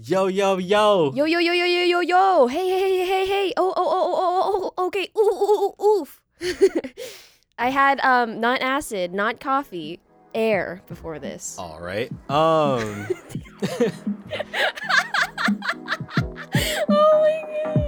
Yo, 0.00 0.28
yo, 0.28 0.58
yo. 0.58 1.12
Yo, 1.12 1.24
yo, 1.24 1.40
yo, 1.40 1.52
yo, 1.52 1.64
yo, 1.64 1.82
yo, 1.82 2.00
yo. 2.02 2.46
Hey, 2.46 2.68
hey, 2.68 2.78
hey, 2.78 3.04
hey, 3.04 3.26
hey. 3.26 3.52
Oh, 3.56 3.74
oh, 3.76 3.88
oh, 3.90 4.14
oh, 4.16 4.42
oh, 4.46 4.72
oh, 4.78 4.86
okay. 4.86 5.10
Ooh, 5.18 5.20
ooh, 5.20 5.74
ooh, 5.82 6.00
oof. 6.02 6.20
I 7.58 7.70
had 7.70 7.98
um 8.04 8.38
not 8.38 8.60
acid, 8.62 9.12
not 9.12 9.40
coffee, 9.40 9.98
air 10.36 10.82
before 10.86 11.18
this. 11.18 11.56
All 11.58 11.80
right. 11.80 12.12
Um. 12.30 13.08
oh 16.88 17.18
my 17.18 17.42
god. 17.64 17.87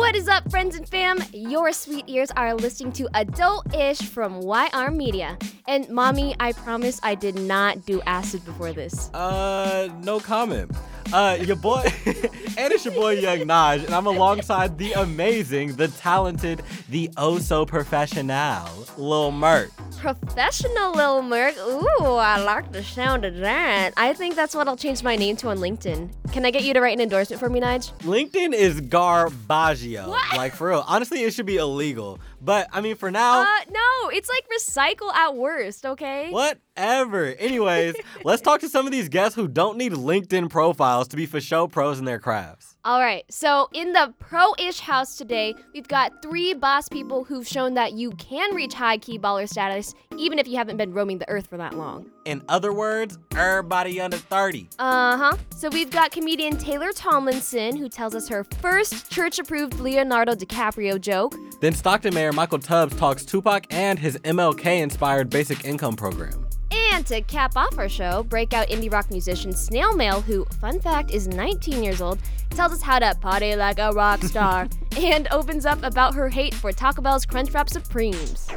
What 0.00 0.16
is 0.16 0.28
up, 0.28 0.50
friends 0.50 0.76
and 0.76 0.88
fam? 0.88 1.18
Your 1.34 1.72
sweet 1.72 2.04
ears 2.08 2.30
are 2.30 2.54
listening 2.54 2.90
to 2.92 3.08
Adult 3.12 3.72
Ish 3.74 3.98
from 3.98 4.40
YR 4.40 4.90
Media. 4.90 5.36
And 5.68 5.86
mommy, 5.90 6.34
I 6.40 6.52
promise 6.52 6.98
I 7.02 7.14
did 7.14 7.34
not 7.34 7.84
do 7.84 8.00
acid 8.06 8.42
before 8.46 8.72
this. 8.72 9.12
Uh, 9.12 9.90
no 10.02 10.18
comment. 10.18 10.70
Uh, 11.12 11.36
your 11.40 11.56
boy, 11.56 11.82
and 12.06 12.72
it's 12.72 12.84
your 12.84 12.94
boy 12.94 13.14
Young 13.14 13.40
Naj, 13.40 13.84
and 13.84 13.92
I'm 13.92 14.06
alongside 14.06 14.78
the 14.78 14.92
amazing, 14.92 15.74
the 15.74 15.88
talented, 15.88 16.62
the 16.88 17.10
oh 17.16 17.38
so 17.38 17.66
professional 17.66 18.86
Lil 18.96 19.32
Merk. 19.32 19.70
Professional 19.98 20.92
Lil 20.92 21.22
Merk. 21.22 21.56
Ooh, 21.58 22.04
I 22.04 22.40
like 22.42 22.70
the 22.70 22.84
sound 22.84 23.24
of 23.24 23.36
that. 23.38 23.92
I 23.96 24.12
think 24.14 24.36
that's 24.36 24.54
what 24.54 24.68
I'll 24.68 24.76
change 24.76 25.02
my 25.02 25.16
name 25.16 25.36
to 25.36 25.48
on 25.48 25.58
LinkedIn. 25.58 26.10
Can 26.32 26.46
I 26.46 26.52
get 26.52 26.62
you 26.62 26.74
to 26.74 26.80
write 26.80 26.94
an 26.94 27.00
endorsement 27.00 27.40
for 27.40 27.50
me, 27.50 27.60
Nige? 27.60 27.92
LinkedIn 27.98 28.54
is 28.54 28.80
garbaggio. 28.80 30.08
What? 30.08 30.36
Like 30.36 30.54
for 30.54 30.68
real. 30.68 30.84
Honestly, 30.86 31.24
it 31.24 31.34
should 31.34 31.46
be 31.46 31.56
illegal. 31.56 32.20
But 32.40 32.68
I 32.72 32.80
mean, 32.80 32.96
for 32.96 33.10
now, 33.10 33.42
Uh, 33.42 33.46
no, 33.70 34.08
it's 34.10 34.28
like 34.28 34.44
recycle 34.48 35.12
at 35.12 35.34
worst, 35.36 35.84
okay? 35.84 36.30
whatever. 36.30 37.26
Anyways, 37.38 37.94
let's 38.24 38.40
talk 38.42 38.60
to 38.60 38.68
some 38.68 38.86
of 38.86 38.92
these 38.92 39.08
guests 39.08 39.34
who 39.36 39.46
don't 39.46 39.76
need 39.76 39.92
LinkedIn 39.92 40.48
profiles 40.50 41.08
to 41.08 41.16
be 41.16 41.26
for 41.26 41.40
show 41.40 41.66
pros 41.68 41.98
in 41.98 42.04
their 42.06 42.18
crafts. 42.18 42.76
All 42.82 42.98
right, 42.98 43.26
so 43.28 43.68
in 43.74 43.92
the 43.92 44.14
pro 44.18 44.54
ish 44.58 44.80
house 44.80 45.18
today, 45.18 45.54
we've 45.74 45.86
got 45.86 46.22
three 46.22 46.54
boss 46.54 46.88
people 46.88 47.24
who've 47.24 47.46
shown 47.46 47.74
that 47.74 47.92
you 47.92 48.12
can 48.12 48.54
reach 48.54 48.72
high 48.72 48.96
key 48.96 49.18
baller 49.18 49.46
status 49.46 49.92
even 50.16 50.38
if 50.38 50.48
you 50.48 50.56
haven't 50.56 50.78
been 50.78 50.94
roaming 50.94 51.18
the 51.18 51.28
earth 51.28 51.46
for 51.46 51.58
that 51.58 51.74
long. 51.74 52.10
In 52.24 52.42
other 52.48 52.72
words, 52.72 53.18
everybody 53.36 54.00
under 54.00 54.16
30. 54.16 54.70
Uh 54.78 55.16
huh. 55.18 55.36
So 55.54 55.68
we've 55.68 55.90
got 55.90 56.10
comedian 56.10 56.56
Taylor 56.56 56.92
Tomlinson, 56.92 57.76
who 57.76 57.90
tells 57.90 58.14
us 58.14 58.28
her 58.28 58.44
first 58.44 59.10
church 59.10 59.38
approved 59.38 59.78
Leonardo 59.78 60.34
DiCaprio 60.34 60.98
joke. 60.98 61.34
Then 61.60 61.74
Stockton 61.74 62.14
Mayor 62.14 62.32
Michael 62.32 62.60
Tubbs 62.60 62.96
talks 62.96 63.26
Tupac 63.26 63.66
and 63.68 63.98
his 63.98 64.16
MLK 64.18 64.80
inspired 64.80 65.28
basic 65.28 65.66
income 65.66 65.96
program. 65.96 66.46
And 66.92 67.06
to 67.06 67.20
cap 67.22 67.56
off 67.56 67.78
our 67.78 67.88
show, 67.88 68.24
breakout 68.24 68.68
indie 68.68 68.92
rock 68.92 69.10
musician 69.10 69.52
Snail 69.52 69.94
Mail, 69.94 70.20
who, 70.20 70.44
fun 70.60 70.80
fact, 70.80 71.12
is 71.12 71.28
19 71.28 71.84
years 71.84 72.00
old, 72.00 72.18
tells 72.50 72.72
us 72.72 72.82
how 72.82 72.98
to 72.98 73.14
party 73.20 73.54
like 73.54 73.78
a 73.78 73.92
rock 73.92 74.22
star 74.22 74.68
and 74.96 75.28
opens 75.30 75.64
up 75.64 75.82
about 75.82 76.14
her 76.14 76.28
hate 76.28 76.54
for 76.54 76.72
Taco 76.72 77.00
Bell's 77.00 77.24
Crunchwrap 77.24 77.70
Supremes. 77.70 78.48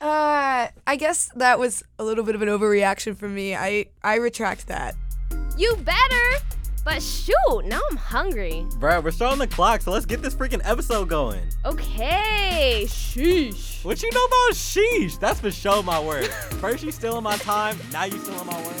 Uh, 0.00 0.68
I 0.86 0.96
guess 0.96 1.30
that 1.36 1.58
was 1.58 1.84
a 1.98 2.04
little 2.04 2.24
bit 2.24 2.34
of 2.34 2.42
an 2.42 2.48
overreaction 2.48 3.16
for 3.16 3.28
me. 3.28 3.54
I 3.54 3.86
I 4.02 4.16
retract 4.16 4.66
that. 4.66 4.96
You 5.56 5.76
better! 5.76 6.61
But 6.84 7.00
shoot, 7.00 7.62
now 7.64 7.80
I'm 7.90 7.96
hungry. 7.96 8.66
Bruh, 8.72 9.04
we're 9.04 9.12
starting 9.12 9.38
the 9.38 9.46
clock, 9.46 9.82
so 9.82 9.92
let's 9.92 10.04
get 10.06 10.20
this 10.20 10.34
freaking 10.34 10.60
episode 10.64 11.08
going. 11.08 11.40
Okay, 11.64 12.84
sheesh. 12.86 13.84
What 13.84 14.02
you 14.02 14.10
know 14.10 14.24
about 14.24 14.54
sheesh? 14.54 15.18
That's 15.20 15.38
for 15.38 15.52
show 15.52 15.82
my 15.82 16.00
word. 16.00 16.26
First 16.60 16.82
you 16.82 16.90
stealing 16.90 17.22
my 17.22 17.36
time, 17.36 17.78
now 17.92 18.04
you 18.04 18.18
stealing 18.18 18.46
my 18.46 18.60
word. 18.64 18.74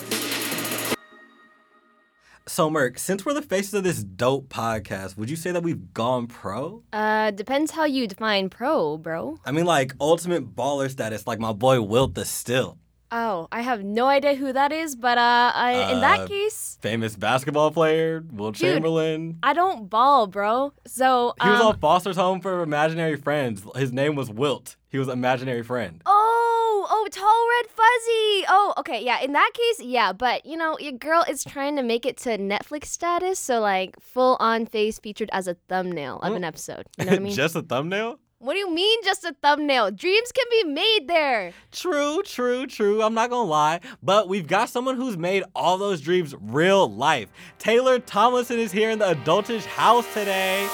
So 2.48 2.68
Merk, 2.68 2.98
since 2.98 3.24
we're 3.24 3.34
the 3.34 3.40
faces 3.40 3.72
of 3.72 3.84
this 3.84 4.02
dope 4.02 4.48
podcast, 4.48 5.16
would 5.16 5.30
you 5.30 5.36
say 5.36 5.52
that 5.52 5.62
we've 5.62 5.94
gone 5.94 6.26
pro? 6.26 6.82
Uh, 6.92 7.30
depends 7.30 7.70
how 7.70 7.84
you 7.84 8.08
define 8.08 8.50
pro, 8.50 8.98
bro. 8.98 9.38
I 9.44 9.52
mean 9.52 9.64
like 9.64 9.94
ultimate 10.00 10.56
baller 10.56 10.90
status, 10.90 11.26
like 11.26 11.38
my 11.38 11.52
boy 11.52 11.80
Wilt 11.80 12.14
the 12.14 12.24
Stilt. 12.24 12.78
Oh, 13.14 13.46
I 13.52 13.60
have 13.60 13.84
no 13.84 14.06
idea 14.06 14.34
who 14.34 14.54
that 14.54 14.72
is, 14.72 14.96
but 14.96 15.18
uh, 15.18 15.52
I, 15.54 15.72
in 15.92 15.98
Uh, 15.98 16.00
that 16.00 16.28
case, 16.28 16.78
Famous 16.80 17.14
basketball 17.14 17.70
player, 17.70 18.24
Will 18.32 18.52
Dude. 18.52 18.60
Chamberlain. 18.60 19.38
I 19.42 19.52
don't 19.52 19.90
ball, 19.90 20.26
bro. 20.26 20.72
So 20.86 21.34
He 21.42 21.48
was 21.50 21.60
um, 21.60 21.66
on 21.68 21.78
Foster's 21.78 22.16
Home 22.16 22.40
for 22.40 22.62
Imaginary 22.62 23.16
Friends. 23.16 23.64
His 23.76 23.92
name 23.92 24.14
was 24.14 24.30
Wilt. 24.30 24.76
He 24.88 24.98
was 24.98 25.08
imaginary 25.08 25.62
friend. 25.62 26.02
Oh, 26.06 26.86
oh, 26.90 27.08
tall 27.10 27.48
red 27.58 27.66
fuzzy. 27.70 28.44
Oh, 28.48 28.74
okay, 28.78 29.04
yeah. 29.04 29.20
In 29.20 29.32
that 29.32 29.50
case, 29.54 29.86
yeah. 29.86 30.12
But 30.12 30.44
you 30.46 30.56
know, 30.56 30.78
your 30.78 30.92
girl 30.92 31.24
is 31.28 31.44
trying 31.44 31.76
to 31.76 31.82
make 31.82 32.04
it 32.06 32.16
to 32.18 32.36
Netflix 32.38 32.86
status, 32.86 33.38
so 33.38 33.60
like 33.60 33.98
full 34.00 34.36
on 34.40 34.66
face 34.66 34.98
featured 34.98 35.30
as 35.32 35.46
a 35.48 35.54
thumbnail 35.68 36.18
of 36.20 36.34
an 36.34 36.44
episode. 36.44 36.86
You 36.98 37.04
know 37.06 37.10
what 37.12 37.20
I 37.20 37.22
mean? 37.24 37.32
Just 37.34 37.56
a 37.56 37.62
thumbnail? 37.62 38.18
What 38.42 38.54
do 38.54 38.58
you 38.58 38.74
mean, 38.74 38.98
just 39.04 39.24
a 39.24 39.34
thumbnail? 39.40 39.92
Dreams 39.92 40.32
can 40.32 40.46
be 40.50 40.64
made 40.64 41.06
there. 41.06 41.52
True, 41.70 42.22
true, 42.24 42.66
true. 42.66 43.00
I'm 43.00 43.14
not 43.14 43.30
gonna 43.30 43.48
lie, 43.48 43.78
but 44.02 44.28
we've 44.28 44.48
got 44.48 44.68
someone 44.68 44.96
who's 44.96 45.16
made 45.16 45.44
all 45.54 45.78
those 45.78 46.00
dreams 46.00 46.34
real 46.40 46.92
life. 46.92 47.28
Taylor 47.58 48.00
Tomlinson 48.00 48.58
is 48.58 48.72
here 48.72 48.90
in 48.90 48.98
the 48.98 49.14
adultish 49.14 49.64
house 49.64 50.12
today. 50.12 50.68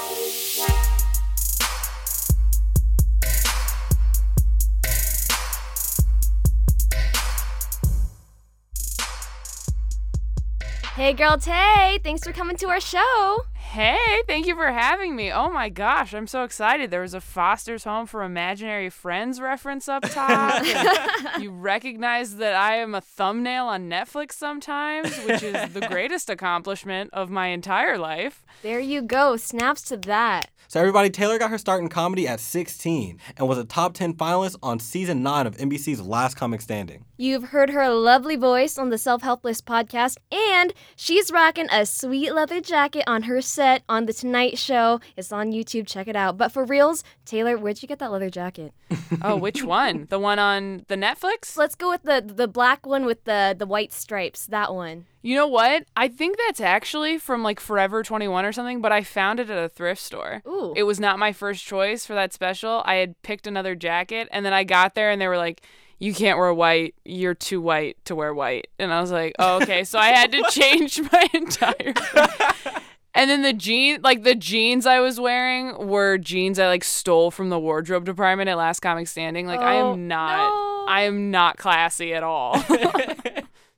Hey, 10.95 11.13
girl, 11.13 11.37
Tay. 11.37 12.01
Thanks 12.03 12.25
for 12.25 12.33
coming 12.33 12.57
to 12.57 12.69
our 12.71 12.81
show. 12.81 13.45
Hey, 13.73 14.23
thank 14.27 14.47
you 14.47 14.55
for 14.55 14.73
having 14.73 15.15
me. 15.15 15.31
Oh 15.31 15.51
my 15.51 15.69
gosh, 15.69 16.15
I'm 16.15 16.27
so 16.27 16.43
excited. 16.43 16.91
There 16.91 17.03
was 17.03 17.13
a 17.13 17.21
Foster's 17.21 17.85
Home 17.85 18.07
for 18.07 18.23
Imaginary 18.23 18.89
Friends 18.89 19.43
reference 19.43 19.91
up 19.91 20.05
top. 20.09 20.65
you 21.39 21.51
recognize 21.51 22.37
that 22.37 22.55
I 22.55 22.77
am 22.77 22.95
a 22.95 23.03
thumbnail 23.03 23.67
on 23.67 23.91
Netflix 23.91 24.33
sometimes, 24.33 25.15
which 25.19 25.43
is 25.43 25.75
the 25.75 25.87
greatest 25.91 26.31
accomplishment 26.31 27.11
of 27.13 27.29
my 27.29 27.49
entire 27.49 27.99
life. 27.99 28.43
There 28.63 28.81
you 28.81 29.03
go. 29.03 29.37
Snaps 29.37 29.83
to 29.83 29.99
that. 29.99 30.51
So, 30.71 30.81
everybody, 30.81 31.09
Taylor 31.09 31.39
got 31.39 31.51
her 31.51 31.57
start 31.57 31.81
in 31.83 31.89
comedy 31.89 32.29
at 32.29 32.41
16 32.41 33.19
and 33.37 33.49
was 33.49 33.57
a 33.57 33.65
top 33.65 33.95
10 33.95 34.15
finalist 34.15 34.57
on 34.63 34.79
season 34.79 35.23
9 35.23 35.47
of 35.47 35.57
NBC's 35.57 36.01
Last 36.01 36.37
Comic 36.37 36.61
Standing. 36.61 37.05
You've 37.17 37.45
heard 37.45 37.71
her 37.71 37.89
lovely 37.89 38.37
voice 38.37 38.77
on 38.77 38.91
the 38.91 38.99
Self 38.99 39.23
Helpless 39.23 39.63
podcast, 39.63 40.19
and 40.31 40.75
she's 40.95 41.33
rocking 41.33 41.69
a 41.71 41.87
sweet 41.87 42.35
leather 42.35 42.61
jacket 42.61 43.05
on 43.07 43.23
her 43.23 43.41
set 43.59 43.83
on 43.89 44.07
The 44.07 44.13
Tonight 44.13 44.57
Show. 44.57 45.01
It's 45.17 45.33
on 45.33 45.51
YouTube, 45.51 45.89
check 45.89 46.07
it 46.07 46.15
out. 46.15 46.39
But 46.39 46.53
for 46.53 46.65
reals, 46.65 47.03
Taylor, 47.25 47.59
where'd 47.59 47.83
you 47.83 47.89
get 47.89 47.99
that 47.99 48.13
leather 48.13 48.31
jacket? 48.31 48.73
Oh, 49.23 49.37
which 49.37 49.65
one? 49.65 50.07
The 50.11 50.19
one 50.19 50.39
on 50.39 50.85
the 50.89 50.95
Netflix? 50.95 51.57
Let's 51.57 51.75
go 51.75 51.89
with 51.89 52.03
the 52.03 52.23
the 52.25 52.47
black 52.47 52.87
one 52.87 53.07
with 53.07 53.25
the, 53.25 53.57
the 53.59 53.65
white 53.65 53.93
stripes, 53.93 54.47
that 54.47 54.75
one. 54.75 55.07
You 55.23 55.35
know 55.35 55.47
what? 55.47 55.87
I 55.97 56.09
think 56.09 56.37
that's 56.47 56.61
actually 56.61 57.17
from 57.19 57.43
like 57.43 57.59
Forever 57.59 58.03
21 58.03 58.45
or 58.45 58.53
something, 58.53 58.83
but 58.83 58.93
I 58.93 59.03
found 59.03 59.41
it 59.41 59.49
at 59.49 59.65
a 59.65 59.69
thrift 59.69 60.03
store. 60.03 60.43
Ooh. 60.47 60.75
It 60.77 60.83
was 60.83 61.01
not 61.01 61.19
my 61.19 61.33
first 61.33 61.65
choice 61.65 62.05
for 62.05 62.15
that 62.15 62.35
special. 62.35 62.83
I 62.85 62.97
had 62.97 63.21
picked 63.23 63.47
another 63.47 63.75
jacket 63.75 64.29
and 64.31 64.45
then 64.45 64.53
I 64.53 64.63
got 64.63 64.95
there 64.95 65.11
and 65.11 65.21
they 65.21 65.27
were 65.27 65.39
like, 65.39 65.63
you 65.99 66.15
can't 66.15 66.39
wear 66.39 66.53
white. 66.55 66.95
You're 67.05 67.35
too 67.35 67.61
white 67.61 67.97
to 68.05 68.15
wear 68.15 68.33
white. 68.33 68.69
And 68.79 68.93
I 68.93 69.01
was 69.01 69.11
like, 69.11 69.35
oh, 69.39 69.61
okay. 69.63 69.85
so 69.85 69.99
I 69.99 70.09
had 70.09 70.31
to 70.33 70.45
change 70.51 71.01
my 71.11 71.29
entire. 71.33 71.95
and 73.19 73.29
then 73.29 73.43
the 73.43 73.53
jeans, 73.53 74.03
like 74.03 74.23
the 74.23 74.35
jeans 74.35 74.87
I 74.87 75.01
was 75.01 75.21
wearing 75.21 75.89
were 75.89 76.17
jeans 76.17 76.59
I 76.59 76.69
like 76.69 76.85
stole 76.85 77.31
from 77.31 77.51
the 77.51 77.59
wardrobe 77.59 78.05
department 78.05 78.49
at 78.49 78.57
Last 78.57 78.81
Comic 78.81 79.09
Standing. 79.09 79.47
Like 79.47 79.61
I 79.61 79.81
Oh, 79.81 79.93
am 79.93 80.09
not, 80.09 80.49
no. 80.49 80.85
I 80.89 81.03
am 81.03 81.31
not 81.31 81.59
classy 81.59 82.15
at 82.15 82.23
all. 82.23 82.63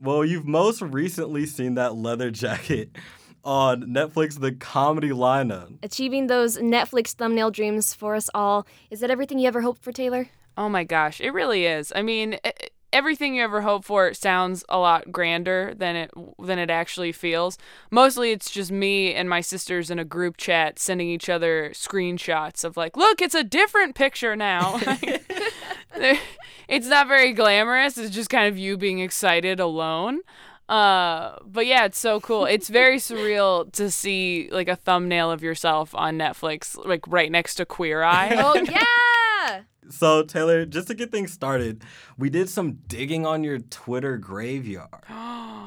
Well, 0.03 0.25
you've 0.25 0.47
most 0.47 0.81
recently 0.81 1.45
seen 1.45 1.75
that 1.75 1.95
leather 1.95 2.31
jacket 2.31 2.97
on 3.45 3.83
Netflix, 3.83 4.41
the 4.41 4.53
comedy 4.53 5.11
lineup. 5.11 5.77
Achieving 5.83 6.27
those 6.27 6.57
Netflix 6.57 7.13
thumbnail 7.13 7.51
dreams 7.51 7.93
for 7.93 8.15
us 8.15 8.31
all. 8.33 8.67
Is 8.91 9.01
that 9.01 9.11
everything 9.11 9.39
you 9.39 9.47
ever 9.47 9.61
hoped 9.61 9.83
for, 9.83 9.93
Taylor? 9.93 10.29
Oh 10.57 10.71
my 10.71 10.85
gosh, 10.85 11.21
it 11.21 11.33
really 11.35 11.67
is. 11.67 11.93
I 11.95 12.01
mean, 12.01 12.39
everything 12.93 13.35
you 13.35 13.43
ever 13.43 13.63
hope 13.63 13.85
for 13.85 14.13
sounds 14.15 14.65
a 14.69 14.79
lot 14.79 15.13
grander 15.13 15.75
than 15.77 15.97
it 15.97 16.11
than 16.39 16.59
it 16.59 16.71
actually 16.71 17.13
feels. 17.13 17.59
Mostly 17.91 18.33
it's 18.33 18.51
just 18.51 18.71
me 18.71 19.15
and 19.15 19.29
my 19.29 19.41
sisters 19.41 19.91
in 19.91 19.99
a 19.99 20.05
group 20.05 20.37
chat 20.37 20.79
sending 20.79 21.09
each 21.09 21.29
other 21.29 21.71
screenshots 21.71 22.65
of 22.65 22.77
like, 22.77 22.97
"Look, 22.97 23.21
it's 23.21 23.35
a 23.35 23.45
different 23.45 23.95
picture 23.95 24.37
now." 24.37 24.81
it's 26.69 26.87
not 26.87 27.09
very 27.09 27.33
glamorous. 27.33 27.99
It's 27.99 28.15
just 28.15 28.31
kind 28.31 28.49
of 28.49 28.59
you 28.59 28.77
being 28.77 29.01
excited 29.01 29.61
alone. 29.61 30.21
Uh, 30.69 31.37
but 31.45 31.67
yeah, 31.67 31.85
it's 31.85 31.99
so 31.99 32.21
cool. 32.21 32.45
It's 32.45 32.69
very 32.69 32.97
surreal 32.99 33.71
to 33.73 33.91
see 33.91 34.49
like 34.53 34.69
a 34.69 34.77
thumbnail 34.77 35.31
of 35.31 35.43
yourself 35.43 35.95
on 35.95 36.17
Netflix, 36.17 36.77
like 36.87 37.05
right 37.09 37.31
next 37.31 37.57
to 37.57 37.67
Queer 37.67 38.03
Eye. 38.03 38.37
Oh, 38.39 38.55
yeah! 38.55 39.10
Yeah. 39.43 39.61
So, 39.89 40.23
Taylor, 40.23 40.67
just 40.67 40.87
to 40.89 40.95
get 40.95 41.11
things 41.11 41.33
started, 41.33 41.83
we 42.17 42.31
did 42.31 42.49
some 42.49 42.79
digging 42.87 43.27
on 43.27 43.43
your 43.43 43.59
Twitter 43.59 44.19
graveyard. 44.19 44.89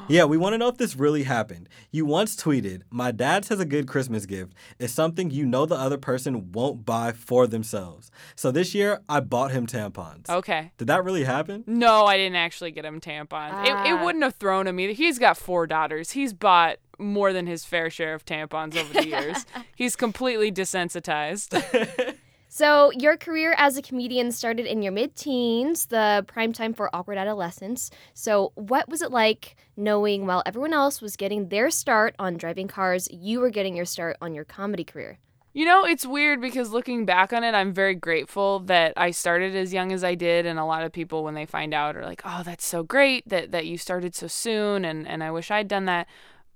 yeah, 0.08 0.24
we 0.24 0.36
want 0.38 0.54
to 0.54 0.58
know 0.58 0.68
if 0.68 0.78
this 0.78 0.96
really 0.96 1.24
happened. 1.24 1.68
You 1.90 2.06
once 2.06 2.34
tweeted, 2.36 2.82
My 2.90 3.10
dad 3.10 3.44
says 3.44 3.60
a 3.60 3.64
good 3.66 3.86
Christmas 3.88 4.24
gift 4.24 4.54
is 4.78 4.94
something 4.94 5.30
you 5.30 5.44
know 5.44 5.66
the 5.66 5.74
other 5.74 5.98
person 5.98 6.52
won't 6.52 6.86
buy 6.86 7.12
for 7.12 7.46
themselves. 7.46 8.10
So 8.36 8.50
this 8.50 8.74
year, 8.74 9.00
I 9.08 9.20
bought 9.20 9.50
him 9.50 9.66
tampons. 9.66 10.30
Okay. 10.30 10.70
Did 10.78 10.86
that 10.86 11.04
really 11.04 11.24
happen? 11.24 11.64
No, 11.66 12.06
I 12.06 12.16
didn't 12.16 12.36
actually 12.36 12.70
get 12.70 12.84
him 12.84 13.00
tampons. 13.00 13.64
It, 13.64 13.70
it 13.70 13.94
Ah. 13.94 14.04
wouldn't 14.04 14.24
have 14.24 14.36
thrown 14.36 14.66
him 14.68 14.78
either. 14.80 14.92
He's 14.94 15.18
got 15.18 15.36
four 15.36 15.66
daughters. 15.66 16.12
He's 16.12 16.32
bought 16.32 16.76
more 16.98 17.32
than 17.32 17.46
his 17.48 17.64
fair 17.64 17.90
share 17.90 18.14
of 18.14 18.24
tampons 18.24 18.76
over 18.76 18.92
the 18.94 19.06
years. 19.14 19.44
He's 19.74 19.96
completely 19.96 20.52
desensitized. 20.52 22.14
So, 22.56 22.92
your 22.92 23.16
career 23.16 23.52
as 23.58 23.76
a 23.76 23.82
comedian 23.82 24.30
started 24.30 24.64
in 24.66 24.80
your 24.80 24.92
mid 24.92 25.16
teens, 25.16 25.86
the 25.86 26.24
prime 26.28 26.52
time 26.52 26.72
for 26.72 26.88
awkward 26.94 27.18
adolescence. 27.18 27.90
So, 28.14 28.52
what 28.54 28.88
was 28.88 29.02
it 29.02 29.10
like 29.10 29.56
knowing 29.76 30.24
while 30.24 30.40
everyone 30.46 30.72
else 30.72 31.02
was 31.02 31.16
getting 31.16 31.48
their 31.48 31.68
start 31.68 32.14
on 32.16 32.36
driving 32.36 32.68
cars, 32.68 33.08
you 33.10 33.40
were 33.40 33.50
getting 33.50 33.74
your 33.74 33.86
start 33.86 34.16
on 34.20 34.34
your 34.34 34.44
comedy 34.44 34.84
career? 34.84 35.18
You 35.52 35.64
know, 35.64 35.84
it's 35.84 36.06
weird 36.06 36.40
because 36.40 36.70
looking 36.70 37.04
back 37.04 37.32
on 37.32 37.42
it, 37.42 37.56
I'm 37.56 37.72
very 37.72 37.96
grateful 37.96 38.60
that 38.60 38.92
I 38.96 39.10
started 39.10 39.56
as 39.56 39.72
young 39.72 39.90
as 39.90 40.04
I 40.04 40.14
did. 40.14 40.46
And 40.46 40.56
a 40.56 40.64
lot 40.64 40.84
of 40.84 40.92
people, 40.92 41.24
when 41.24 41.34
they 41.34 41.46
find 41.46 41.74
out, 41.74 41.96
are 41.96 42.04
like, 42.04 42.22
oh, 42.24 42.44
that's 42.44 42.64
so 42.64 42.84
great 42.84 43.28
that, 43.28 43.50
that 43.50 43.66
you 43.66 43.78
started 43.78 44.14
so 44.14 44.28
soon. 44.28 44.84
And, 44.84 45.08
and 45.08 45.24
I 45.24 45.32
wish 45.32 45.50
I'd 45.50 45.66
done 45.66 45.86
that. 45.86 46.06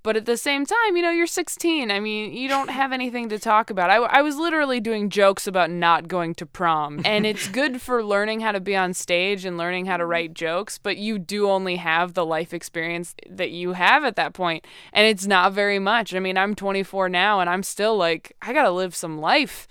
But 0.02 0.16
at 0.16 0.26
the 0.26 0.36
same 0.36 0.64
time, 0.64 0.96
you 0.96 1.02
know, 1.02 1.10
you're 1.10 1.26
16. 1.26 1.90
I 1.90 1.98
mean, 1.98 2.32
you 2.32 2.48
don't 2.48 2.70
have 2.70 2.92
anything 2.92 3.28
to 3.30 3.38
talk 3.38 3.68
about. 3.68 3.90
I, 3.90 3.96
I 3.96 4.22
was 4.22 4.36
literally 4.36 4.80
doing 4.80 5.10
jokes 5.10 5.46
about 5.46 5.70
not 5.70 6.06
going 6.06 6.34
to 6.36 6.46
prom. 6.46 7.00
And 7.04 7.26
it's 7.26 7.48
good 7.60 7.82
for 7.82 8.04
learning 8.04 8.40
how 8.40 8.52
to 8.52 8.60
be 8.60 8.76
on 8.76 8.94
stage 8.94 9.44
and 9.44 9.58
learning 9.58 9.86
how 9.86 9.96
to 9.96 10.04
mm-hmm. 10.04 10.10
write 10.10 10.34
jokes, 10.34 10.78
but 10.78 10.98
you 10.98 11.18
do 11.18 11.50
only 11.50 11.76
have 11.76 12.14
the 12.14 12.24
life 12.24 12.54
experience 12.54 13.14
that 13.28 13.50
you 13.50 13.72
have 13.72 14.04
at 14.04 14.16
that 14.16 14.34
point. 14.34 14.66
And 14.92 15.06
it's 15.06 15.26
not 15.26 15.52
very 15.52 15.78
much. 15.78 16.14
I 16.14 16.20
mean, 16.20 16.38
I'm 16.38 16.54
24 16.54 17.08
now 17.08 17.40
and 17.40 17.50
I'm 17.50 17.62
still 17.62 17.96
like, 17.96 18.36
I 18.40 18.52
got 18.52 18.62
to 18.62 18.70
live 18.70 18.94
some 18.94 19.18
life. 19.18 19.66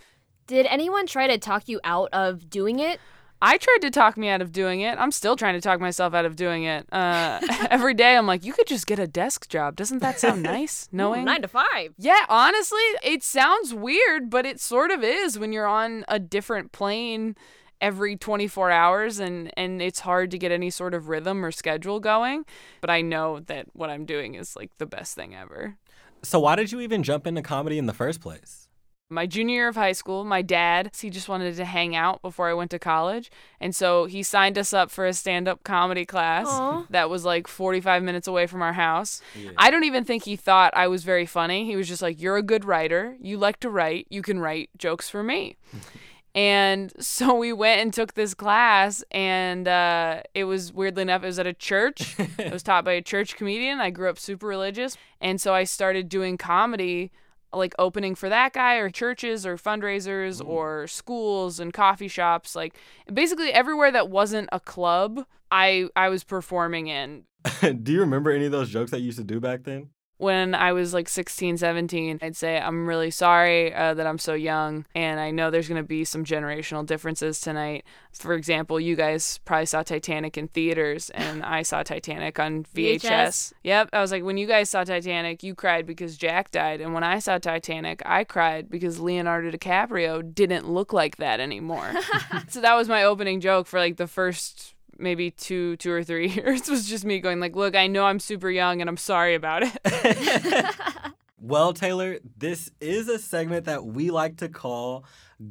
Did 0.45 0.65
anyone 0.67 1.07
try 1.07 1.27
to 1.27 1.37
talk 1.37 1.67
you 1.67 1.79
out 1.83 2.09
of 2.13 2.49
doing 2.49 2.79
it? 2.79 2.99
I 3.41 3.57
tried 3.57 3.79
to 3.81 3.91
talk 3.91 4.17
me 4.17 4.29
out 4.29 4.41
of 4.41 4.51
doing 4.51 4.81
it. 4.81 4.97
I'm 4.97 5.11
still 5.11 5.35
trying 5.35 5.53
to 5.53 5.61
talk 5.61 5.79
myself 5.79 6.13
out 6.13 6.25
of 6.25 6.35
doing 6.35 6.63
it. 6.63 6.91
Uh, 6.91 7.39
every 7.69 7.93
day 7.93 8.15
I'm 8.15 8.25
like, 8.25 8.43
you 8.43 8.53
could 8.53 8.67
just 8.67 8.87
get 8.87 8.99
a 8.99 9.07
desk 9.07 9.47
job. 9.47 9.75
Doesn't 9.75 9.99
that 9.99 10.19
sound 10.19 10.41
nice? 10.55 10.89
Knowing 10.91 11.25
Nine 11.25 11.41
to 11.43 11.47
five. 11.47 11.93
Yeah, 11.97 12.25
honestly, 12.29 12.81
it 13.03 13.23
sounds 13.23 13.73
weird, 13.73 14.29
but 14.29 14.45
it 14.45 14.59
sort 14.59 14.91
of 14.91 15.03
is 15.03 15.37
when 15.37 15.51
you're 15.53 15.67
on 15.67 16.03
a 16.07 16.19
different 16.19 16.71
plane 16.71 17.35
every 17.79 18.15
24 18.15 18.71
hours 18.71 19.19
and 19.19 19.51
and 19.55 19.83
it's 19.83 19.99
hard 19.99 20.31
to 20.31 20.37
get 20.39 20.51
any 20.51 20.71
sort 20.71 20.95
of 20.95 21.09
rhythm 21.09 21.45
or 21.45 21.51
schedule 21.51 21.99
going, 21.99 22.43
but 22.81 22.89
I 22.89 23.01
know 23.01 23.41
that 23.41 23.67
what 23.73 23.91
I'm 23.91 24.05
doing 24.05 24.33
is 24.33 24.55
like 24.55 24.71
the 24.79 24.87
best 24.87 25.13
thing 25.15 25.35
ever. 25.35 25.77
So, 26.23 26.39
why 26.39 26.55
did 26.55 26.71
you 26.71 26.79
even 26.81 27.03
jump 27.03 27.27
into 27.27 27.43
comedy 27.43 27.77
in 27.77 27.85
the 27.85 27.93
first 27.93 28.19
place? 28.19 28.66
My 29.09 29.25
junior 29.25 29.55
year 29.55 29.67
of 29.69 29.75
high 29.75 29.93
school, 29.93 30.23
my 30.23 30.41
dad, 30.41 30.91
he 30.99 31.09
just 31.09 31.29
wanted 31.29 31.55
to 31.55 31.65
hang 31.65 31.95
out 31.95 32.21
before 32.21 32.49
I 32.49 32.53
went 32.53 32.71
to 32.71 32.79
college. 32.79 33.31
And 33.59 33.75
so 33.75 34.05
he 34.05 34.21
signed 34.21 34.57
us 34.57 34.73
up 34.73 34.91
for 34.91 35.05
a 35.05 35.13
stand 35.13 35.47
up 35.47 35.63
comedy 35.63 36.05
class 36.05 36.47
Aw. 36.49 36.85
that 36.89 37.09
was 37.09 37.23
like 37.23 37.47
45 37.47 38.03
minutes 38.03 38.27
away 38.27 38.47
from 38.47 38.61
our 38.61 38.73
house. 38.73 39.21
I 39.57 39.71
don't 39.71 39.85
even 39.85 40.03
think 40.03 40.23
he 40.23 40.35
thought 40.35 40.75
I 40.75 40.87
was 40.87 41.03
very 41.03 41.25
funny. 41.25 41.65
He 41.65 41.75
was 41.75 41.87
just 41.87 42.01
like, 42.01 42.21
You're 42.21 42.37
a 42.37 42.43
good 42.43 42.65
writer. 42.65 43.15
You 43.21 43.37
like 43.37 43.59
to 43.61 43.69
write. 43.69 44.07
You 44.09 44.21
can 44.21 44.39
write 44.39 44.69
jokes 44.77 45.09
for 45.09 45.23
me. 45.23 45.55
And 46.35 46.93
so 47.03 47.33
we 47.33 47.51
went 47.51 47.81
and 47.81 47.91
took 47.91 48.13
this 48.13 48.35
class, 48.35 49.03
and 49.09 49.67
uh, 49.67 50.21
it 50.35 50.43
was 50.43 50.71
weirdly 50.71 51.01
enough, 51.01 51.23
it 51.23 51.25
was 51.25 51.39
at 51.39 51.47
a 51.47 51.53
church. 51.53 52.15
it 52.37 52.53
was 52.53 52.61
taught 52.61 52.85
by 52.85 52.91
a 52.91 53.01
church 53.01 53.35
comedian. 53.35 53.79
I 53.79 53.89
grew 53.89 54.07
up 54.07 54.19
super 54.19 54.45
religious. 54.45 54.97
And 55.19 55.41
so 55.41 55.55
I 55.55 55.63
started 55.63 56.09
doing 56.09 56.37
comedy, 56.37 57.11
like 57.57 57.73
opening 57.79 58.15
for 58.15 58.29
that 58.29 58.53
guy, 58.53 58.75
or 58.75 58.89
churches, 58.89 59.45
or 59.45 59.57
fundraisers, 59.57 60.41
mm. 60.41 60.47
or 60.47 60.87
schools 60.87 61.59
and 61.59 61.73
coffee 61.73 62.07
shops. 62.07 62.55
Like 62.55 62.75
basically 63.11 63.51
everywhere 63.51 63.91
that 63.91 64.09
wasn't 64.09 64.49
a 64.51 64.59
club, 64.59 65.25
I, 65.51 65.89
I 65.95 66.09
was 66.09 66.23
performing 66.23 66.87
in. 66.87 67.23
do 67.83 67.91
you 67.91 67.99
remember 68.01 68.31
any 68.31 68.45
of 68.45 68.51
those 68.51 68.69
jokes 68.69 68.91
that 68.91 68.99
you 68.99 69.07
used 69.07 69.19
to 69.19 69.23
do 69.23 69.39
back 69.39 69.63
then? 69.63 69.89
When 70.17 70.55
I 70.55 70.73
was 70.73 70.93
like 70.93 71.07
16, 71.07 71.57
17, 71.57 72.19
I'd 72.21 72.35
say, 72.35 72.59
I'm 72.59 72.87
really 72.87 73.11
sorry 73.11 73.73
uh, 73.73 73.93
that 73.93 74.07
I'm 74.07 74.17
so 74.17 74.33
young. 74.33 74.85
And 74.95 75.19
I 75.19 75.29
know 75.29 75.51
there's 75.51 75.67
going 75.67 75.81
to 75.81 75.87
be 75.87 76.05
some 76.05 76.25
generational 76.25 76.85
differences 76.85 77.39
tonight. 77.39 77.83
For 78.13 78.33
example, 78.33 78.79
you 78.79 78.95
guys 78.95 79.39
probably 79.45 79.67
saw 79.67 79.83
Titanic 79.83 80.35
in 80.35 80.47
theaters, 80.47 81.11
and 81.11 81.43
I 81.43 81.61
saw 81.61 81.83
Titanic 81.83 82.39
on 82.39 82.63
VHS. 82.75 83.01
VHS. 83.01 83.53
Yep. 83.63 83.89
I 83.93 84.01
was 84.01 84.11
like, 84.11 84.23
when 84.23 84.37
you 84.37 84.47
guys 84.47 84.71
saw 84.71 84.83
Titanic, 84.83 85.43
you 85.43 85.53
cried 85.53 85.85
because 85.85 86.17
Jack 86.17 86.49
died. 86.49 86.81
And 86.81 86.95
when 86.95 87.03
I 87.03 87.19
saw 87.19 87.37
Titanic, 87.37 88.01
I 88.03 88.23
cried 88.23 88.71
because 88.71 88.99
Leonardo 88.99 89.51
DiCaprio 89.51 90.33
didn't 90.33 90.67
look 90.67 90.93
like 90.93 91.17
that 91.17 91.39
anymore. 91.39 91.93
so 92.47 92.59
that 92.61 92.73
was 92.73 92.89
my 92.89 93.03
opening 93.03 93.39
joke 93.39 93.67
for 93.67 93.79
like 93.79 93.97
the 93.97 94.07
first 94.07 94.73
maybe 94.99 95.31
two 95.31 95.75
two 95.77 95.91
or 95.91 96.03
three 96.03 96.27
years 96.35 96.69
was 96.69 96.87
just 96.87 97.05
me 97.05 97.19
going 97.19 97.39
like 97.39 97.55
look 97.55 97.75
i 97.75 97.87
know 97.87 98.05
i'm 98.05 98.19
super 98.19 98.49
young 98.49 98.81
and 98.81 98.89
i'm 98.89 98.97
sorry 98.97 99.35
about 99.35 99.63
it 99.63 100.75
Well, 101.39 101.71
Taylor, 101.71 102.17
this 102.35 102.71
is 102.81 103.07
a 103.07 103.19
segment 103.19 103.65
that 103.65 103.85
we 103.85 104.09
like 104.09 104.37
to 104.37 104.49
call 104.49 105.05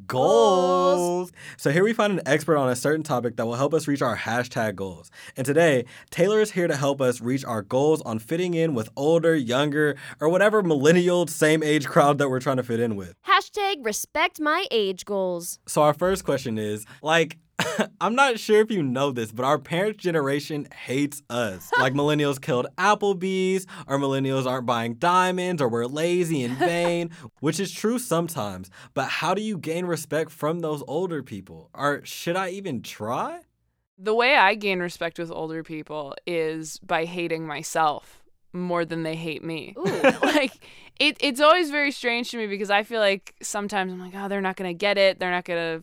goals. 0.08 1.30
So 1.56 1.70
here 1.70 1.84
we 1.84 1.92
find 1.92 2.12
an 2.12 2.20
expert 2.26 2.56
on 2.56 2.68
a 2.68 2.74
certain 2.74 3.04
topic 3.04 3.36
that 3.36 3.46
will 3.46 3.54
help 3.54 3.72
us 3.72 3.86
reach 3.86 4.02
our 4.02 4.16
hashtag 4.16 4.74
goals. 4.74 5.12
And 5.36 5.46
today, 5.46 5.84
Taylor 6.10 6.40
is 6.40 6.50
here 6.50 6.66
to 6.66 6.76
help 6.76 7.00
us 7.00 7.20
reach 7.20 7.44
our 7.44 7.62
goals 7.62 8.02
on 8.02 8.18
fitting 8.18 8.54
in 8.54 8.74
with 8.74 8.88
older, 8.96 9.36
younger, 9.36 9.96
or 10.20 10.28
whatever 10.28 10.60
millennial 10.60 11.28
same 11.28 11.62
age 11.62 11.86
crowd 11.86 12.18
that 12.18 12.28
we're 12.28 12.40
trying 12.40 12.56
to 12.56 12.64
fit 12.64 12.80
in 12.80 12.96
with. 12.96 13.14
Hashtag 13.22 13.84
respect 13.84 14.40
my 14.40 14.66
age 14.72 15.04
goals. 15.04 15.60
So 15.66 15.82
our 15.82 15.94
first 15.94 16.24
question 16.24 16.58
is 16.58 16.84
like 17.00 17.38
I'm 18.00 18.14
not 18.14 18.38
sure 18.38 18.60
if 18.60 18.70
you 18.70 18.82
know 18.82 19.10
this, 19.12 19.32
but 19.32 19.44
our 19.44 19.58
parents' 19.58 20.02
generation 20.02 20.66
hates 20.74 21.22
us. 21.30 21.70
Like 21.78 21.92
millennials 21.92 22.40
killed 22.40 22.66
Applebee's, 22.78 23.66
or 23.86 23.98
millennials 23.98 24.46
aren't 24.46 24.66
buying 24.66 24.94
diamonds, 24.94 25.62
or 25.62 25.68
we're 25.68 25.86
lazy 25.86 26.42
and 26.42 26.56
vain, 26.58 27.10
which 27.40 27.60
is 27.60 27.70
true 27.70 27.98
sometimes. 27.98 28.70
But 28.94 29.08
how 29.08 29.34
do 29.34 29.42
you 29.42 29.56
gain 29.58 29.86
respect 29.86 30.30
from 30.30 30.60
those 30.60 30.82
older 30.88 31.22
people? 31.22 31.70
Or 31.74 32.00
should 32.04 32.36
I 32.36 32.50
even 32.50 32.82
try? 32.82 33.40
the 33.98 34.14
way 34.14 34.36
i 34.36 34.54
gain 34.54 34.78
respect 34.78 35.18
with 35.18 35.30
older 35.30 35.62
people 35.62 36.14
is 36.26 36.78
by 36.80 37.06
hating 37.06 37.46
myself 37.46 38.22
more 38.52 38.84
than 38.84 39.04
they 39.04 39.16
hate 39.16 39.42
me 39.42 39.74
like 40.22 40.52
it, 40.98 41.16
it's 41.20 41.40
always 41.40 41.70
very 41.70 41.90
strange 41.90 42.30
to 42.30 42.36
me 42.36 42.46
because 42.46 42.70
i 42.70 42.82
feel 42.82 43.00
like 43.00 43.34
sometimes 43.42 43.90
i'm 43.92 43.98
like 43.98 44.12
oh 44.14 44.28
they're 44.28 44.42
not 44.42 44.56
gonna 44.56 44.74
get 44.74 44.98
it 44.98 45.18
they're 45.18 45.30
not 45.30 45.44
gonna 45.44 45.82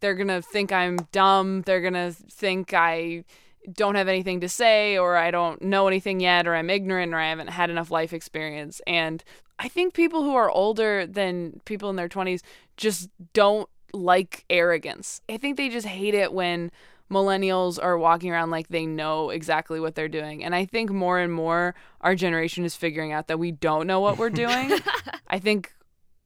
they're 0.00 0.14
gonna 0.14 0.42
think 0.42 0.72
i'm 0.72 0.96
dumb 1.12 1.62
they're 1.62 1.80
gonna 1.80 2.12
think 2.12 2.72
i 2.74 3.24
don't 3.72 3.96
have 3.96 4.08
anything 4.08 4.40
to 4.40 4.48
say 4.48 4.96
or 4.96 5.16
i 5.16 5.30
don't 5.30 5.60
know 5.62 5.86
anything 5.86 6.20
yet 6.20 6.46
or 6.46 6.54
i'm 6.54 6.70
ignorant 6.70 7.12
or 7.12 7.18
i 7.18 7.28
haven't 7.28 7.48
had 7.48 7.70
enough 7.70 7.90
life 7.90 8.12
experience 8.12 8.80
and 8.86 9.24
i 9.58 9.68
think 9.68 9.94
people 9.94 10.22
who 10.22 10.34
are 10.34 10.50
older 10.50 11.06
than 11.06 11.60
people 11.64 11.90
in 11.90 11.96
their 11.96 12.08
20s 12.08 12.40
just 12.76 13.08
don't 13.32 13.68
like 13.92 14.44
arrogance 14.48 15.20
i 15.28 15.36
think 15.36 15.56
they 15.56 15.68
just 15.68 15.86
hate 15.86 16.14
it 16.14 16.32
when 16.32 16.70
millennials 17.10 17.82
are 17.82 17.96
walking 17.96 18.30
around 18.30 18.50
like 18.50 18.68
they 18.68 18.86
know 18.86 19.30
exactly 19.30 19.80
what 19.80 19.94
they're 19.94 20.08
doing. 20.08 20.44
And 20.44 20.54
I 20.54 20.64
think 20.64 20.90
more 20.90 21.18
and 21.18 21.32
more 21.32 21.74
our 22.00 22.14
generation 22.14 22.64
is 22.64 22.76
figuring 22.76 23.12
out 23.12 23.28
that 23.28 23.38
we 23.38 23.50
don't 23.50 23.86
know 23.86 24.00
what 24.00 24.18
we're 24.18 24.30
doing. 24.30 24.72
I 25.28 25.38
think 25.38 25.72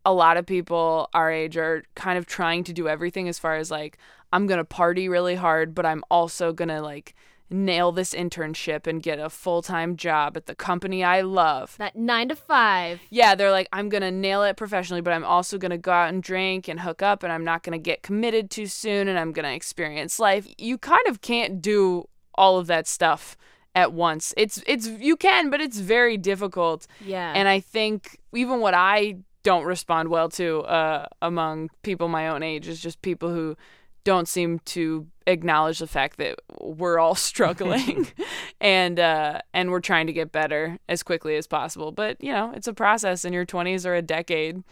a 0.05 0.13
lot 0.13 0.37
of 0.37 0.47
people 0.47 1.09
our 1.15 1.31
age 1.31 1.57
are 1.57 1.85
kind 1.95 2.19
of 2.19 2.27
trying 2.27 2.65
to 2.65 2.73
do 2.73 2.89
everything 2.89 3.29
as 3.29 3.39
far 3.39 3.57
as 3.57 3.71
like, 3.71 3.99
I'm 4.33 4.47
going 4.47 4.59
to 4.59 4.65
party 4.65 5.09
really 5.09 5.35
hard, 5.35 5.75
but 5.75 5.87
I'm 5.87 6.03
also 6.11 6.53
going 6.53 6.69
to 6.69 6.81
like 6.81 7.15
nail 7.53 7.93
this 7.93 8.15
internship 8.15 8.87
and 8.87 9.03
get 9.03 9.19
a 9.19 9.29
full 9.29 9.63
time 9.63 9.97
job 9.97 10.37
at 10.37 10.47
the 10.47 10.55
company 10.55 11.05
I 11.05 11.21
love. 11.21 11.77
That 11.79 11.95
nine 11.95 12.29
to 12.29 12.37
five. 12.37 13.01
Yeah, 13.11 13.35
they're 13.35 13.51
like, 13.51 13.69
I'm 13.73 13.89
gonna 13.89 14.11
nail 14.11 14.43
it 14.43 14.57
professionally, 14.57 15.03
but 15.03 15.13
I'm 15.13 15.25
also 15.25 15.59
gonna 15.59 15.79
go 15.79 15.93
out 15.93 16.09
and 16.09 16.23
drink 16.23 16.69
and 16.69 16.81
hook 16.81 17.03
up, 17.03 17.23
and 17.23 17.33
I'm 17.33 17.45
not 17.45 17.63
gonna 17.63 17.79
get 17.79 18.03
committed 18.03 18.51
too 18.51 18.67
soon, 18.67 19.09
and 19.09 19.19
I'm 19.19 19.33
gonna 19.33 19.53
experience 19.53 20.19
life. 20.19 20.47
You 20.59 20.79
kind 20.79 21.07
of 21.07 21.21
can't 21.21 21.61
do 21.61 22.09
all 22.35 22.59
of 22.59 22.67
that 22.69 22.87
stuff 22.87 23.37
at 23.75 23.93
once. 23.93 24.35
It's 24.37 24.63
it's 24.67 24.89
you 24.89 25.17
can, 25.17 25.51
but 25.51 25.61
it's 25.61 25.79
very 25.79 26.17
difficult. 26.17 26.87
Yeah. 27.05 27.33
And 27.35 27.49
I 27.49 27.61
think 27.61 28.19
even 28.35 28.61
what 28.61 28.75
I 28.75 29.19
don't 29.43 29.65
respond 29.65 30.09
well 30.09 30.29
to 30.31 30.61
uh, 30.63 31.07
among 31.21 31.71
people 31.83 32.09
my 32.09 32.29
own 32.29 32.43
age 32.43 32.69
is 32.69 32.81
just 32.81 33.03
people 33.03 33.31
who 33.31 33.57
don't 34.05 34.27
seem 34.27 34.59
to 34.61 35.07
acknowledge 35.27 35.79
the 35.79 35.87
fact 35.87 36.17
that 36.19 36.37
we're 36.61 36.99
all 36.99 37.15
struggling 37.31 38.09
and 38.61 38.99
uh, 38.99 39.41
and 39.55 39.71
we're 39.71 39.81
trying 39.81 40.07
to 40.07 40.13
get 40.13 40.33
better 40.33 40.79
as 40.89 41.03
quickly 41.03 41.37
as 41.37 41.47
possible. 41.47 41.93
But 41.93 42.23
you 42.23 42.33
know, 42.33 42.53
it's 42.55 42.69
a 42.69 42.75
process, 42.75 43.25
and 43.25 43.35
your 43.35 43.47
20s 43.47 43.87
are 43.87 43.95
a 43.95 44.03
decade. 44.03 44.63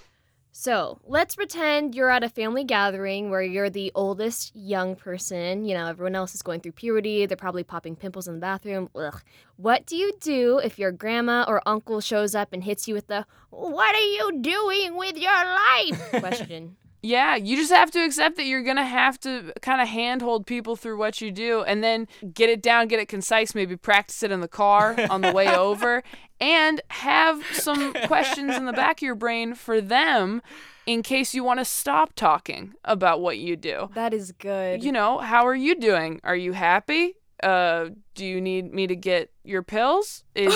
So 0.52 1.00
let's 1.06 1.36
pretend 1.36 1.94
you're 1.94 2.10
at 2.10 2.24
a 2.24 2.28
family 2.28 2.64
gathering 2.64 3.30
where 3.30 3.42
you're 3.42 3.70
the 3.70 3.92
oldest 3.94 4.54
young 4.54 4.96
person. 4.96 5.64
You 5.64 5.74
know, 5.74 5.86
everyone 5.86 6.16
else 6.16 6.34
is 6.34 6.42
going 6.42 6.60
through 6.60 6.72
puberty. 6.72 7.24
They're 7.26 7.36
probably 7.36 7.62
popping 7.62 7.96
pimples 7.96 8.26
in 8.26 8.34
the 8.34 8.40
bathroom. 8.40 8.90
Ugh. 8.94 9.22
What 9.56 9.86
do 9.86 9.96
you 9.96 10.12
do 10.20 10.58
if 10.58 10.78
your 10.78 10.90
grandma 10.90 11.44
or 11.46 11.62
uncle 11.66 12.00
shows 12.00 12.34
up 12.34 12.52
and 12.52 12.64
hits 12.64 12.88
you 12.88 12.94
with 12.94 13.06
the, 13.06 13.26
What 13.50 13.94
are 13.94 13.98
you 13.98 14.40
doing 14.40 14.96
with 14.96 15.16
your 15.16 15.30
life? 15.30 16.10
question? 16.20 16.76
Yeah, 17.02 17.36
you 17.36 17.56
just 17.56 17.72
have 17.72 17.90
to 17.92 18.04
accept 18.04 18.36
that 18.36 18.44
you're 18.44 18.62
gonna 18.62 18.84
have 18.84 19.18
to 19.20 19.52
kind 19.62 19.80
of 19.80 19.88
handhold 19.88 20.46
people 20.46 20.76
through 20.76 20.98
what 20.98 21.20
you 21.20 21.30
do, 21.30 21.62
and 21.62 21.82
then 21.82 22.06
get 22.34 22.50
it 22.50 22.62
down, 22.62 22.88
get 22.88 23.00
it 23.00 23.08
concise. 23.08 23.54
Maybe 23.54 23.76
practice 23.76 24.22
it 24.22 24.30
in 24.30 24.40
the 24.40 24.48
car 24.48 24.96
on 25.08 25.20
the 25.22 25.32
way 25.32 25.48
over, 25.56 26.02
and 26.40 26.80
have 26.88 27.42
some 27.52 27.92
questions 28.06 28.56
in 28.56 28.66
the 28.66 28.72
back 28.72 28.98
of 28.98 29.02
your 29.02 29.14
brain 29.14 29.54
for 29.54 29.80
them, 29.80 30.42
in 30.86 31.02
case 31.02 31.34
you 31.34 31.44
want 31.44 31.60
to 31.60 31.64
stop 31.64 32.14
talking 32.14 32.74
about 32.84 33.20
what 33.20 33.38
you 33.38 33.56
do. 33.56 33.88
That 33.94 34.12
is 34.12 34.32
good. 34.32 34.82
You 34.82 34.92
know, 34.92 35.18
how 35.18 35.46
are 35.46 35.54
you 35.54 35.74
doing? 35.74 36.20
Are 36.24 36.36
you 36.36 36.52
happy? 36.52 37.16
Uh, 37.42 37.90
do 38.14 38.24
you 38.26 38.40
need 38.40 38.72
me 38.72 38.86
to 38.86 38.96
get 38.96 39.30
your 39.44 39.62
pills? 39.62 40.24
Is, 40.34 40.54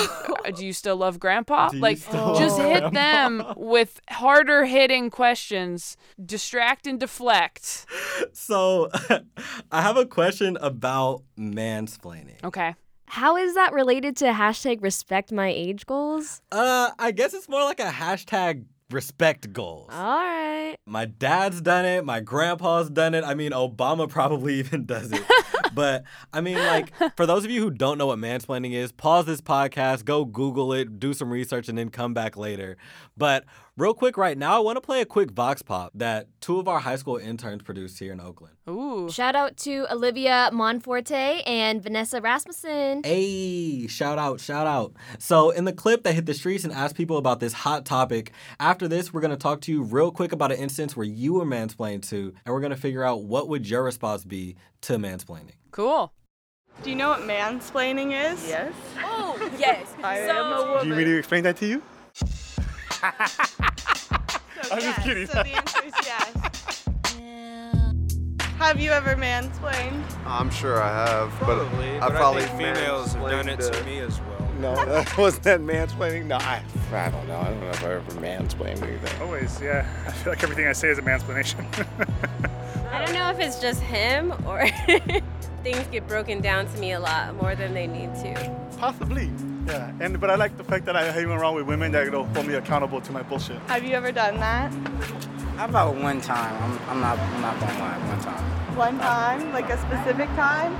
do 0.55 0.65
you 0.65 0.73
still 0.73 0.97
love 0.97 1.19
grandpa? 1.19 1.69
Do 1.69 1.77
like, 1.79 1.97
just 1.97 2.59
hit 2.59 2.79
grandpa? 2.79 2.89
them 2.89 3.43
with 3.57 3.99
harder 4.09 4.65
hitting 4.65 5.09
questions. 5.09 5.97
Distract 6.23 6.87
and 6.87 6.99
deflect. 6.99 7.85
So, 8.33 8.89
I 9.71 9.81
have 9.81 9.97
a 9.97 10.05
question 10.05 10.57
about 10.61 11.23
mansplaining. 11.37 12.43
Okay. 12.43 12.75
How 13.07 13.37
is 13.37 13.53
that 13.55 13.71
related 13.73 14.17
to 14.17 14.25
hashtag 14.25 14.81
respect 14.81 15.31
my 15.31 15.49
age 15.49 15.85
goals? 15.85 16.41
Uh, 16.51 16.91
I 16.97 17.11
guess 17.11 17.33
it's 17.33 17.47
more 17.47 17.63
like 17.63 17.79
a 17.79 17.83
hashtag 17.89 18.65
respect 18.91 19.51
goals. 19.53 19.89
All 19.91 20.17
right. 20.19 20.75
My 20.85 21.05
dad's 21.05 21.61
done 21.61 21.85
it. 21.85 22.05
My 22.05 22.19
grandpa's 22.19 22.89
done 22.89 23.13
it. 23.13 23.23
I 23.23 23.33
mean, 23.33 23.51
Obama 23.51 24.09
probably 24.17 24.55
even 24.55 24.85
does 24.85 25.11
it. 25.11 25.23
but 25.75 26.03
I 26.33 26.41
mean, 26.41 26.57
like, 26.57 26.93
for 27.17 27.25
those 27.25 27.45
of 27.45 27.51
you 27.51 27.61
who 27.61 27.71
don't 27.71 27.97
know 27.97 28.07
what 28.07 28.19
mansplaining 28.19 28.73
is, 28.73 28.91
pause 28.91 29.25
this 29.25 29.41
podcast, 29.41 30.05
go 30.05 30.25
Google 30.25 30.73
it, 30.73 30.99
do 30.99 31.13
some 31.13 31.29
research, 31.29 31.69
and 31.69 31.77
then 31.77 31.89
come 31.89 32.13
back 32.13 32.35
later. 32.37 32.77
But 33.17 33.45
real 33.77 33.93
quick, 33.93 34.17
right 34.17 34.37
now, 34.37 34.57
I 34.57 34.59
want 34.59 34.77
to 34.77 34.81
play 34.81 35.01
a 35.01 35.05
quick 35.05 35.31
Vox 35.31 35.61
Pop 35.61 35.91
that 35.95 36.27
two 36.41 36.59
of 36.59 36.67
our 36.67 36.79
high 36.79 36.95
school 36.95 37.17
interns 37.17 37.63
produced 37.63 37.99
here 37.99 38.13
in 38.13 38.19
Oakland. 38.19 38.55
Ooh. 38.69 39.09
Shout 39.11 39.35
out 39.35 39.57
to 39.57 39.85
Olivia 39.91 40.49
Monforte 40.53 41.43
and 41.45 41.81
Vanessa 41.81 42.21
Rasmussen. 42.21 43.01
Hey, 43.03 43.87
shout 43.87 44.17
out, 44.17 44.39
shout 44.39 44.67
out. 44.67 44.93
So, 45.19 45.49
in 45.51 45.65
the 45.65 45.73
clip 45.73 46.03
that 46.03 46.13
hit 46.13 46.25
the 46.25 46.33
streets 46.33 46.63
and 46.63 46.73
asked 46.73 46.95
people 46.95 47.17
about 47.17 47.39
this 47.39 47.53
hot 47.53 47.85
topic, 47.85 48.31
after 48.59 48.87
this, 48.87 49.13
we're 49.13 49.21
going 49.21 49.31
to 49.31 49.37
talk 49.37 49.61
to 49.61 49.71
you 49.71 49.83
real 49.83 50.11
quick 50.11 50.31
about 50.31 50.51
an 50.51 50.57
instance 50.57 50.95
where 50.95 51.05
you 51.05 51.33
were 51.33 51.45
mansplained 51.45 52.07
to, 52.09 52.33
and 52.45 52.53
we're 52.53 52.61
going 52.61 52.71
to 52.71 52.77
figure 52.77 53.03
out 53.03 53.23
what 53.23 53.49
would 53.49 53.69
your 53.69 53.83
response 53.83 54.23
be 54.23 54.55
to 54.81 54.93
mansplaining. 54.97 55.55
Cool. 55.71 56.13
Do 56.83 56.89
you 56.89 56.95
know 56.95 57.09
what 57.09 57.21
mansplaining 57.21 58.07
is? 58.07 58.47
Yes. 58.47 58.73
Oh, 58.99 59.51
yes. 59.57 59.87
I 60.03 60.19
am 60.19 60.53
a 60.53 60.65
woman. 60.65 60.83
Do 60.83 60.89
you 60.89 60.95
mean 60.95 61.05
to 61.05 61.17
explain 61.17 61.43
that 61.43 61.57
to 61.57 61.65
you? 61.65 61.81
So 64.67 64.75
I'm 64.75 64.81
just 64.81 65.01
kidding. 65.01 65.27
So 65.27 65.43
the 65.43 65.55
answer 65.55 65.85
is 65.85 65.93
yes. 66.03 66.85
Have 68.57 68.79
you 68.79 68.89
ever 68.91 69.15
mansplained? 69.15 70.03
I'm 70.25 70.49
sure 70.49 70.81
I 70.81 70.87
have, 70.87 71.29
Probably, 71.33 71.91
but 71.99 71.99
but 71.99 72.11
I 72.11 72.17
probably 72.17 72.41
think 72.43 72.57
females 72.57 73.13
have 73.13 73.29
done 73.29 73.49
it 73.49 73.59
to 73.59 73.83
me 73.83 73.99
as 73.99 74.19
well. 74.21 74.49
No, 74.59 74.85
that 74.85 75.17
wasn't 75.17 75.43
that 75.43 75.59
mansplaining. 75.59 76.25
No, 76.25 76.37
I. 76.37 76.63
I 76.91 77.09
don't 77.09 77.27
know. 77.27 77.37
I 77.37 77.49
don't 77.49 77.59
know 77.59 77.69
if 77.69 77.83
I 77.83 77.93
ever 77.93 78.11
mansplained 78.13 78.81
anything. 78.81 79.21
Always, 79.21 79.61
yeah. 79.61 79.85
I 80.07 80.11
feel 80.11 80.31
like 80.31 80.41
everything 80.43 80.65
I 80.67 80.73
say 80.73 80.89
is 80.89 80.97
a 80.97 81.01
mansplanation. 81.01 81.65
I 82.91 83.03
don't 83.05 83.13
know 83.13 83.29
if 83.29 83.39
it's 83.39 83.59
just 83.59 83.81
him 83.81 84.33
or 84.47 84.65
things 85.63 85.85
get 85.91 86.07
broken 86.07 86.41
down 86.41 86.67
to 86.71 86.77
me 86.79 86.93
a 86.93 86.99
lot 86.99 87.35
more 87.35 87.53
than 87.55 87.73
they 87.73 87.85
need 87.87 88.15
to. 88.15 88.55
Possibly, 88.77 89.29
yeah. 89.67 89.91
And 89.99 90.19
but 90.19 90.29
I 90.29 90.35
like 90.35 90.57
the 90.57 90.63
fact 90.63 90.85
that 90.85 90.95
I 90.95 91.11
hang 91.11 91.25
around 91.25 91.55
with 91.55 91.65
women 91.65 91.91
that 91.91 92.11
will 92.11 92.25
hold 92.25 92.47
me 92.47 92.55
accountable 92.55 93.01
to 93.01 93.11
my 93.11 93.23
bullshit. 93.23 93.57
Have 93.67 93.83
you 93.83 93.93
ever 93.93 94.11
done 94.11 94.37
that? 94.39 94.71
How 95.57 95.65
about 95.65 95.95
one 95.95 96.21
time? 96.21 96.55
I'm, 96.63 96.89
I'm 96.89 96.99
not 97.01 97.19
I'm 97.19 97.41
not 97.41 97.59
gonna 97.59 97.79
lie, 97.79 97.97
one 98.07 98.19
time. 98.19 98.77
One 98.77 98.99
time? 98.99 99.53
Like 99.53 99.69
a 99.69 99.77
specific 99.77 100.27
time? 100.35 100.75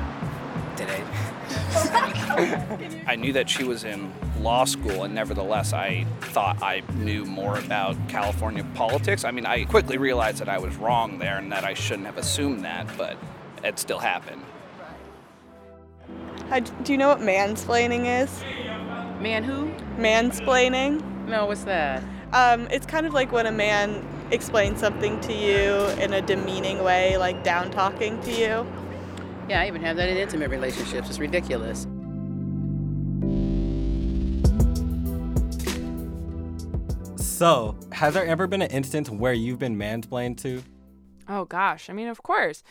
Today. 0.75 1.03
I 3.07 3.15
knew 3.15 3.31
that 3.33 3.49
she 3.49 3.63
was 3.63 3.83
in 3.83 4.11
law 4.41 4.65
school, 4.65 5.03
and 5.03 5.15
nevertheless, 5.15 5.73
I 5.73 6.05
thought 6.19 6.61
I 6.61 6.83
knew 6.95 7.23
more 7.23 7.57
about 7.57 7.95
California 8.09 8.65
politics. 8.75 9.23
I 9.23 9.31
mean, 9.31 9.45
I 9.45 9.63
quickly 9.65 9.97
realized 9.97 10.39
that 10.39 10.49
I 10.49 10.57
was 10.57 10.75
wrong 10.75 11.19
there 11.19 11.37
and 11.37 11.51
that 11.51 11.63
I 11.63 11.73
shouldn't 11.73 12.05
have 12.07 12.17
assumed 12.17 12.65
that, 12.65 12.87
but 12.97 13.17
it 13.63 13.79
still 13.79 13.99
happened. 13.99 14.43
How, 16.49 16.57
uh, 16.57 16.59
do 16.59 16.91
you 16.91 16.97
know 16.97 17.07
what 17.07 17.19
mansplaining 17.19 18.23
is? 18.23 18.43
Man, 19.19 19.43
who? 19.43 19.71
Mansplaining? 20.01 21.01
No, 21.27 21.45
what's 21.45 21.63
that? 21.63 22.03
Um, 22.33 22.67
it's 22.69 22.85
kind 22.85 23.05
of 23.05 23.13
like 23.13 23.31
when 23.31 23.45
a 23.45 23.51
man 23.51 24.05
explains 24.31 24.79
something 24.79 25.19
to 25.21 25.33
you 25.33 25.73
in 26.03 26.13
a 26.13 26.21
demeaning 26.21 26.83
way, 26.83 27.17
like 27.17 27.43
down 27.43 27.71
talking 27.71 28.21
to 28.23 28.31
you. 28.31 28.67
Yeah, 29.47 29.61
I 29.61 29.67
even 29.67 29.81
have 29.81 29.97
that 29.97 30.09
in 30.09 30.17
intimate 30.17 30.49
relationships. 30.49 31.09
It's 31.09 31.19
ridiculous. 31.19 31.87
So, 37.17 37.77
has 37.91 38.13
there 38.13 38.25
ever 38.25 38.47
been 38.47 38.61
an 38.61 38.71
instance 38.71 39.09
where 39.09 39.33
you've 39.33 39.59
been 39.59 39.77
mansplained 39.77 40.37
to? 40.41 40.63
Oh 41.27 41.45
gosh. 41.45 41.89
I 41.89 41.93
mean, 41.93 42.07
of 42.07 42.23
course. 42.23 42.63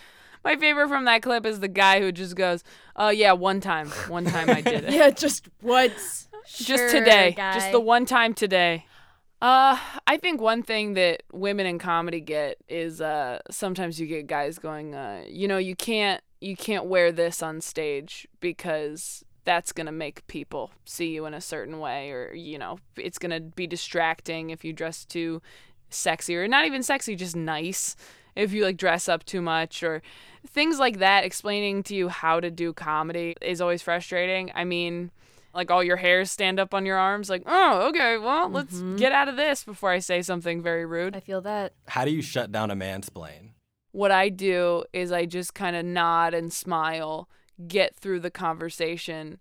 My 0.45 0.57
favorite 0.57 0.89
from 0.89 1.07
that 1.07 1.23
clip 1.23 1.47
is 1.47 1.61
the 1.61 1.69
guy 1.69 2.01
who 2.01 2.13
just 2.13 2.37
goes, 2.37 2.65
"Oh 2.97 3.09
yeah, 3.09 3.33
one 3.33 3.61
time, 3.61 3.89
one 4.09 4.25
time 4.25 4.51
I 4.51 4.61
did 4.61 4.85
it. 4.85 4.93
Yeah, 4.95 5.11
just 5.11 5.49
once. 5.63 6.29
Just 6.47 6.67
Sure, 6.67 6.91
today, 6.91 7.33
guy. 7.37 7.55
just 7.55 7.73
the 7.73 7.81
one 7.81 8.07
time 8.07 8.35
today." 8.35 8.87
Uh, 9.43 9.79
I 10.07 10.17
think 10.17 10.41
one 10.41 10.63
thing 10.63 10.95
that 10.95 11.23
women 11.33 11.67
in 11.67 11.79
comedy 11.79 12.21
get 12.21 12.57
is 12.69 13.01
uh 13.01 13.41
sometimes 13.51 14.01
you 14.01 14.07
get 14.07 14.27
guys 14.27 14.59
going, 14.59 14.95
uh, 14.95 15.25
you 15.29 15.49
know, 15.49 15.59
you 15.59 15.77
can't 15.77 16.23
you 16.41 16.57
can't 16.57 16.87
wear 16.87 17.13
this 17.13 17.43
on 17.43 17.61
stage 17.61 18.27
because 18.41 19.25
that's 19.45 19.73
going 19.73 19.85
to 19.87 19.93
make 19.93 20.27
people 20.27 20.71
see 20.87 21.09
you 21.09 21.27
in 21.27 21.35
a 21.35 21.41
certain 21.41 21.79
way 21.79 22.11
or 22.11 22.33
you 22.35 22.59
know, 22.59 22.79
it's 22.97 23.19
going 23.19 23.31
to 23.33 23.41
be 23.41 23.67
distracting 23.67 24.49
if 24.51 24.65
you 24.65 24.73
dress 24.73 25.05
too 25.05 25.43
sexy 25.91 26.35
or 26.37 26.49
not 26.49 26.65
even 26.65 26.83
sexy, 26.83 27.15
just 27.15 27.37
nice 27.37 27.97
if 28.35 28.53
you 28.53 28.65
like 28.65 28.77
dress 28.79 29.09
up 29.09 29.25
too 29.25 29.43
much 29.43 29.83
or 29.83 30.01
things 30.47 30.79
like 30.79 30.99
that 30.99 31.25
explaining 31.25 31.83
to 31.83 31.95
you 31.95 32.09
how 32.09 32.41
to 32.41 32.51
do 32.51 32.73
comedy 32.73 33.35
is 33.43 33.61
always 33.61 33.83
frustrating. 33.83 34.51
I 34.55 34.65
mean, 34.65 35.11
like 35.55 35.71
all 35.71 35.83
your 35.83 35.97
hairs 35.97 36.31
stand 36.31 36.59
up 36.59 36.75
on 36.75 36.85
your 36.85 36.99
arms 36.99 37.31
like, 37.31 37.43
"Oh, 37.47 37.89
okay, 37.89 38.19
well, 38.19 38.49
let's 38.49 38.77
mm-hmm. 38.77 38.97
get 38.97 39.13
out 39.13 39.29
of 39.29 39.37
this 39.37 39.65
before 39.65 39.91
I 39.91 39.99
say 39.99 40.23
something 40.23 40.63
very 40.63 40.85
rude." 40.85 41.17
I 41.17 41.21
feel 41.21 41.41
that. 41.43 41.75
How 41.89 42.05
do 42.05 42.11
you 42.11 42.23
shut 42.23 42.53
down 42.53 42.71
a 42.71 42.77
mansplain? 42.77 43.51
What 43.93 44.11
I 44.11 44.29
do 44.29 44.85
is 44.93 45.13
I 45.13 45.25
just 45.25 45.55
kind 45.55 45.77
of 45.77 45.85
nod 45.85 46.35
and 46.35 46.53
smile, 46.53 47.29
get 47.69 47.95
through 47.95 48.21
the 48.21 48.31
conversation, 48.31 49.39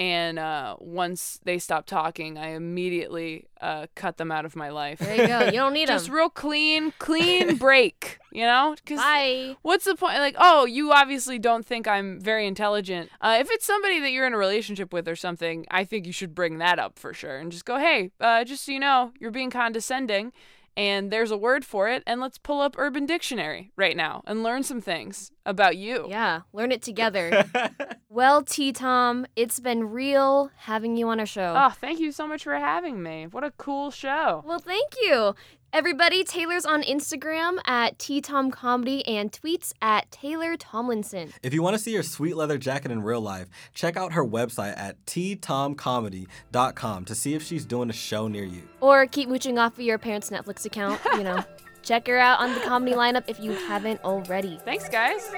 and 0.00 0.38
uh, 0.38 0.76
once 0.80 1.38
they 1.44 1.58
stop 1.58 1.84
talking, 1.84 2.38
I 2.38 2.52
immediately 2.52 3.44
uh, 3.60 3.86
cut 3.94 4.16
them 4.16 4.32
out 4.32 4.46
of 4.46 4.56
my 4.56 4.70
life. 4.70 4.98
There 4.98 5.14
you 5.14 5.26
go. 5.26 5.40
You 5.44 5.52
don't 5.52 5.74
need 5.74 5.88
them. 5.90 5.96
just 5.98 6.08
real 6.08 6.30
clean, 6.30 6.94
clean 6.98 7.56
break, 7.58 8.18
you 8.32 8.44
know? 8.46 8.74
'Cause 8.86 8.96
Bye. 8.96 9.56
What's 9.60 9.84
the 9.84 9.94
point? 9.96 10.14
Like, 10.14 10.36
oh, 10.38 10.64
you 10.64 10.90
obviously 10.90 11.38
don't 11.38 11.66
think 11.66 11.86
I'm 11.86 12.18
very 12.18 12.46
intelligent. 12.46 13.10
Uh, 13.20 13.36
if 13.40 13.50
it's 13.50 13.66
somebody 13.66 14.00
that 14.00 14.10
you're 14.10 14.26
in 14.26 14.32
a 14.32 14.38
relationship 14.38 14.90
with 14.90 15.06
or 15.06 15.16
something, 15.16 15.66
I 15.70 15.84
think 15.84 16.06
you 16.06 16.12
should 16.14 16.34
bring 16.34 16.56
that 16.58 16.78
up 16.78 16.98
for 16.98 17.12
sure 17.12 17.36
and 17.36 17.52
just 17.52 17.66
go, 17.66 17.76
hey, 17.78 18.10
uh, 18.20 18.42
just 18.44 18.64
so 18.64 18.72
you 18.72 18.80
know, 18.80 19.12
you're 19.20 19.30
being 19.30 19.50
condescending 19.50 20.32
and 20.78 21.10
there's 21.10 21.32
a 21.32 21.36
word 21.36 21.64
for 21.64 21.88
it, 21.88 22.02
and 22.06 22.20
let's 22.20 22.38
pull 22.38 22.60
up 22.60 22.76
Urban 22.78 23.04
Dictionary 23.04 23.70
right 23.76 23.96
now 23.96 24.22
and 24.24 24.42
learn 24.42 24.62
some 24.62 24.80
things 24.80 25.30
about 25.50 25.76
you. 25.76 26.06
Yeah, 26.08 26.42
learn 26.52 26.72
it 26.72 26.82
together. 26.82 27.44
well, 28.08 28.42
T 28.42 28.72
Tom, 28.72 29.26
it's 29.36 29.60
been 29.60 29.90
real 29.90 30.50
having 30.56 30.96
you 30.96 31.08
on 31.08 31.20
our 31.20 31.26
show. 31.26 31.54
Oh, 31.56 31.74
thank 31.80 32.00
you 32.00 32.12
so 32.12 32.26
much 32.26 32.44
for 32.44 32.54
having 32.54 33.02
me. 33.02 33.26
What 33.26 33.44
a 33.44 33.50
cool 33.52 33.90
show. 33.90 34.42
Well, 34.46 34.58
thank 34.58 34.94
you. 35.02 35.34
Everybody, 35.72 36.24
Taylor's 36.24 36.66
on 36.66 36.82
Instagram 36.82 37.58
at 37.64 37.96
TTomComedy 37.98 39.02
and 39.06 39.30
tweets 39.30 39.72
at 39.80 40.10
Taylor 40.10 40.56
Tomlinson. 40.56 41.32
If 41.44 41.54
you 41.54 41.62
want 41.62 41.74
to 41.76 41.78
see 41.78 41.94
her 41.94 42.02
sweet 42.02 42.34
leather 42.34 42.58
jacket 42.58 42.90
in 42.90 43.04
real 43.04 43.20
life, 43.20 43.46
check 43.72 43.96
out 43.96 44.14
her 44.14 44.24
website 44.24 44.76
at 44.76 45.04
ttomcomedy.com 45.06 47.04
to 47.04 47.14
see 47.14 47.34
if 47.34 47.44
she's 47.44 47.64
doing 47.64 47.88
a 47.88 47.92
show 47.92 48.26
near 48.26 48.42
you. 48.42 48.62
Or 48.80 49.06
keep 49.06 49.28
mooching 49.28 49.60
off 49.60 49.74
of 49.74 49.80
your 49.84 49.98
parents' 49.98 50.30
Netflix 50.30 50.66
account, 50.66 51.00
you 51.12 51.22
know. 51.22 51.44
Check 51.82 52.06
her 52.06 52.18
out 52.18 52.40
on 52.40 52.54
the 52.54 52.60
comedy 52.60 52.92
lineup 52.92 53.24
if 53.26 53.40
you 53.40 53.52
haven't 53.52 54.02
already. 54.04 54.58
Thanks, 54.64 54.88
guys. 54.88 55.30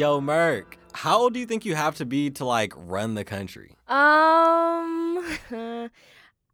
Yo, 0.00 0.18
Merk, 0.18 0.78
how 0.94 1.18
old 1.18 1.34
do 1.34 1.40
you 1.40 1.44
think 1.44 1.66
you 1.66 1.74
have 1.74 1.94
to 1.96 2.06
be 2.06 2.30
to 2.30 2.44
like 2.44 2.72
run 2.74 3.14
the 3.14 3.24
country? 3.24 3.76
Um, 3.86 5.22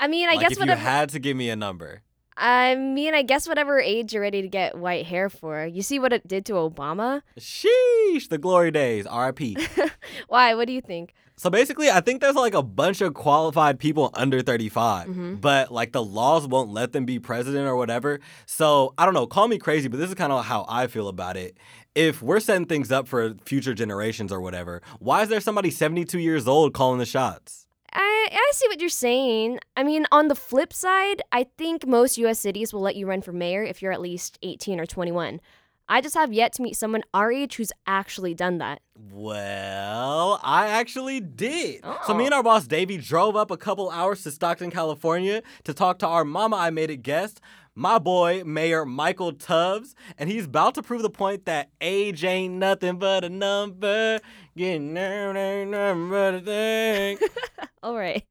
I 0.01 0.09
mean, 0.09 0.29
I 0.29 0.33
like 0.33 0.41
guess 0.41 0.59
if 0.59 0.67
you 0.67 0.73
had 0.73 1.11
to 1.11 1.21
give 1.21 1.37
me 1.37 1.49
a 1.51 1.55
number. 1.55 2.03
I 2.37 2.75
mean, 2.75 3.15
I 3.15 3.23
guess 3.23 3.49
whatever 3.49 3.81
age 3.81 4.13
you're 4.13 4.23
ready 4.23 4.43
to 4.43 4.49
get 4.49 4.77
white 4.77 5.07
hair 5.07 5.31
for. 5.31 5.65
You 5.65 5.83
see 5.83 5.99
what 5.99 6.13
it 6.13 6.29
did 6.29 6.45
to 6.47 6.53
Obama? 6.55 7.23
Sheesh, 7.41 8.29
the 8.29 8.39
glory 8.39 8.71
days, 8.71 9.07
RIP. 9.11 9.59
Why? 10.29 10.55
What 10.55 10.67
do 10.67 10.73
you 10.75 10.81
think? 10.83 11.15
So 11.39 11.51
basically, 11.51 11.91
I 11.91 12.01
think 12.01 12.21
there's 12.23 12.35
like 12.35 12.55
a 12.55 12.63
bunch 12.63 13.01
of 13.03 13.13
qualified 13.15 13.79
people 13.79 14.11
under 14.15 14.41
35, 14.41 15.07
Mhm. 15.09 15.41
but 15.41 15.71
like 15.71 15.93
the 15.93 16.03
laws 16.03 16.47
won't 16.47 16.71
let 16.71 16.93
them 16.93 17.05
be 17.05 17.19
president 17.19 17.67
or 17.69 17.77
whatever. 17.77 18.21
So 18.47 18.95
I 18.97 19.05
don't 19.05 19.13
know, 19.15 19.27
call 19.27 19.47
me 19.49 19.59
crazy, 19.59 19.89
but 19.89 19.99
this 19.99 20.09
is 20.09 20.15
kind 20.15 20.33
of 20.33 20.47
how 20.47 20.65
I 20.69 20.87
feel 20.87 21.09
about 21.09 21.37
it. 21.37 21.59
If 21.95 22.23
we're 22.23 22.41
setting 22.41 22.67
things 22.67 22.91
up 22.91 23.07
for 23.09 23.35
future 23.45 23.75
generations 23.75 24.33
or 24.33 24.41
whatever, 24.41 24.81
why 24.99 25.23
is 25.23 25.29
there 25.29 25.41
somebody 25.41 25.71
72 25.71 26.19
years 26.19 26.47
old 26.49 26.73
calling 26.75 26.99
the 26.99 27.07
shots? 27.07 27.66
I, 27.99 28.29
I 28.31 28.51
see 28.53 28.69
what 28.69 28.79
you're 28.81 28.89
saying. 28.91 29.59
I 29.77 29.83
mean, 29.83 30.07
on 30.13 30.29
the 30.29 30.35
flip 30.35 30.73
side, 30.73 31.23
I 31.33 31.47
think 31.57 31.87
most 31.87 32.19
US 32.19 32.39
cities 32.39 32.73
will 32.73 32.83
let 32.83 32.95
you 32.97 33.07
run 33.07 33.23
for 33.23 33.33
mayor 33.33 33.63
if 33.65 33.81
you're 33.81 33.93
at 33.93 34.01
least 34.01 34.39
18 34.43 34.79
or 34.79 34.87
21. 34.87 35.41
I 35.89 36.01
just 36.01 36.15
have 36.17 36.33
yet 36.33 36.53
to 36.55 36.63
meet 36.63 36.77
someone 36.77 37.05
our 37.15 37.31
age 37.33 37.57
who's 37.57 37.73
actually 37.87 38.35
done 38.35 38.59
that. 38.59 38.81
Well, 39.13 40.41
I 40.43 40.67
actually 40.69 41.21
did. 41.21 41.83
So 42.07 42.13
me 42.15 42.25
Oh. 42.25 42.27
and 42.27 42.35
our 42.35 42.43
boss 42.43 42.67
Davey 42.67 42.99
drove 42.99 43.37
up 43.37 43.51
a 43.51 43.57
couple 43.57 43.89
hours 43.91 44.23
to 44.25 44.31
Stockton, 44.33 44.71
California 44.71 45.43
to 45.65 45.73
talk 45.73 45.99
to 46.01 46.07
our 46.09 46.25
mama 46.25 46.57
I 46.57 46.71
made 46.71 46.91
it 46.91 46.99
guest, 46.99 47.41
my 47.77 47.99
boy 47.99 48.43
Mayor 48.45 48.85
Michael 48.87 49.33
Tubbs, 49.33 49.95
and 50.19 50.29
he's 50.31 50.47
about 50.47 50.75
to 50.75 50.83
prove 50.83 51.03
the 51.03 51.11
point 51.11 51.45
that 51.45 51.69
age 51.81 52.25
ain't 52.25 52.55
nothing 52.55 52.99
but 52.99 53.23
a 53.23 53.29
number. 53.29 54.19
Getting 54.57 54.95
there 54.95 55.37
ain't 55.37 55.71
nothing 55.71 56.09
but 56.09 56.35
a 56.35 56.41
thing. 56.41 57.19
All 57.83 57.95
right. 57.95 58.25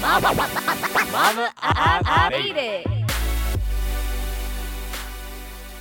Mama, 0.00 0.34
mama, 0.34 1.52
I, 1.58 2.02
I 2.04 2.28
made 2.30 2.56
it. 2.56 2.86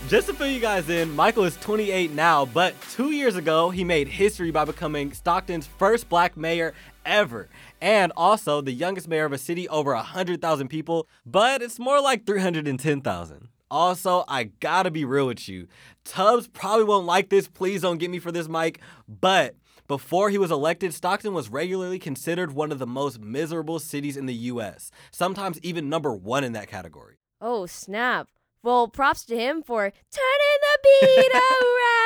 Just 0.07 0.27
to 0.27 0.33
fill 0.33 0.47
you 0.47 0.59
guys 0.59 0.89
in, 0.89 1.09
Michael 1.15 1.45
is 1.45 1.55
28 1.57 2.11
now, 2.11 2.45
but 2.45 2.75
two 2.91 3.11
years 3.11 3.37
ago, 3.37 3.69
he 3.69 3.85
made 3.85 4.09
history 4.09 4.51
by 4.51 4.65
becoming 4.65 5.13
Stockton's 5.13 5.65
first 5.65 6.09
black 6.09 6.35
mayor 6.35 6.73
ever, 7.05 7.47
and 7.81 8.13
also 8.15 8.61
the 8.61 8.71
youngest 8.71 9.07
mayor 9.07 9.25
of 9.25 9.33
a 9.33 9.38
city 9.38 9.67
over 9.67 9.93
100,000 9.95 10.67
people, 10.67 11.09
but 11.25 11.61
it's 11.61 11.79
more 11.79 12.00
like 12.00 12.25
310,000. 12.25 13.47
Also, 13.69 14.23
I 14.27 14.45
gotta 14.59 14.91
be 14.91 15.05
real 15.05 15.27
with 15.27 15.47
you. 15.50 15.67
Tubbs 16.03 16.47
probably 16.47 16.83
won't 16.83 17.05
like 17.05 17.29
this, 17.29 17.47
please 17.47 17.81
don't 17.81 17.97
get 17.97 18.11
me 18.11 18.19
for 18.19 18.31
this, 18.31 18.47
Mike, 18.47 18.79
but 19.07 19.55
before 19.88 20.29
he 20.29 20.38
was 20.38 20.51
elected, 20.51 20.93
Stockton 20.93 21.33
was 21.33 21.50
regularly 21.50 22.00
considered 22.00 22.53
one 22.53 22.71
of 22.71 22.79
the 22.79 22.88
most 22.88 23.19
miserable 23.19 23.79
cities 23.79 24.15
in 24.15 24.25
the 24.25 24.33
US, 24.33 24.91
sometimes 25.11 25.59
even 25.63 25.89
number 25.89 26.13
one 26.13 26.43
in 26.43 26.53
that 26.53 26.67
category. 26.67 27.15
Oh, 27.41 27.65
snap. 27.65 28.29
Well, 28.63 28.88
props 28.88 29.25
to 29.25 29.35
him 29.35 29.63
for 29.63 29.81
turning 29.81 30.59
the 30.61 30.79
beat 30.83 31.31
around. 31.33 32.00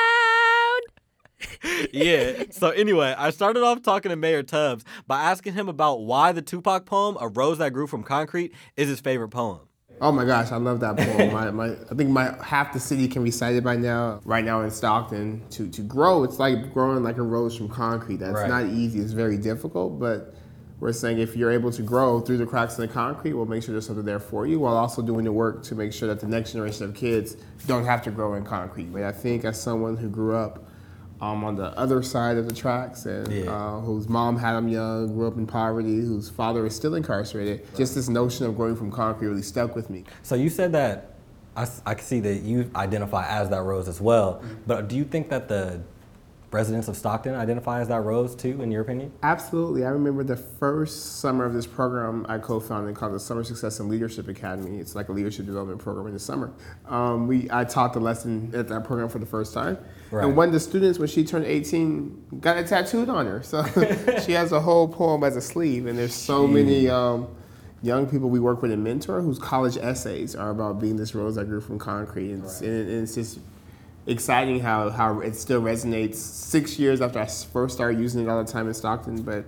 Yeah. 1.92 2.44
So 2.52 2.70
anyway, 2.70 3.14
I 3.18 3.30
started 3.32 3.64
off 3.64 3.82
talking 3.82 4.10
to 4.10 4.16
Mayor 4.16 4.44
Tubbs 4.44 4.84
by 5.08 5.22
asking 5.22 5.54
him 5.54 5.70
about 5.70 6.02
why 6.02 6.32
the 6.32 6.42
Tupac 6.42 6.86
poem 6.86 7.18
"A 7.20 7.28
Rose 7.28 7.58
That 7.58 7.74
Grew 7.74 7.88
from 7.88 8.04
Concrete" 8.04 8.54
is 8.78 8.88
his 8.88 9.00
favorite 9.00 9.30
poem. 9.30 9.60
Oh 10.02 10.12
my 10.12 10.25
gosh, 10.25 10.52
I 10.52 10.58
love 10.58 10.82
that 10.82 10.98
poem. 10.98 11.32
my, 11.32 11.52
my, 11.52 11.68
I 11.90 11.96
think 11.96 12.10
my 12.10 12.36
half 12.44 12.74
the 12.74 12.82
city 12.82 13.08
can 13.08 13.24
recite 13.24 13.56
it 13.56 13.64
by 13.64 13.78
now. 13.78 14.20
Right 14.25 14.44
now 14.44 14.62
in 14.62 14.70
Stockton, 14.72 15.42
to 15.52 15.70
to 15.70 15.82
grow, 15.82 16.24
it's 16.24 16.38
like 16.40 16.74
growing 16.74 17.04
like 17.04 17.18
a 17.18 17.22
rose 17.22 17.56
from 17.56 17.70
concrete. 17.70 18.18
That's 18.18 18.34
Right. 18.36 18.50
not 18.50 18.66
easy. 18.66 19.00
It's 19.00 19.14
very 19.14 19.38
difficult, 19.38 19.98
but 20.00 20.34
we're 20.81 20.92
saying 20.92 21.20
if 21.20 21.38
you're 21.38 21.51
able 21.51 21.72
to 21.72 21.81
grow 21.81 22.20
through 22.20 22.36
the 22.38 22.46
cracks 22.46 22.77
in 22.77 22.81
the 22.86 22.92
concrete, 22.92 23.31
we'll 23.31 23.46
make 23.46 23.64
sure 23.64 23.72
there's 23.72 23.86
something 23.88 24.03
there 24.03 24.20
for 24.20 24.46
you, 24.46 24.60
while 24.60 24.75
also 24.75 25.01
doing 25.01 25.24
the 25.24 25.31
work 25.31 25.64
to 25.64 25.75
make 25.75 25.94
sure 25.94 26.10
that 26.10 26.20
the 26.20 26.27
next 26.27 26.51
generation 26.51 26.84
of 26.84 26.94
kids 26.94 27.38
don't 27.66 27.86
have 27.86 28.01
to 28.03 28.12
grow 28.12 28.34
in 28.34 28.44
concrete. 28.44 28.92
But 28.92 29.03
I 29.03 29.14
think 29.14 29.46
as 29.46 29.60
someone 29.60 29.96
who 29.96 30.10
grew 30.10 30.36
up 30.36 30.68
um, 31.25 31.44
on 31.44 31.55
the 31.55 31.77
other 31.77 32.03
side 32.03 32.38
of 32.38 32.48
the 32.48 32.53
tracks 32.53 33.05
and 33.05 33.48
uh, 33.48 33.79
whose 33.79 34.07
mom 34.07 34.38
had 34.38 34.57
him 34.57 34.68
young, 34.68 35.14
grew 35.14 35.27
up 35.27 35.38
in 35.38 35.48
poverty, 35.48 36.01
whose 36.01 36.29
father 36.29 36.66
is 36.66 36.75
still 36.75 36.96
incarcerated, 36.96 37.66
just 37.75 37.96
this 37.96 38.07
notion 38.09 38.46
of 38.46 38.55
growing 38.55 38.75
from 38.75 38.92
concrete 38.92 39.27
really 39.27 39.42
stuck 39.42 39.75
with 39.75 39.90
me. 39.90 40.03
So 40.24 40.35
you 40.35 40.50
said 40.50 40.72
that 40.74 41.11
I, 41.55 41.94
can 41.94 42.03
see 42.03 42.20
that 42.20 42.42
you 42.42 42.70
identify 42.75 43.25
as 43.27 43.50
that 43.50 43.64
rose 43.64 43.88
as 43.88 44.01
well, 44.01 44.44
but 44.68 44.90
do 44.90 44.98
you 44.98 45.05
think 45.05 45.29
that 45.29 45.48
the 45.48 45.81
residents 46.51 46.88
of 46.88 46.96
Stockton 46.96 47.36
identify 47.36 47.81
as 47.81 47.88
that 47.90 48.01
rose 48.01 48.36
too, 48.36 48.62
in 48.62 48.72
your 48.72 48.81
opinion? 48.81 49.12
Absolutely. 49.24 49.86
I 49.86 49.90
remember 49.90 50.24
the 50.24 50.38
first 50.38 51.20
summer 51.20 51.46
of 51.46 51.53
this 51.53 51.68
program 51.68 52.25
I 52.29 52.38
co-founded 52.38 52.96
called 52.96 53.14
the 53.14 53.20
Summer 53.20 53.44
Success 53.44 53.79
and 53.79 53.90
Leadership 53.90 54.27
Academy. 54.27 54.79
It's 54.79 54.96
like 54.96 55.10
a 55.10 55.12
leadership 55.12 55.46
development 55.46 55.79
program 55.79 56.08
in 56.08 56.14
the 56.14 56.20
summer. 56.20 56.53
Um, 56.88 57.27
we 57.27 57.48
I 57.51 57.64
taught 57.64 57.94
the 57.94 58.00
lesson 58.00 58.51
at 58.55 58.68
that 58.70 58.84
program 58.84 59.10
for 59.10 59.20
the 59.20 59.25
first 59.25 59.53
time. 59.53 59.77
Right. 60.12 60.25
And 60.25 60.36
one 60.38 60.48
of 60.48 60.53
the 60.53 60.60
students, 60.60 61.00
when 61.00 61.08
she 61.08 61.24
turned 61.24 61.46
18, 61.46 62.40
got 62.40 62.58
it 62.58 62.68
tattooed 62.68 63.10
on 63.10 63.25
her. 63.25 63.44
So 63.44 63.64
she 64.25 64.34
has 64.34 64.51
a 64.51 64.60
whole 64.60 64.88
poem 64.88 65.24
as 65.24 65.36
a 65.36 65.42
sleeve. 65.42 65.88
And 65.88 65.98
there's 65.98 66.14
so 66.14 66.48
many 66.48 66.88
um, 66.90 67.27
young 67.81 68.08
people 68.08 68.29
we 68.29 68.40
work 68.40 68.62
with 68.62 68.72
and 68.72 68.84
mentor 68.84 69.22
whose 69.22 69.40
college 69.40 69.77
essays 69.77 70.36
are 70.36 70.51
about 70.51 70.79
being 70.79 70.96
this 70.96 71.16
rose 71.16 71.36
that 71.36 71.46
grew 71.46 71.62
from 71.62 71.79
concrete. 71.79 72.31
And, 72.31 72.44
it's, 72.44 72.62
and 72.62 72.90
it's 72.90 73.16
just 73.16 73.40
exciting 74.07 74.59
how, 74.59 74.89
how 74.89 75.20
it 75.20 75.35
still 75.35 75.61
resonates 75.61 76.15
six 76.15 76.77
years 76.77 77.01
after 77.01 77.20
I 77.20 77.25
first 77.25 77.75
started 77.75 78.00
using 78.00 78.24
it 78.24 78.29
all 78.29 78.44
the 78.44 78.51
time 78.51 78.68
in 78.68 78.74
Stockton, 78.74 79.22
but 79.22 79.46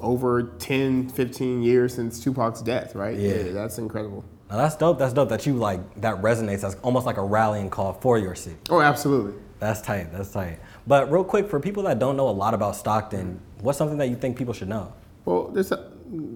over 0.00 0.42
10, 0.58 1.08
15 1.08 1.62
years 1.62 1.94
since 1.94 2.22
Tupac's 2.22 2.62
death, 2.62 2.94
right? 2.94 3.16
Yeah. 3.16 3.52
that's 3.52 3.78
incredible. 3.78 4.24
Now 4.50 4.56
that's 4.56 4.76
dope. 4.76 4.98
That's 4.98 5.12
dope 5.12 5.28
that 5.28 5.44
you 5.46 5.54
like 5.54 6.00
that 6.00 6.22
resonates 6.22 6.64
as 6.64 6.74
almost 6.76 7.04
like 7.04 7.18
a 7.18 7.22
rallying 7.22 7.68
call 7.68 7.92
for 7.94 8.18
your 8.18 8.34
city. 8.34 8.56
Oh, 8.70 8.80
absolutely. 8.80 9.34
That's 9.58 9.82
tight. 9.82 10.12
That's 10.12 10.30
tight. 10.30 10.60
But 10.86 11.10
real 11.12 11.24
quick, 11.24 11.50
for 11.50 11.60
people 11.60 11.82
that 11.84 11.98
don't 11.98 12.16
know 12.16 12.28
a 12.28 12.30
lot 12.30 12.54
about 12.54 12.76
Stockton, 12.76 13.40
what's 13.60 13.76
something 13.76 13.98
that 13.98 14.08
you 14.08 14.16
think 14.16 14.38
people 14.38 14.54
should 14.54 14.68
know? 14.68 14.92
Well, 15.24 15.48
there's 15.48 15.72
a, 15.72 15.90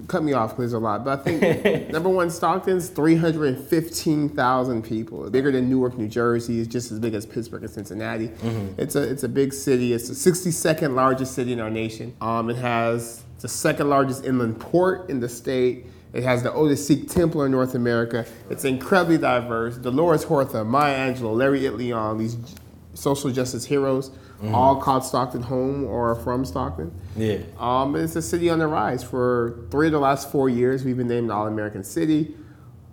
cut 0.09 0.23
me 0.23 0.33
off 0.33 0.51
because 0.51 0.73
there's 0.73 0.73
a 0.75 0.79
lot, 0.79 1.05
but 1.05 1.21
I 1.21 1.23
think 1.23 1.91
number 1.93 2.09
one, 2.09 2.31
Stockton's 2.31 2.89
315,000 2.89 4.83
people, 4.83 5.29
bigger 5.31 5.51
than 5.53 5.69
Newark, 5.69 5.97
New 5.97 6.09
Jersey. 6.09 6.61
is 6.61 6.67
just 6.69 6.93
as 6.93 6.99
big 6.99 7.15
as 7.15 7.27
Pittsburgh 7.27 7.63
and 7.63 7.71
Cincinnati. 7.71 8.29
Mhm. 8.29 8.75
It's 8.79 8.97
a 8.97 9.03
it's 9.03 9.23
a 9.23 9.29
big 9.29 9.53
city. 9.53 9.93
It's 9.93 10.09
the 10.09 10.15
62nd 10.15 10.95
largest 10.95 11.35
city 11.35 11.53
in 11.53 11.61
our 11.61 11.71
nation. 11.71 12.15
Um, 12.21 12.51
it 12.51 12.57
has 12.57 13.23
the 13.41 13.49
second 13.49 13.89
largest 13.91 14.25
inland 14.25 14.61
port 14.61 15.09
in 15.11 15.21
the 15.21 15.29
state. 15.29 15.87
It 16.13 16.23
has 16.25 16.43
the 16.43 16.53
oldest 16.53 16.87
Sikh 16.87 17.09
temple 17.09 17.43
in 17.43 17.51
North 17.51 17.75
America. 17.75 18.27
It's 18.51 18.65
incredibly 18.67 19.17
diverse. 19.19 19.79
Dolores 19.79 20.25
Huerta, 20.25 20.63
Maya 20.65 21.11
Angelou, 21.11 21.35
Larry 21.35 21.61
Itliong, 21.63 22.19
these 22.19 22.37
social 22.95 23.31
justice 23.31 23.65
heroes, 23.65 24.11
Mhm. 24.43 24.53
all 24.53 24.77
called 24.77 25.05
Stockton 25.05 25.43
home 25.43 25.85
or 25.85 26.15
from 26.17 26.45
Stockton. 26.45 26.93
Yeah. 27.17 27.39
Um, 27.59 27.95
it's 27.97 28.17
a 28.17 28.23
city 28.23 28.51
on 28.51 28.59
the 28.59 28.67
rise. 28.67 29.03
For 29.03 29.61
three 29.71 29.87
of 29.87 29.93
the 29.93 30.01
last 30.01 30.31
four 30.31 30.49
years, 30.49 30.85
we've 30.85 30.97
been 30.97 31.09
named 31.09 31.31
All 31.31 31.47
American 31.47 31.85
City. 31.85 32.37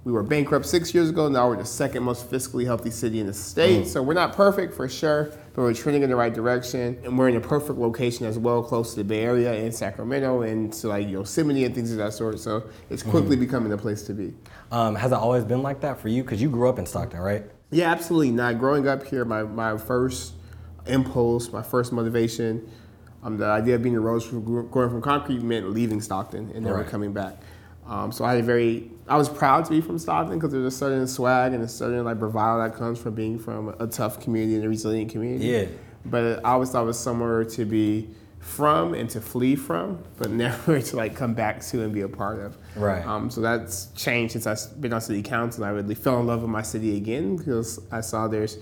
We 0.05 0.13
were 0.13 0.23
bankrupt 0.23 0.65
six 0.65 0.93
years 0.93 1.09
ago. 1.09 1.27
Now 1.27 1.49
we're 1.49 1.57
the 1.57 1.65
second 1.65 2.03
most 2.03 2.31
fiscally 2.31 2.65
healthy 2.65 2.89
city 2.89 3.19
in 3.19 3.27
the 3.27 3.33
state. 3.33 3.83
Mm. 3.83 3.87
So 3.87 4.01
we're 4.01 4.13
not 4.13 4.33
perfect 4.33 4.73
for 4.73 4.87
sure, 4.87 5.29
but 5.53 5.61
we're 5.61 5.73
trending 5.73 6.03
in 6.03 6.09
the 6.09 6.15
right 6.15 6.33
direction. 6.33 6.97
And 7.03 7.19
we're 7.19 7.27
in 7.27 7.35
a 7.35 7.41
perfect 7.41 7.77
location 7.77 8.25
as 8.25 8.39
well, 8.39 8.63
close 8.63 8.91
to 8.91 8.97
the 8.97 9.03
Bay 9.03 9.21
Area 9.23 9.51
and 9.53 9.75
Sacramento 9.75 10.41
and 10.43 10.71
to 10.73 10.87
like 10.87 11.09
Yosemite 11.09 11.65
and 11.65 11.75
things 11.75 11.91
of 11.91 11.97
that 11.97 12.13
sort. 12.13 12.39
So 12.39 12.63
it's 12.89 13.03
quickly 13.03 13.35
Mhm. 13.35 13.41
becoming 13.41 13.73
a 13.73 13.77
place 13.77 14.01
to 14.03 14.13
be. 14.13 14.33
Um, 14.71 14.95
has 14.95 15.11
it 15.11 15.15
always 15.17 15.43
been 15.43 15.61
like 15.61 15.81
that 15.81 15.99
for 15.99 16.07
you? 16.07 16.23
Because 16.23 16.41
you 16.41 16.49
grew 16.49 16.69
up 16.69 16.79
in 16.79 16.85
Stockton, 16.85 17.19
right? 17.19 17.43
Yeah, 17.71 17.91
absolutely 17.91 18.31
not. 18.31 18.57
Growing 18.59 18.87
up 18.87 19.05
here, 19.05 19.25
my, 19.25 19.43
my 19.43 19.77
first 19.77 20.33
impulse, 20.87 21.51
my 21.51 21.61
first 21.61 21.91
motivation, 21.91 22.69
um, 23.23 23.37
the 23.37 23.45
idea 23.45 23.75
of 23.75 23.83
being 23.83 23.95
a 23.95 23.99
rose 23.99 24.25
from 24.25 24.43
growing 24.69 24.89
from 24.89 25.01
concrete 25.01 25.41
meant 25.41 25.69
leaving 25.71 26.01
Stockton 26.01 26.51
and 26.55 26.65
never 26.65 26.77
Right. 26.79 26.87
coming 26.87 27.13
back. 27.13 27.37
Um, 27.85 28.11
so 28.11 28.23
I 28.23 28.31
had 28.35 28.39
a 28.39 28.43
very, 28.43 28.89
I 29.07 29.17
was 29.17 29.27
proud 29.29 29.65
to 29.65 29.71
be 29.71 29.81
from 29.81 29.97
Stockton 29.99 30.37
because 30.37 30.51
there's 30.51 30.65
a 30.73 30.75
certain 30.75 31.07
swag 31.07 31.53
and 31.53 31.63
a 31.63 31.67
certain 31.67 32.03
like 32.05 32.19
bravado 32.19 32.61
that 32.67 32.77
comes 32.77 32.99
from 32.99 33.15
being 33.15 33.39
from 33.39 33.75
a 33.79 33.87
tough 33.87 34.19
community 34.19 34.55
and 34.55 34.63
a 34.63 34.69
resilient 34.69 35.11
community. 35.11 35.45
Yeah. 35.47 35.65
But 36.05 36.45
I 36.45 36.51
always 36.51 36.69
thought 36.69 36.83
it 36.83 36.87
was 36.87 36.99
somewhere 36.99 37.43
to 37.43 37.65
be 37.65 38.09
from 38.39 38.93
and 38.93 39.09
to 39.09 39.21
flee 39.21 39.55
from, 39.55 40.03
but 40.17 40.31
never 40.31 40.81
to 40.81 40.95
like 40.95 41.15
come 41.15 41.33
back 41.33 41.61
to 41.61 41.83
and 41.83 41.93
be 41.93 42.01
a 42.01 42.09
part 42.09 42.39
of. 42.39 42.57
Right. 42.75 43.05
Um, 43.05 43.29
so 43.29 43.41
that's 43.41 43.87
changed 43.95 44.33
since 44.33 44.47
I've 44.47 44.81
been 44.81 44.93
on 44.93 45.01
city 45.01 45.21
council. 45.21 45.63
I 45.63 45.69
really 45.69 45.95
fell 45.95 46.19
in 46.19 46.27
love 46.27 46.41
with 46.41 46.49
my 46.49 46.61
city 46.61 46.97
again 46.97 47.35
because 47.35 47.79
I 47.91 48.01
saw 48.01 48.27
there's 48.27 48.57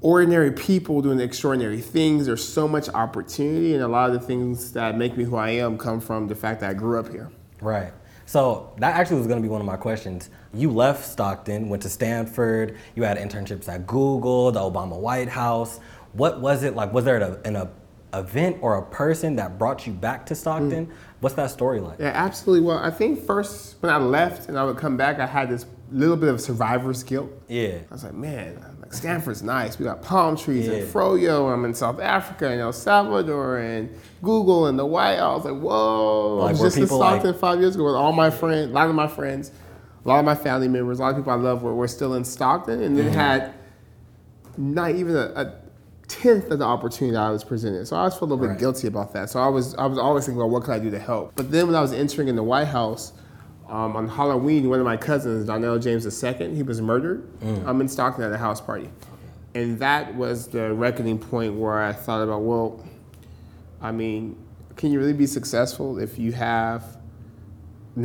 ordinary 0.00 0.52
people 0.52 1.02
doing 1.02 1.20
extraordinary 1.20 1.80
things. 1.80 2.26
There's 2.26 2.46
so 2.46 2.66
much 2.66 2.88
opportunity, 2.88 3.74
and 3.74 3.82
a 3.82 3.88
lot 3.88 4.10
of 4.10 4.20
the 4.20 4.26
things 4.26 4.72
that 4.72 4.96
make 4.96 5.16
me 5.16 5.24
who 5.24 5.36
I 5.36 5.50
am 5.50 5.76
come 5.78 6.00
from 6.00 6.26
the 6.26 6.34
fact 6.34 6.60
that 6.60 6.70
I 6.70 6.74
grew 6.74 6.98
up 6.98 7.08
here. 7.08 7.30
Right. 7.60 7.92
So 8.26 8.72
that 8.78 8.94
actually 8.94 9.18
was 9.18 9.26
going 9.26 9.42
to 9.42 9.42
be 9.42 9.50
one 9.50 9.60
of 9.60 9.66
my 9.66 9.76
questions. 9.76 10.30
You 10.54 10.70
left 10.70 11.04
Stockton, 11.04 11.68
went 11.68 11.82
to 11.82 11.88
Stanford. 11.88 12.78
You 12.94 13.02
had 13.02 13.18
internships 13.18 13.68
at 13.68 13.86
Google, 13.86 14.52
the 14.52 14.60
Obama 14.60 14.98
White 14.98 15.28
House. 15.28 15.80
What 16.12 16.40
was 16.40 16.62
it 16.62 16.76
like? 16.76 16.92
Was 16.92 17.04
there 17.04 17.18
a, 17.18 17.40
an 17.44 17.56
a, 17.56 17.70
event 18.12 18.58
or 18.60 18.76
a 18.76 18.82
person 18.82 19.36
that 19.36 19.58
brought 19.58 19.86
you 19.86 19.92
back 19.92 20.26
to 20.26 20.34
Stockton? 20.34 20.86
Mm. 20.86 20.92
What's 21.20 21.36
that 21.36 21.50
story 21.50 21.80
like? 21.80 21.98
Yeah, 21.98 22.12
absolutely. 22.14 22.66
Well, 22.66 22.78
I 22.78 22.90
think 22.90 23.24
first 23.24 23.76
when 23.80 23.92
I 23.92 23.98
left 23.98 24.48
and 24.48 24.58
I 24.58 24.64
would 24.64 24.76
come 24.76 24.96
back, 24.96 25.18
I 25.18 25.26
had 25.26 25.50
this 25.50 25.66
little 25.92 26.16
bit 26.16 26.28
of 26.28 26.40
survivor's 26.40 27.02
guilt. 27.02 27.30
Yeah. 27.48 27.78
I 27.90 27.94
was 27.94 28.04
like, 28.04 28.14
man, 28.14 28.64
like 28.80 28.92
Stanford's 28.92 29.42
nice. 29.42 29.78
We 29.78 29.84
got 29.84 30.02
palm 30.02 30.36
trees 30.36 30.66
yeah. 30.66 30.74
and 30.74 30.88
Froyo. 30.88 31.52
I'm 31.52 31.64
in 31.64 31.74
South 31.74 32.00
Africa 32.00 32.48
and 32.48 32.60
El 32.60 32.72
Salvador 32.72 33.58
and 33.58 33.90
Google 34.22 34.66
and 34.66 34.78
the 34.78 34.86
White 34.86 35.18
House. 35.18 35.44
Was 35.44 35.52
like, 35.52 35.62
whoa. 35.62 36.36
Like, 36.36 36.48
I 36.48 36.52
was 36.52 36.60
just 36.60 36.78
in 36.78 36.86
Stockton 36.86 37.32
like... 37.32 37.40
five 37.40 37.60
years 37.60 37.74
ago 37.74 37.84
with 37.84 37.94
all 37.94 38.12
my 38.12 38.30
friends, 38.30 38.70
a 38.70 38.74
lot 38.74 38.88
of 38.88 38.94
my 38.94 39.08
friends, 39.08 39.52
a 40.04 40.08
lot 40.08 40.18
of 40.20 40.24
my 40.24 40.34
family 40.34 40.68
members, 40.68 40.98
a 40.98 41.02
lot 41.02 41.10
of 41.10 41.16
people 41.16 41.32
I 41.32 41.36
love 41.36 41.62
were, 41.62 41.74
were 41.74 41.88
still 41.88 42.14
in 42.14 42.24
Stockton 42.24 42.82
and 42.82 42.96
then 42.96 43.06
mm-hmm. 43.06 43.14
had 43.14 43.54
not 44.56 44.92
even 44.92 45.16
a, 45.16 45.32
a 45.36 45.54
tenth 46.10 46.50
of 46.50 46.58
the 46.58 46.64
opportunity 46.64 47.16
I 47.16 47.30
was 47.30 47.44
presented. 47.44 47.86
So 47.86 47.96
I 47.96 48.02
was 48.04 48.20
a 48.20 48.24
little 48.24 48.36
right. 48.36 48.54
bit 48.54 48.60
guilty 48.60 48.88
about 48.88 49.12
that. 49.12 49.30
So 49.30 49.40
I 49.40 49.48
was 49.48 49.74
I 49.76 49.86
was 49.86 49.96
always 49.96 50.26
thinking 50.26 50.40
about 50.40 50.50
what 50.50 50.64
could 50.64 50.74
I 50.74 50.78
do 50.80 50.90
to 50.90 50.98
help. 50.98 51.32
But 51.36 51.50
then 51.50 51.68
when 51.68 51.76
I 51.76 51.80
was 51.80 51.92
entering 51.92 52.28
in 52.28 52.36
the 52.36 52.42
White 52.42 52.66
House, 52.66 53.12
um, 53.68 53.96
on 53.96 54.08
Halloween, 54.08 54.68
one 54.68 54.80
of 54.80 54.84
my 54.84 54.96
cousins, 54.96 55.46
Donnell 55.46 55.78
James 55.78 56.04
II, 56.04 56.54
he 56.54 56.64
was 56.64 56.80
murdered. 56.80 57.22
Mm. 57.40 57.66
I'm 57.66 57.80
in 57.80 57.88
Stockton 57.88 58.24
at 58.24 58.32
a 58.32 58.38
house 58.38 58.60
party. 58.60 58.90
And 59.54 59.78
that 59.78 60.14
was 60.16 60.48
the 60.48 60.74
reckoning 60.74 61.18
point 61.18 61.54
where 61.54 61.80
I 61.80 61.92
thought 61.92 62.22
about, 62.22 62.42
well, 62.42 62.84
I 63.80 63.92
mean, 63.92 64.36
can 64.76 64.90
you 64.90 64.98
really 64.98 65.12
be 65.12 65.26
successful 65.26 65.98
if 65.98 66.18
you 66.18 66.32
have 66.32 66.99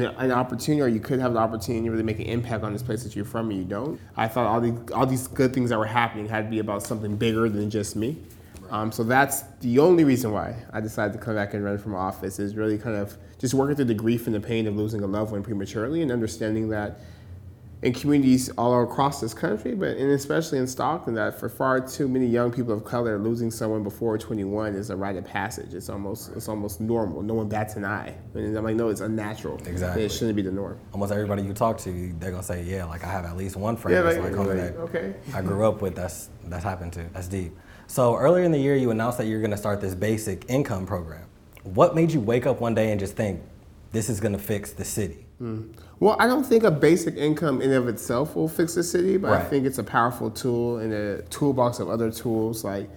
an 0.02 0.32
opportunity 0.32 0.82
or 0.82 0.88
you 0.88 1.00
could 1.00 1.20
have 1.20 1.32
an 1.32 1.38
opportunity 1.38 1.86
to 1.86 1.92
really 1.92 2.04
make 2.04 2.20
an 2.20 2.26
impact 2.26 2.64
on 2.64 2.74
this 2.74 2.84
place 2.84 3.04
that 3.04 3.16
you're 3.16 3.26
from 3.26 3.50
and 3.50 3.60
you 3.60 3.66
don't? 3.66 4.00
I 4.16 4.28
thought 4.28 4.48
all 4.48 4.62
these, 4.62 4.92
all 4.92 5.06
these 5.06 5.28
good 5.28 5.54
things 5.54 5.70
that 5.70 5.78
were 5.78 5.86
happening 5.86 6.28
had 6.28 6.46
to 6.46 6.50
be 6.50 6.60
about 6.60 6.84
something 6.84 7.16
bigger 7.18 7.50
than 7.50 7.70
just 7.70 7.96
me. 7.96 8.18
Um, 8.70 8.92
so 8.92 9.04
that's 9.04 9.44
the 9.62 9.80
only 9.80 10.04
reason 10.04 10.32
why 10.32 10.56
I 10.74 10.82
decided 10.82 11.14
to 11.14 11.20
come 11.20 11.36
back 11.36 11.54
and 11.54 11.64
run 11.64 11.78
from 11.78 11.94
office 11.94 12.40
is 12.40 12.56
really 12.56 12.78
kind 12.78 12.96
of 12.96 13.18
just 13.38 13.54
working 13.54 13.76
through 13.76 13.86
the 13.86 13.94
grief 13.94 14.26
and 14.26 14.36
the 14.36 14.40
pain 14.40 14.66
of 14.68 14.76
losing 14.76 15.02
a 15.02 15.08
loved 15.08 15.32
one 15.32 15.44
prematurely 15.44 16.02
and 16.02 16.12
understanding 16.12 16.70
that 16.70 17.00
in 17.82 17.94
communities 17.94 18.50
all 18.58 18.84
across 18.84 19.22
this 19.22 19.34
country, 19.34 19.76
but 19.76 19.98
and 19.98 20.12
especially 20.12 20.58
in 20.58 20.68
Stockton, 20.68 21.14
that 21.16 21.40
for 21.40 21.50
far 21.50 21.80
too 21.80 22.08
many 22.08 22.26
young 22.26 22.52
people 22.52 22.74
of 22.74 22.84
color, 22.84 23.18
losing 23.18 23.52
someone 23.52 23.84
before 23.84 24.18
21 24.18 24.76
is 24.76 24.90
a 24.90 24.96
rite 24.96 25.18
of 25.18 25.26
passage. 25.26 25.74
It's 25.74 25.90
almost 25.90 26.32
it's 26.36 26.48
almost 26.48 26.82
normal. 26.82 27.22
No 27.22 27.36
one 27.36 27.50
bats 27.50 27.76
an 27.76 27.86
eye. 27.86 28.16
And 28.34 28.58
I'm 28.58 28.64
like, 28.64 28.76
no, 28.76 28.90
it's 28.90 29.02
unnatural. 29.02 29.58
Exactly. 29.66 30.06
It 30.06 30.12
shouldn't 30.12 30.36
be 30.36 30.42
the 30.42 30.52
norm. 30.52 30.80
Almost 30.94 31.12
everybody 31.12 31.44
you 31.44 31.54
talk 31.54 31.78
to, 31.80 32.14
they're 32.20 32.32
gonna 32.32 32.44
say, 32.44 32.64
yeah, 32.64 32.86
like 32.86 33.04
I 33.04 33.12
have 33.12 33.26
at 33.26 33.38
least 33.38 33.56
one 33.56 33.78
friend 33.78 33.96
yeah, 33.96 34.02
like, 34.02 34.22
like, 34.22 34.36
like 34.36 34.58
that 34.58 34.76
okay. 34.78 35.16
I 35.34 35.42
grew 35.42 35.68
up 35.68 35.82
with. 35.82 35.96
That's 35.96 36.30
that's 36.46 36.64
happened 36.64 36.94
to. 36.94 37.04
That's 37.14 37.28
deep. 37.28 37.56
So 37.88 38.16
earlier 38.16 38.44
in 38.44 38.52
the 38.52 38.60
year, 38.60 38.76
you 38.76 38.92
announced 38.92 39.18
that 39.20 39.28
you're 39.28 39.42
gonna 39.42 39.58
start 39.58 39.82
this 39.82 39.96
basic 39.96 40.50
income 40.50 40.86
program. 40.86 41.28
What 41.64 41.96
made 41.96 42.12
you 42.12 42.20
wake 42.20 42.46
up 42.46 42.62
one 42.62 42.76
day 42.76 42.92
and 42.92 43.00
just 43.00 43.16
think, 43.16 43.42
this 43.92 44.10
is 44.10 44.20
going 44.20 44.34
to 44.34 44.40
fix 44.40 44.72
the 44.74 44.86
city? 44.86 45.25
Mm. 45.42 45.74
Well, 46.00 46.16
I 46.20 46.28
don't 46.28 46.44
think 46.44 46.64
a 46.64 46.72
basic 46.72 47.16
income 47.16 47.62
in 47.62 47.72
and 47.72 47.84
of 47.84 47.88
itself 47.88 48.36
will 48.36 48.48
fix 48.48 48.76
the 48.76 48.84
city, 48.84 49.18
but 49.18 49.32
right. 49.32 49.42
I 49.42 49.44
think 49.44 49.66
it's 49.66 49.78
a 49.78 49.84
powerful 49.84 50.32
tool 50.32 50.80
in 50.80 50.94
a 50.94 51.22
toolbox 51.24 51.80
of 51.80 51.90
other 51.90 52.12
tools 52.12 52.64
like 52.64 52.90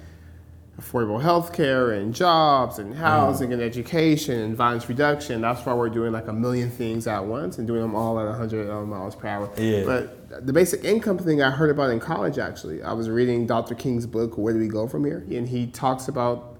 affordable 0.80 1.20
health 1.20 1.52
care 1.52 1.90
and 1.90 2.14
jobs 2.14 2.78
and 2.78 2.94
housing 2.94 3.50
mm. 3.50 3.54
and 3.54 3.62
education 3.62 4.38
and 4.38 4.56
violence 4.56 4.88
reduction. 4.88 5.40
That's 5.40 5.66
why 5.66 5.74
we're 5.74 5.88
doing 5.88 6.12
like 6.12 6.28
a 6.28 6.32
million 6.32 6.70
things 6.70 7.08
at 7.08 7.24
once 7.24 7.58
and 7.58 7.66
doing 7.66 7.80
them 7.80 7.96
all 7.96 8.18
at 8.20 8.26
100 8.26 8.70
um, 8.70 8.90
miles 8.90 9.16
per 9.16 9.26
hour. 9.26 9.50
Yeah. 9.56 9.84
But 9.84 10.46
the 10.46 10.52
basic 10.52 10.84
income 10.84 11.18
thing 11.18 11.42
I 11.42 11.50
heard 11.50 11.70
about 11.70 11.90
in 11.90 11.98
college 11.98 12.38
actually. 12.38 12.82
I 12.82 12.92
was 12.92 13.10
reading 13.10 13.46
Dr. 13.46 13.74
King's 13.74 14.06
book, 14.06 14.38
Where 14.38 14.54
Do 14.54 14.60
We 14.60 14.68
Go 14.68 14.86
From 14.86 15.04
Here? 15.04 15.26
And 15.30 15.48
he 15.48 15.66
talks 15.66 16.06
about, 16.06 16.56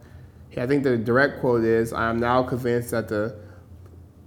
I 0.57 0.67
think 0.67 0.83
the 0.83 0.97
direct 0.97 1.39
quote 1.39 1.63
is, 1.63 1.93
I 1.93 2.11
am 2.11 2.19
now 2.19 2.43
convinced 2.43 2.91
that 2.91 3.07
the 3.07 3.37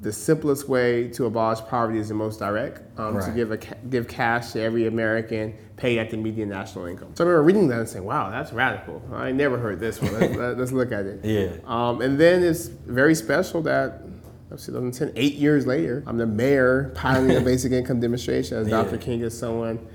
the 0.01 0.11
simplest 0.11 0.67
way 0.67 1.07
to 1.09 1.25
abolish 1.25 1.59
poverty 1.61 1.99
is 1.99 2.09
the 2.09 2.15
most 2.15 2.39
direct. 2.39 2.81
Um, 2.99 3.15
right. 3.15 3.25
To 3.25 3.31
give 3.31 3.51
a 3.51 3.57
give 3.57 4.07
cash 4.07 4.51
to 4.53 4.61
every 4.61 4.87
American 4.87 5.55
paid 5.77 5.99
at 5.99 6.09
the 6.09 6.17
median 6.17 6.49
national 6.49 6.85
income. 6.85 7.11
So 7.15 7.23
I 7.23 7.27
remember 7.27 7.43
reading 7.43 7.67
that 7.67 7.79
and 7.79 7.89
saying, 7.89 8.05
"Wow, 8.05 8.31
that's 8.31 8.51
radical. 8.51 9.01
I 9.13 9.31
never 9.31 9.57
heard 9.57 9.79
this 9.79 10.01
one. 10.01 10.13
Let's, 10.13 10.35
let's 10.59 10.71
look 10.71 10.91
at 10.91 11.05
it." 11.05 11.23
Yeah. 11.23 11.57
Um, 11.65 12.01
and 12.01 12.19
then 12.19 12.43
it's 12.43 12.65
very 12.67 13.13
special 13.15 13.61
that 13.63 14.01
2010, 14.49 15.13
eight 15.15 15.35
years 15.35 15.65
later, 15.65 16.03
I'm 16.05 16.17
the 16.17 16.27
mayor 16.27 16.91
piloting 16.95 17.37
a 17.37 17.41
basic 17.41 17.71
income 17.71 17.99
demonstration. 17.99 18.57
As 18.57 18.67
yeah. 18.67 18.83
Dr. 18.83 18.97
King 18.97 19.21
is 19.21 19.37
someone 19.37 19.87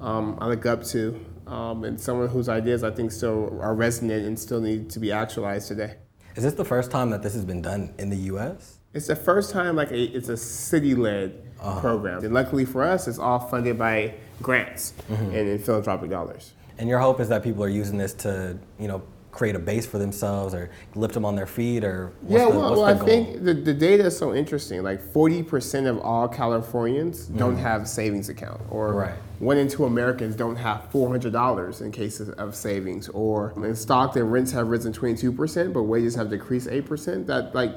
um, 0.00 0.36
I 0.40 0.48
look 0.48 0.66
up 0.66 0.84
to, 0.84 1.24
um, 1.46 1.84
and 1.84 1.98
someone 1.98 2.28
whose 2.28 2.48
ideas 2.48 2.84
I 2.84 2.90
think 2.90 3.12
still 3.12 3.58
are 3.62 3.74
resonant 3.74 4.26
and 4.26 4.38
still 4.38 4.60
need 4.60 4.90
to 4.90 5.00
be 5.00 5.12
actualized 5.12 5.68
today. 5.68 5.94
Is 6.36 6.42
this 6.42 6.54
the 6.54 6.64
first 6.64 6.90
time 6.90 7.10
that 7.10 7.22
this 7.22 7.34
has 7.34 7.44
been 7.44 7.62
done 7.62 7.94
in 7.98 8.10
the 8.10 8.16
U.S.? 8.16 8.80
It's 8.94 9.08
the 9.08 9.16
first 9.16 9.50
time 9.50 9.76
like 9.76 9.90
a, 9.90 10.02
it's 10.02 10.28
a 10.28 10.36
city-led 10.36 11.42
uh-huh. 11.60 11.80
program, 11.80 12.24
and 12.24 12.32
luckily 12.32 12.64
for 12.64 12.84
us, 12.84 13.08
it's 13.08 13.18
all 13.18 13.40
funded 13.40 13.78
by 13.78 14.14
grants 14.40 14.94
mm-hmm. 15.10 15.24
and 15.24 15.48
in 15.48 15.58
philanthropic 15.58 16.10
dollars. 16.10 16.52
And 16.78 16.88
your 16.88 16.98
hope 16.98 17.20
is 17.20 17.28
that 17.28 17.42
people 17.42 17.62
are 17.64 17.68
using 17.68 17.98
this 17.98 18.14
to, 18.14 18.58
you 18.78 18.88
know, 18.88 19.02
create 19.34 19.56
a 19.56 19.58
base 19.58 19.84
for 19.84 19.98
themselves 19.98 20.54
or 20.54 20.70
lift 20.94 21.12
them 21.14 21.24
on 21.24 21.34
their 21.34 21.46
feet 21.46 21.82
or 21.82 22.12
yeah 22.28 22.44
the, 22.44 22.50
well, 22.50 22.70
well 22.70 22.84
i 22.84 22.94
think 22.94 23.42
the, 23.42 23.52
the 23.52 23.74
data 23.74 24.06
is 24.06 24.16
so 24.16 24.32
interesting 24.32 24.80
like 24.84 25.02
40% 25.02 25.88
of 25.88 25.98
all 25.98 26.28
californians 26.28 27.26
mm-hmm. 27.26 27.38
don't 27.38 27.56
have 27.56 27.82
a 27.82 27.86
savings 27.86 28.28
account 28.28 28.60
or 28.70 28.92
right. 28.92 29.14
one 29.40 29.58
in 29.58 29.66
two 29.66 29.86
americans 29.86 30.36
don't 30.36 30.54
have 30.54 30.88
$400 30.92 31.82
in 31.82 31.90
cases 31.90 32.30
of 32.30 32.54
savings 32.54 33.08
or 33.08 33.52
in 33.56 33.74
stockton 33.74 34.30
rents 34.30 34.52
have 34.52 34.68
risen 34.68 34.92
22% 34.92 35.72
but 35.72 35.82
wages 35.82 36.14
have 36.14 36.30
decreased 36.30 36.68
8% 36.68 37.26
that 37.26 37.56
like 37.56 37.74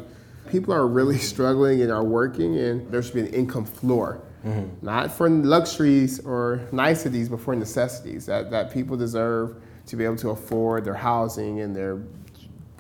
people 0.50 0.74
are 0.74 0.88
really 0.88 1.18
struggling 1.34 1.82
and 1.82 1.92
are 1.92 2.04
working, 2.04 2.58
and 2.58 2.92
there 2.92 3.02
should 3.02 3.16
be 3.16 3.22
an 3.22 3.34
income 3.34 3.66
floor. 3.66 4.22
Mm-hmm. 4.46 4.86
Not 4.86 5.12
for 5.12 5.30
luxuries 5.30 6.20
or 6.20 6.68
niceties, 6.72 7.30
but 7.30 7.42
for 7.42 7.56
necessities 7.56 8.28
that, 8.28 8.52
that 8.52 8.72
people 8.72 8.96
deserve 8.96 9.62
to 9.88 9.96
be 9.96 10.06
able 10.06 10.16
to 10.18 10.30
afford 10.30 10.86
their 10.86 10.94
housing 10.94 11.62
and 11.62 11.76
their 11.76 12.02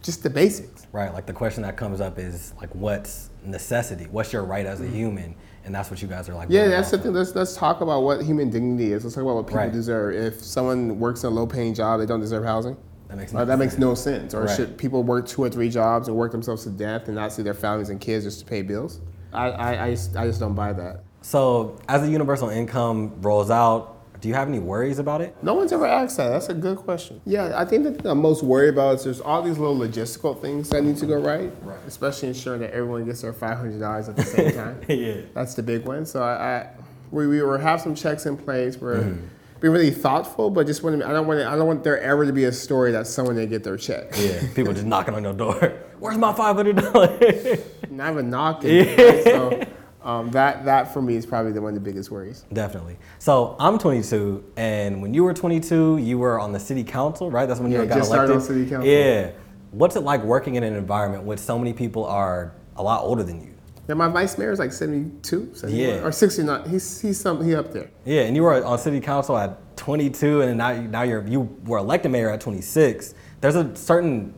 just 0.01 0.23
the 0.23 0.29
basics. 0.29 0.87
Right. 0.91 1.13
Like 1.13 1.25
the 1.25 1.33
question 1.33 1.63
that 1.63 1.75
comes 1.75 1.99
up 1.99 2.17
is 2.17 2.53
like, 2.61 2.73
what's 2.73 3.29
necessity? 3.43 4.05
What's 4.05 4.31
your 4.31 4.43
right 4.43 4.65
as 4.65 4.79
a 4.79 4.83
mm-hmm. 4.83 4.95
human? 4.95 5.35
And 5.65 5.75
that's 5.75 5.89
what 5.89 6.01
you 6.01 6.07
guys 6.07 6.29
are 6.29 6.33
like. 6.33 6.47
Yeah, 6.49 6.67
that's 6.67 6.91
the 6.91 6.97
thing. 6.97 7.11
Let's 7.11 7.35
let's 7.35 7.57
talk 7.57 7.81
about 7.81 8.03
what 8.03 8.23
human 8.23 8.49
dignity 8.49 8.93
is. 8.93 9.03
Let's 9.03 9.15
talk 9.15 9.23
about 9.23 9.35
what 9.35 9.47
people 9.47 9.59
right. 9.59 9.71
deserve. 9.71 10.15
If 10.15 10.41
someone 10.41 10.97
works 10.97 11.23
in 11.23 11.33
a 11.33 11.35
low-paying 11.35 11.73
job, 11.73 11.99
they 11.99 12.05
don't 12.05 12.21
deserve 12.21 12.45
housing. 12.45 12.77
That 13.07 13.17
makes 13.17 13.33
no, 13.33 13.45
that 13.45 13.59
makes 13.59 13.77
no 13.77 13.95
sense. 13.95 14.33
Or 14.33 14.43
right. 14.43 14.55
should 14.55 14.77
people 14.77 15.03
work 15.03 15.27
two 15.27 15.43
or 15.43 15.49
three 15.49 15.69
jobs 15.69 16.07
and 16.07 16.17
work 16.17 16.31
themselves 16.31 16.63
to 16.63 16.69
death 16.69 17.07
and 17.07 17.15
not 17.15 17.31
see 17.31 17.41
their 17.41 17.53
families 17.53 17.89
and 17.89 18.01
kids 18.01 18.25
just 18.25 18.39
to 18.39 18.45
pay 18.45 18.61
bills? 18.61 18.99
I, 19.33 19.49
I, 19.49 19.85
I, 19.85 19.91
just, 19.91 20.15
I 20.15 20.27
just 20.27 20.39
don't 20.39 20.55
buy 20.55 20.73
that. 20.73 21.03
So 21.21 21.79
as 21.87 22.01
the 22.01 22.09
universal 22.09 22.49
income 22.49 23.21
rolls 23.21 23.49
out, 23.49 23.93
do 24.19 24.27
you 24.27 24.33
have 24.33 24.47
any 24.47 24.59
worries 24.59 24.99
about 24.99 25.21
it? 25.21 25.35
No 25.43 25.53
one's 25.53 25.71
ever 25.71 25.85
asked 25.85 26.17
that. 26.17 26.29
That's 26.29 26.49
a 26.49 26.53
good 26.53 26.77
question. 26.77 27.21
Yeah, 27.25 27.53
I 27.55 27.65
think 27.65 27.83
the 27.83 27.91
thing 27.91 28.07
I'm 28.07 28.21
most 28.21 28.43
worried 28.43 28.69
about 28.69 28.95
is 28.95 29.03
there's 29.03 29.21
all 29.21 29.41
these 29.41 29.59
little 29.59 29.77
logistical 29.77 30.39
things 30.41 30.69
that 30.69 30.83
need 30.83 30.97
to 30.97 31.05
go 31.05 31.19
right. 31.19 31.51
Right. 31.61 31.77
Especially 31.85 32.29
ensuring 32.29 32.61
that 32.61 32.71
everyone 32.71 33.05
gets 33.05 33.21
their 33.21 33.33
$500 33.33 34.09
at 34.09 34.15
the 34.15 34.23
same 34.23 34.51
time. 34.55 34.81
yeah. 34.87 35.21
That's 35.33 35.53
the 35.53 35.63
big 35.63 35.85
one. 35.85 36.05
So 36.05 36.23
I, 36.23 36.33
I 36.33 36.69
we, 37.11 37.27
we 37.27 37.37
have 37.37 37.79
some 37.79 37.95
checks 37.95 38.25
in 38.25 38.37
place 38.37 38.81
where. 38.81 39.01
Mm-hmm 39.01 39.27
be 39.59 39.67
really 39.67 39.91
thoughtful, 39.91 40.49
but 40.49 40.67
just 40.67 40.83
want 40.83 40.99
to, 40.99 41.07
I 41.07 41.11
don't 41.11 41.27
want 41.27 41.39
to, 41.39 41.47
I 41.47 41.55
don't 41.55 41.67
want 41.67 41.83
there 41.83 41.99
ever 41.99 42.25
to 42.25 42.33
be 42.33 42.45
a 42.45 42.51
story 42.51 42.91
that 42.91 43.07
someone 43.07 43.35
didn't 43.35 43.49
get 43.49 43.63
their 43.63 43.77
check. 43.77 44.13
Yeah, 44.17 44.41
people 44.55 44.73
just 44.73 44.85
knocking 44.85 45.15
on 45.15 45.23
your 45.23 45.33
door. 45.33 45.55
Where's 45.99 46.17
my 46.17 46.33
five 46.33 46.55
hundred 46.55 46.77
dollars? 46.77 47.59
Not 47.89 48.11
even 48.11 48.29
knocking. 48.29 48.75
Yeah. 48.75 49.23
So 49.23 49.63
um, 50.03 50.29
that 50.31 50.65
that 50.65 50.93
for 50.93 51.01
me 51.01 51.15
is 51.15 51.25
probably 51.25 51.51
the 51.51 51.61
one 51.61 51.75
of 51.75 51.83
the 51.83 51.89
biggest 51.89 52.11
worries. 52.11 52.45
Definitely. 52.53 52.97
So 53.19 53.55
I'm 53.59 53.79
22, 53.79 54.43
and 54.57 55.01
when 55.01 55.13
you 55.13 55.23
were 55.23 55.33
22, 55.33 55.97
you 55.97 56.19
were 56.19 56.39
on 56.39 56.51
the 56.51 56.59
city 56.59 56.83
council, 56.83 57.31
right? 57.31 57.47
That's 57.47 57.59
when 57.59 57.71
yeah, 57.71 57.81
you 57.81 57.87
got 57.87 57.97
just 57.97 58.11
elected. 58.11 58.29
Started 58.29 58.33
on 58.35 58.41
city 58.41 58.69
council. 58.69 58.89
Yeah. 58.89 59.31
What's 59.71 59.95
it 59.95 60.01
like 60.01 60.23
working 60.23 60.55
in 60.55 60.63
an 60.63 60.75
environment 60.75 61.23
where 61.23 61.35
so 61.35 61.57
many 61.59 61.73
people 61.73 62.05
are 62.05 62.53
a 62.77 62.83
lot 62.83 63.03
older 63.03 63.23
than 63.23 63.41
you? 63.41 63.56
Yeah, 63.87 63.95
my 63.95 64.09
vice 64.09 64.37
mayor 64.37 64.51
is 64.51 64.59
like 64.59 64.73
72, 64.73 65.51
71, 65.53 65.71
yeah. 65.71 66.03
or 66.03 66.11
69. 66.11 66.69
He's 66.69 67.01
he's 67.01 67.19
some 67.19 67.43
he 67.43 67.55
up 67.55 67.71
there. 67.71 67.89
Yeah, 68.05 68.23
and 68.23 68.35
you 68.35 68.43
were 68.43 68.63
on 68.63 68.77
city 68.77 68.99
council 68.99 69.37
at 69.37 69.77
22, 69.77 70.41
and 70.41 70.57
now 70.57 70.73
now 70.81 71.03
you're 71.03 71.25
you 71.25 71.41
were 71.65 71.77
elected 71.77 72.11
mayor 72.11 72.29
at 72.29 72.41
26. 72.41 73.13
There's 73.39 73.55
a 73.55 73.73
certain 73.75 74.33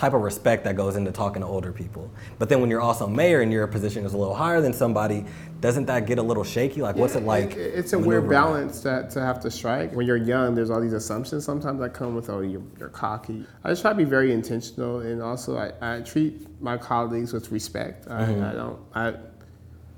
type 0.00 0.14
of 0.14 0.22
respect 0.22 0.64
that 0.64 0.76
goes 0.76 0.96
into 0.96 1.12
talking 1.12 1.42
to 1.42 1.46
older 1.46 1.72
people. 1.72 2.10
But 2.38 2.48
then 2.48 2.62
when 2.62 2.70
you're 2.70 2.80
also 2.80 3.06
mayor 3.06 3.42
and 3.42 3.52
your 3.52 3.66
position 3.66 4.06
is 4.06 4.14
a 4.14 4.16
little 4.16 4.34
higher 4.34 4.62
than 4.62 4.72
somebody, 4.72 5.26
doesn't 5.60 5.84
that 5.86 6.06
get 6.06 6.16
a 6.16 6.22
little 6.22 6.42
shaky? 6.42 6.80
Like, 6.80 6.96
yeah, 6.96 7.02
what's 7.02 7.16
it 7.16 7.24
like? 7.24 7.50
It, 7.50 7.74
it's 7.74 7.92
a 7.92 7.98
weird 7.98 8.26
balance 8.26 8.80
that 8.80 9.10
to 9.10 9.20
have 9.20 9.40
to 9.40 9.50
strike. 9.50 9.92
When 9.92 10.06
you're 10.06 10.16
young, 10.16 10.54
there's 10.54 10.70
all 10.70 10.80
these 10.80 10.94
assumptions 10.94 11.44
sometimes 11.44 11.80
that 11.80 11.92
come 11.92 12.14
with, 12.14 12.30
oh, 12.30 12.40
you're, 12.40 12.62
you're 12.78 12.88
cocky. 12.88 13.44
I 13.62 13.68
just 13.68 13.82
try 13.82 13.90
to 13.90 13.96
be 13.96 14.04
very 14.04 14.32
intentional, 14.32 15.00
and 15.00 15.20
also 15.20 15.58
I, 15.58 15.96
I 15.96 16.00
treat 16.00 16.48
my 16.62 16.78
colleagues 16.78 17.34
with 17.34 17.52
respect. 17.52 18.08
Mm-hmm. 18.08 18.42
I, 18.42 18.50
I, 18.50 18.54
don't. 18.54 18.78
I, 18.94 19.08
I 19.08 19.12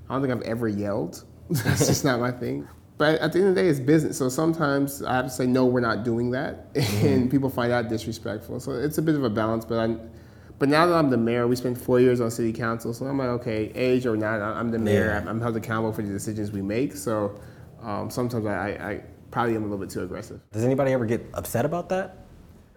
don't 0.08 0.20
think 0.20 0.32
I've 0.32 0.42
ever 0.42 0.66
yelled. 0.66 1.22
That's 1.48 1.86
just 1.86 2.04
not 2.04 2.18
my 2.18 2.32
thing. 2.32 2.66
But 3.02 3.20
at 3.20 3.32
the 3.32 3.40
end 3.40 3.48
of 3.48 3.54
the 3.56 3.62
day, 3.62 3.66
it's 3.66 3.80
business. 3.80 4.16
So 4.16 4.28
sometimes 4.28 5.02
I 5.02 5.16
have 5.16 5.24
to 5.24 5.30
say, 5.32 5.44
no, 5.44 5.66
we're 5.66 5.80
not 5.80 6.04
doing 6.04 6.30
that. 6.30 6.72
Mm-hmm. 6.82 7.06
And 7.08 7.30
people 7.30 7.50
find 7.50 7.72
that 7.72 7.88
disrespectful. 7.88 8.60
So 8.60 8.70
it's 8.70 8.96
a 8.98 9.02
bit 9.02 9.16
of 9.16 9.24
a 9.24 9.30
balance. 9.30 9.64
But 9.64 9.78
I'm, 9.80 10.08
but 10.60 10.68
now 10.68 10.86
that 10.86 10.94
I'm 10.94 11.10
the 11.10 11.16
mayor, 11.16 11.48
we 11.48 11.56
spent 11.56 11.76
four 11.76 11.98
years 11.98 12.20
on 12.20 12.30
city 12.30 12.52
council. 12.52 12.94
So 12.94 13.06
I'm 13.06 13.18
like, 13.18 13.26
okay, 13.40 13.72
age 13.74 14.06
or 14.06 14.16
not, 14.16 14.40
I'm 14.40 14.70
the 14.70 14.78
mayor. 14.78 15.06
Yeah. 15.06 15.28
I'm- 15.28 15.40
held 15.40 15.56
accountable 15.56 15.92
for 15.92 16.02
the 16.02 16.12
decisions 16.12 16.52
we 16.52 16.62
make. 16.62 16.94
So 16.94 17.40
um, 17.82 18.08
sometimes 18.08 18.46
I, 18.46 18.68
I, 18.68 19.02
probably 19.32 19.56
am 19.56 19.62
a 19.62 19.66
little 19.66 19.78
bit 19.84 19.90
too 19.90 20.02
aggressive. 20.04 20.40
Does 20.52 20.62
anybody 20.62 20.92
ever 20.92 21.04
get 21.04 21.26
upset 21.34 21.64
about 21.64 21.88
that? 21.88 22.18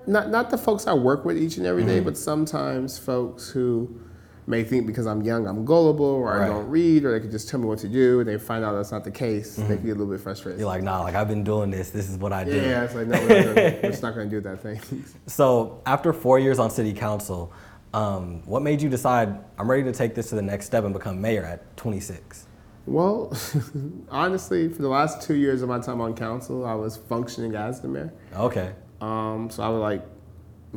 Not 0.07 0.29
not 0.31 0.49
the 0.49 0.57
folks 0.57 0.88
I 0.88 0.93
work 0.95 1.23
with 1.23 1.38
each 1.38 1.57
and 1.57 1.67
every 1.67 1.83
day, 1.83 1.99
Mhm. 1.99 2.05
but 2.05 2.17
sometimes 2.17 2.97
folks 2.97 3.49
who 3.49 3.99
may 4.47 4.63
think 4.63 4.86
because 4.86 5.08
I'm 5.08 5.21
young 5.23 5.47
I'm 5.47 5.65
gullible 5.65 6.05
or 6.05 6.41
I 6.41 6.47
don't 6.47 6.67
read 6.69 7.03
or 7.03 7.12
they 7.13 7.19
can 7.19 7.31
just 7.31 7.49
tell 7.49 7.60
me 7.60 7.65
what 7.65 7.79
to 7.79 7.88
do 7.88 8.19
and 8.19 8.29
they 8.29 8.38
find 8.38 8.63
out 8.63 8.73
that's 8.73 8.91
not 8.91 9.03
the 9.03 9.12
case. 9.12 9.55
They 9.55 9.63
Mhm. 9.63 9.67
can 9.67 9.75
get 9.77 9.91
a 9.95 9.99
little 9.99 10.13
bit 10.13 10.21
frustrated. 10.21 10.60
You're 10.60 10.67
like, 10.69 10.84
nah, 10.84 11.01
like 11.01 11.15
I've 11.15 11.27
been 11.27 11.43
doing 11.43 11.71
this. 11.71 11.89
This 11.89 12.10
is 12.10 12.17
what 12.17 12.31
I 12.31 12.43
do. 12.43 12.51
Yeah, 12.55 12.84
it's 12.84 12.93
like 12.93 13.08
no, 13.08 13.19
we're, 13.19 13.27
not 13.45 13.55
gonna, 13.55 13.79
we're 13.84 13.99
not 14.01 14.15
going 14.15 14.29
to 14.29 14.36
do 14.36 14.41
that 14.41 14.62
thing. 14.62 14.79
So 15.27 15.81
after 15.86 16.13
four 16.13 16.38
years 16.39 16.60
on 16.60 16.69
city 16.69 16.93
council, 16.93 17.51
um, 17.93 18.41
what 18.45 18.62
made 18.62 18.81
you 18.81 18.89
decide 18.89 19.36
I'm 19.58 19.69
ready 19.69 19.84
to 19.84 19.91
take 19.91 20.13
this 20.15 20.29
to 20.29 20.36
the 20.36 20.41
next 20.41 20.65
step 20.67 20.84
and 20.84 20.93
become 20.93 21.19
mayor 21.21 21.43
at 21.43 21.75
26? 21.77 22.45
Well, 22.86 23.34
honestly, 24.12 24.69
for 24.69 24.81
the 24.81 24.88
last 24.89 25.21
two 25.21 25.36
years 25.36 25.62
of 25.62 25.69
my 25.69 25.79
time 25.79 26.01
on 26.01 26.13
council, 26.13 26.65
I 26.65 26.75
was 26.75 26.97
functioning 26.97 27.55
as 27.55 27.81
the 27.81 27.88
mayor. 27.88 28.13
Okay. 28.36 28.73
Um, 29.01 29.49
so 29.49 29.63
I 29.63 29.69
would 29.69 29.79
like, 29.79 30.03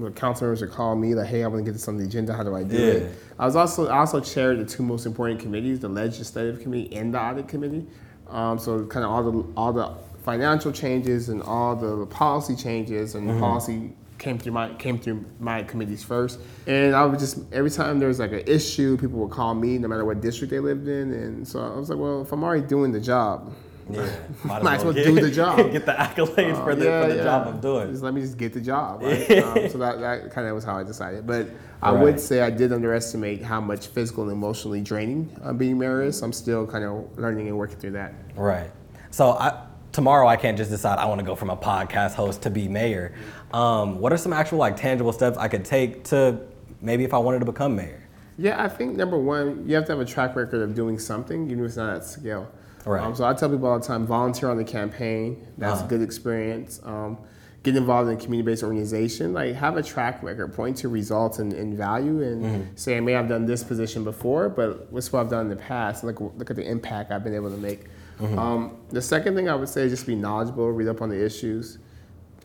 the 0.00 0.11
council 0.11 0.46
members 0.46 0.61
would 0.61 0.70
call 0.70 0.94
me 0.96 1.14
like, 1.14 1.26
"Hey, 1.26 1.44
I 1.44 1.46
want 1.48 1.64
to 1.64 1.64
get 1.64 1.72
this 1.72 1.88
on 1.88 1.96
the 1.96 2.04
agenda. 2.04 2.32
How 2.32 2.42
do 2.42 2.54
I 2.54 2.62
do 2.62 2.76
Yeah. 2.76 2.84
it?" 2.84 3.12
I 3.38 3.46
was 3.46 3.56
also 3.56 3.88
I 3.88 3.98
also 3.98 4.20
chaired 4.20 4.58
the 4.58 4.64
two 4.64 4.82
most 4.82 5.06
important 5.06 5.40
committees: 5.40 5.80
the 5.80 5.88
legislative 5.88 6.61
committee 6.61 6.94
and 6.96 7.12
the 7.14 7.20
audit 7.20 7.48
committee. 7.48 7.87
Um, 8.30 8.58
so 8.58 8.84
kind 8.87 9.04
of 9.04 9.11
all 9.11 9.22
the 9.30 9.44
all 9.56 9.72
the 9.72 9.90
financial 10.24 10.72
changes 10.72 11.28
and 11.28 11.42
all 11.42 11.74
the 11.76 12.04
policy 12.06 12.54
changes 12.54 13.14
and 13.14 13.30
Mhm. 13.30 13.40
policy 13.40 13.92
came 14.18 14.37
through 14.37 14.52
my 14.52 14.68
came 14.74 14.98
through 14.98 15.24
my 15.40 15.62
committees 15.62 16.02
first. 16.02 16.40
And 16.66 16.94
I 16.94 17.04
would 17.06 17.18
just 17.20 17.38
every 17.52 17.70
time 17.70 17.98
there 18.00 18.08
was 18.08 18.18
like 18.18 18.32
an 18.32 18.42
issue, 18.46 18.96
people 18.96 19.20
would 19.20 19.30
call 19.30 19.54
me, 19.54 19.78
no 19.78 19.88
matter 19.88 20.04
what 20.04 20.20
district 20.20 20.50
they 20.50 20.58
lived 20.61 20.88
in. 20.88 21.12
And 21.12 21.46
so 21.46 21.61
I 21.61 21.78
was 21.78 21.88
like, 21.88 21.98
well, 21.98 22.22
if 22.22 22.32
I'm 22.32 22.42
already 22.42 22.66
doing 22.66 22.92
the 22.92 23.00
job, 23.00 23.52
Yeah. 23.90 24.11
might 24.44 24.77
as 24.77 24.85
well 24.85 24.92
do 24.92 25.20
the 25.20 25.31
job. 25.31 25.57
get 25.72 25.87
the 25.87 25.92
accolades 25.92 26.62
for 26.62 26.74
the, 26.74 26.85
yeah, 26.85 27.03
for 27.03 27.09
the 27.09 27.16
yeah. 27.16 27.24
job 27.24 27.48
I'm 27.48 27.61
doing. 27.61 27.90
Just 27.90 28.03
let 28.03 28.14
me 28.14 28.20
just 28.20 28.37
get 28.37 28.53
the 28.53 28.61
job. 28.61 29.03
Right? 29.09 29.31
um, 29.42 29.68
so 29.68 29.79
that, 29.79 30.01
that 30.01 30.31
kind 30.31 30.46
of 30.46 30.55
was 30.55 30.64
how 30.64 30.77
I 30.77 30.83
decided. 30.85 31.27
But 31.27 31.48
I 31.83 31.92
Right. 31.92 32.03
would 32.03 32.20
say 32.20 32.42
I 32.42 32.51
did 32.51 32.72
underestimate 32.72 33.42
how 33.42 33.61
much 33.61 33.87
physical 33.88 34.24
and 34.24 34.33
emotionally 34.33 34.81
draining 34.81 35.35
uh, 35.42 35.53
being 35.53 35.79
mayor 35.79 36.03
is. 36.03 36.22
I'm 36.22 36.33
still 36.33 36.66
kind 36.66 36.85
of 36.85 37.18
learning 37.18 37.48
and 37.48 37.57
working 37.57 37.79
through 37.79 37.92
that. 37.92 38.14
Right. 38.37 38.70
So 39.11 39.31
I, 39.31 39.64
tomorrow 39.92 40.27
I 40.29 40.37
can't 40.37 40.57
just 40.57 40.70
decide 40.70 40.98
I 40.98 41.07
want 41.07 41.20
to 41.20 41.24
go 41.27 41.35
from 41.35 41.51
a 41.51 41.57
podcast 41.57 42.14
host 42.14 42.42
to 42.42 42.51
be 42.51 42.68
mayor. 42.68 43.14
Um, 43.53 44.01
what 44.01 44.12
are 44.12 44.18
some 44.18 44.33
actual 44.33 44.59
like 44.59 44.77
tangible 44.77 45.12
steps 45.12 45.38
I 45.38 45.48
could 45.48 45.64
take 45.64 46.05
to 46.05 46.40
maybe 46.81 47.05
if 47.05 47.14
I 47.14 47.18
wanted 47.18 47.38
to 47.40 47.46
become 47.46 47.74
mayor? 47.77 48.05
Yeah, 48.37 48.62
I 48.62 48.68
think 48.68 48.94
number 48.96 49.18
one, 49.18 49.68
you 49.68 49.74
have 49.74 49.85
to 49.87 49.92
have 49.92 50.01
a 50.01 50.05
track 50.05 50.37
record 50.37 50.62
of 50.62 50.74
doing 50.74 50.98
something, 50.98 51.46
even 51.51 51.61
if 51.64 51.68
it's 51.68 51.77
not 51.77 51.96
at 51.96 52.05
scale. 52.05 52.48
Right. 52.88 53.05
Um, 53.05 53.14
so 53.14 53.24
I 53.24 53.35
tell 53.35 53.51
people 53.51 53.68
all 53.68 53.79
the 53.79 53.87
time, 53.87 54.07
volunteer 54.07 54.48
on 54.48 54.57
the 54.57 54.64
campaign. 54.64 55.46
That's 55.59 55.77
Uh-huh. 55.81 55.87
a 55.87 55.88
good 55.88 56.03
experience. 56.03 56.81
Um, 56.85 57.18
get 57.62 57.77
involved 57.77 58.09
in 58.09 58.16
a 58.16 58.20
community-based 58.20 58.62
organization. 58.62 59.35
Like 59.35 59.55
have 59.57 59.77
a 59.77 59.83
track 59.83 60.22
record, 60.22 60.55
point 60.55 60.79
to 60.79 60.88
results 60.88 61.38
and, 61.38 61.53
and 61.53 61.77
value, 61.77 62.22
and 62.22 62.42
Mhm. 62.44 62.62
say, 62.77 62.96
I 62.96 63.01
may 63.01 63.12
have 63.12 63.29
done 63.29 63.44
this 63.46 63.62
position 63.62 64.05
before, 64.05 64.48
but 64.48 64.90
what's 64.90 65.12
what 65.12 65.20
I've 65.20 65.29
done 65.29 65.42
in 65.42 65.51
the 65.51 65.57
past. 65.57 66.03
Look, 66.03 66.20
look 66.20 66.51
at 66.51 66.57
the 66.57 66.66
impact 66.68 67.12
I've 67.12 67.24
been 67.24 67.35
able 67.35 67.51
to 67.51 67.59
make. 67.59 67.85
Mhm. 68.20 68.38
Um, 68.38 68.70
the 68.90 69.03
second 69.03 69.35
thing 69.35 69.48
I 69.48 69.55
would 69.55 69.68
say 69.68 69.83
is 69.83 69.90
just 69.92 70.07
be 70.07 70.14
knowledgeable, 70.16 70.70
read 70.72 70.88
up 70.88 71.03
on 71.03 71.11
the 71.11 71.22
issues. 71.22 71.79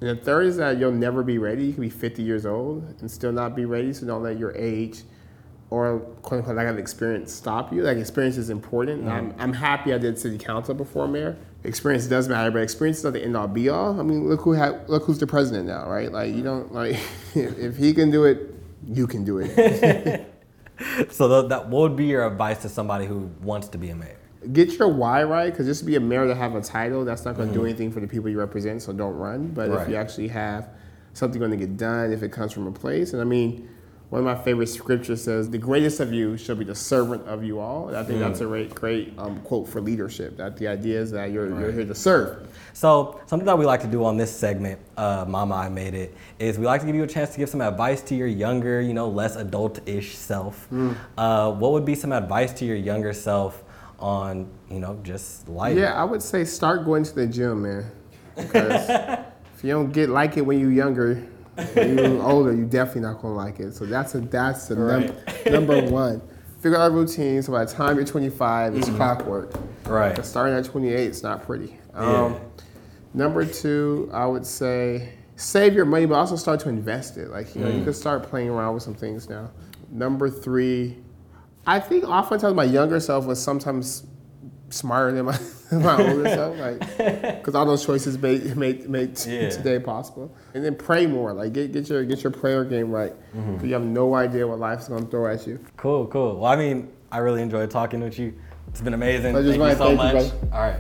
And 0.02 0.10
the 0.10 0.16
third 0.22 0.48
is 0.48 0.58
that 0.58 0.78
you'll 0.78 0.92
never 0.92 1.24
be 1.24 1.38
ready. 1.38 1.66
You 1.68 1.74
can 1.74 1.82
be 1.82 1.90
50 1.90 2.22
years 2.24 2.46
old 2.46 2.84
and 3.00 3.10
still 3.10 3.32
not 3.32 3.56
be 3.56 3.64
ready, 3.64 3.94
so 3.94 4.06
don't 4.06 4.24
let 4.24 4.38
your 4.38 4.52
age 4.56 5.04
or 5.74 6.00
quote 6.22 6.40
unquote 6.42 6.56
lack 6.56 6.68
of 6.68 6.78
experience 6.78 7.34
stop 7.34 7.74
you. 7.74 7.82
Like 7.82 7.98
experience 7.98 8.38
is 8.38 8.52
important. 8.52 9.02
And 9.02 9.10
I'm, 9.10 9.36
I'm 9.40 9.54
happy 9.54 9.92
I 9.92 9.98
did 9.98 10.20
city 10.20 10.38
council 10.38 10.76
before 10.76 11.08
mayor. 11.08 11.36
Experience 11.64 12.06
does 12.06 12.30
matter, 12.30 12.52
but 12.52 12.62
experience 12.62 13.00
is 13.00 13.04
not 13.06 13.14
the 13.14 13.24
end 13.24 13.36
all 13.36 13.48
be 13.48 13.70
all. 13.70 14.00
I 14.00 14.04
mean, 14.04 14.30
look 14.30 14.42
who 14.42 14.52
had, 14.52 14.88
look 14.88 15.04
who's 15.06 15.18
the 15.18 15.26
president 15.26 15.66
now, 15.68 15.90
right? 15.90 16.12
Like 16.12 16.32
you 16.36 16.44
don't 16.44 16.72
like 16.74 17.00
if, 17.34 17.76
he 17.78 17.92
can 17.96 18.12
do 18.12 18.26
it, 18.26 18.54
you 18.88 19.08
can 19.08 19.26
do 19.26 19.40
it. 19.40 20.30
So 21.12 21.28
tho- 21.28 21.48
that 21.50 21.70
what 21.70 21.82
would 21.82 21.96
be 21.96 22.06
your 22.06 22.26
advice 22.26 22.62
to 22.64 22.70
somebody 22.70 23.06
who 23.06 23.30
wants 23.42 23.68
to 23.70 23.78
be 23.78 23.90
a 23.92 23.96
mayor? 23.96 24.18
Get 24.52 24.74
your 24.78 24.90
why 24.90 25.24
right, 25.24 25.50
because 25.52 25.68
just 25.68 25.80
to 25.82 25.86
be 25.86 25.96
a 25.96 26.00
mayor 26.00 26.28
to 26.28 26.36
have 26.36 26.56
a 26.56 26.62
title, 26.62 27.06
that's 27.06 27.24
not 27.26 27.38
going 27.38 27.50
to 27.50 27.54
do 27.54 27.62
Mhm. 27.62 27.70
anything 27.70 27.92
for 27.92 28.00
the 28.02 28.08
people 28.08 28.30
you 28.30 28.40
represent. 28.40 28.82
So 28.82 28.92
don't 28.92 29.16
run. 29.16 29.48
But 29.50 29.70
if 29.72 29.88
you 29.88 29.96
actually 29.96 30.28
have 30.30 30.70
something 31.14 31.40
going 31.40 31.52
to 31.52 31.58
get 31.58 31.78
done, 31.78 32.12
if 32.12 32.24
it 32.24 32.32
comes 32.32 32.52
from 32.52 32.66
a 32.68 32.72
place, 32.72 33.14
and 33.14 33.22
I 33.22 33.26
mean, 33.26 33.70
one 34.14 34.20
of 34.20 34.26
my 34.26 34.44
favorite 34.44 34.68
scriptures 34.68 35.24
says, 35.24 35.50
"The 35.50 35.58
greatest 35.58 36.00
of 36.00 36.14
you 36.14 36.38
shall 36.38 36.56
be 36.56 36.64
the 36.64 36.76
servant 36.76 37.28
of 37.28 37.44
you 37.44 37.60
all." 37.60 37.88
And 37.88 37.98
I 37.98 38.04
think 38.04 38.20
Mm. 38.20 38.22
that's 38.22 38.42
a 38.42 38.46
great, 38.46 38.76
great 38.76 39.12
um, 39.18 39.40
quote 39.40 39.68
for 39.68 39.82
leadership. 39.82 40.38
That 40.38 40.56
the 40.56 40.68
idea 40.68 41.02
is 41.02 41.10
that 41.14 41.32
you're 41.32 41.50
you're 41.60 41.72
here 41.72 41.84
to 41.84 41.96
serve. 41.96 42.48
So 42.74 43.20
something 43.26 43.48
that 43.48 43.58
we 43.58 43.66
like 43.66 43.82
to 43.82 43.88
do 43.88 44.06
on 44.06 44.16
this 44.18 44.30
segment, 44.32 44.80
uh, 44.98 45.26
Mama, 45.28 45.56
I 45.56 45.70
made 45.70 45.96
it, 45.96 46.14
is 46.38 46.60
we 46.60 46.68
like 46.68 46.82
to 46.82 46.86
give 46.86 46.96
you 46.96 47.02
a 47.02 47.08
chance 47.08 47.32
to 47.32 47.40
give 47.40 47.50
some 47.50 47.62
advice 47.62 48.04
to 48.04 48.14
your 48.14 48.28
younger, 48.28 48.82
you 48.82 48.94
know, 48.94 49.10
less 49.10 49.36
adult-ish 49.36 50.16
self. 50.16 50.68
Mm. 50.72 50.96
Uh, 51.18 51.52
what 51.54 51.72
would 51.72 51.84
be 51.86 51.96
some 51.96 52.12
advice 52.12 52.54
to 52.54 52.66
your 52.66 52.76
younger 52.76 53.14
self 53.14 53.64
on, 53.98 54.48
you 54.70 54.78
know, 54.80 55.00
just 55.02 55.50
life? 55.50 55.76
Yeah, 55.76 56.00
I 56.00 56.04
would 56.04 56.22
say 56.22 56.44
start 56.46 56.86
going 56.86 57.04
to 57.04 57.16
the 57.16 57.26
gym, 57.26 57.64
man. 57.64 57.86
Because 58.36 58.88
if 59.58 59.64
you 59.64 59.72
don't 59.72 59.92
get 59.92 60.10
like 60.10 60.38
it 60.38 60.42
when 60.46 60.60
you're 60.60 60.72
younger, 60.72 61.20
when 61.74 61.98
you're 61.98 62.24
older, 62.24 62.54
you're 62.54 62.66
definitely 62.66 63.02
not 63.02 63.22
gonna 63.22 63.36
like 63.36 63.60
it. 63.60 63.74
So 63.74 63.86
that's 63.86 64.16
a 64.16 64.20
that's 64.22 64.68
the 64.68 64.76
num- 64.76 65.16
number 65.54 65.82
one. 65.90 66.22
Figure 66.62 66.78
out 66.78 66.92
a 66.92 66.94
routine. 66.94 67.42
So 67.44 67.52
by 67.52 67.66
the 67.66 67.72
time 67.72 67.98
you're 67.98 68.06
25, 68.06 68.76
it's 68.76 68.88
Mhm. 68.90 68.96
clockwork. 68.96 69.52
Right. 69.86 70.16
But 70.16 70.26
starting 70.26 70.56
at 70.56 70.64
28, 70.66 71.08
it's 71.08 71.22
not 71.24 71.44
pretty. 71.46 71.78
Yeah. 71.94 72.00
Um, 72.26 72.36
number 73.14 73.46
two, 73.46 74.10
I 74.14 74.26
would 74.26 74.46
say 74.46 75.10
save 75.36 75.74
your 75.74 75.86
money, 75.86 76.06
but 76.06 76.16
also 76.16 76.36
start 76.38 76.60
to 76.62 76.70
invest 76.70 77.18
it. 77.18 77.30
Like 77.32 77.54
you 77.56 77.62
know, 77.64 77.70
you 77.70 77.82
Mm. 77.82 77.86
could 77.86 77.96
start 77.96 78.24
playing 78.24 78.50
around 78.50 78.74
with 78.76 78.84
some 78.84 78.94
things 78.96 79.30
now. 79.30 79.50
Number 79.92 80.30
three, 80.30 80.98
I 81.68 81.80
think 81.80 82.04
oftentimes 82.08 82.56
my 82.56 82.64
younger 82.64 83.00
self 83.00 83.26
was 83.26 83.42
sometimes 83.42 84.04
smarter 84.74 85.12
than 85.14 85.26
my, 85.26 85.40
my 85.72 85.98
older 86.10 86.28
self, 86.30 86.58
like 86.58 86.80
because 87.38 87.56
all 87.56 87.66
those 87.66 87.86
choices 87.86 88.18
made 88.18 88.56
made, 88.58 88.90
made 88.90 89.16
t- 89.16 89.36
Yeah. 89.36 89.50
today 89.50 89.80
possible. 89.80 90.34
And 90.54 90.64
then 90.66 90.76
pray 90.76 91.06
more, 91.06 91.34
like 91.34 91.54
get 91.54 91.72
get 91.72 91.90
your 91.90 92.04
get 92.04 92.24
your 92.24 92.32
prayer 92.32 92.64
game 92.66 92.92
right. 92.92 93.14
Mhm. 93.36 93.58
'cause 93.60 93.66
You 93.68 93.74
have 93.74 93.84
no 93.84 94.16
idea 94.16 94.48
what 94.48 94.60
life's 94.60 94.88
gonna 94.88 95.06
throw 95.06 95.28
at 95.28 95.46
you. 95.48 95.60
Cool, 95.78 96.08
cool. 96.08 96.36
Well, 96.40 96.52
I 96.52 96.56
mean, 96.56 96.90
I 97.12 97.20
really 97.20 97.42
enjoyed 97.42 97.70
talking 97.70 98.02
with 98.02 98.18
you. 98.20 98.34
It's 98.70 98.82
been 98.82 98.96
amazing. 98.96 99.34
Thank 99.36 99.46
you 99.46 99.54
so 99.54 99.76
Thank 99.76 99.98
much. 99.98 100.12
brother. 100.14 100.32
All 100.52 100.60
right, 100.62 100.80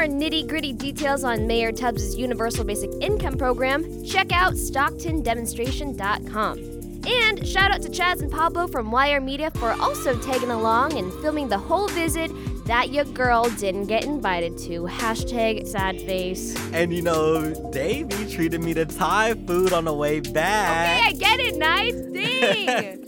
more 0.00 0.08
nitty 0.08 0.48
gritty 0.48 0.72
details 0.72 1.24
on 1.24 1.46
Mayor 1.46 1.72
Tubbs' 1.72 2.16
Universal 2.16 2.64
Basic 2.64 2.90
Income 3.02 3.36
Program, 3.36 4.02
check 4.02 4.32
out 4.32 4.54
StocktonDemonstration.com. 4.54 6.58
And 7.06 7.46
shout 7.46 7.70
out 7.70 7.82
to 7.82 7.90
Chaz 7.90 8.22
and 8.22 8.32
Pablo 8.32 8.66
from 8.66 8.90
YR 8.90 9.20
Media 9.20 9.50
for 9.50 9.72
also 9.72 10.18
tagging 10.20 10.50
along 10.50 10.96
and 10.96 11.12
filming 11.20 11.50
the 11.50 11.58
whole 11.58 11.86
visit 11.88 12.30
that 12.64 12.94
your 12.94 13.04
girl 13.04 13.44
didn't 13.58 13.88
get 13.88 14.04
invited 14.04 14.56
to. 14.58 14.84
Hashtag 14.84 15.66
sad 15.66 15.96
face. 15.96 16.56
And 16.72 16.94
you 16.94 17.02
know, 17.02 17.52
Davey 17.70 18.32
treated 18.32 18.62
me 18.62 18.72
to 18.74 18.86
Thai 18.86 19.34
food 19.34 19.74
on 19.74 19.84
the 19.84 19.92
way 19.92 20.20
back. 20.20 20.98
Okay, 20.98 21.08
I 21.08 21.12
get 21.12 21.40
it, 21.40 21.58
nice 21.58 21.92
thing. 21.92 22.96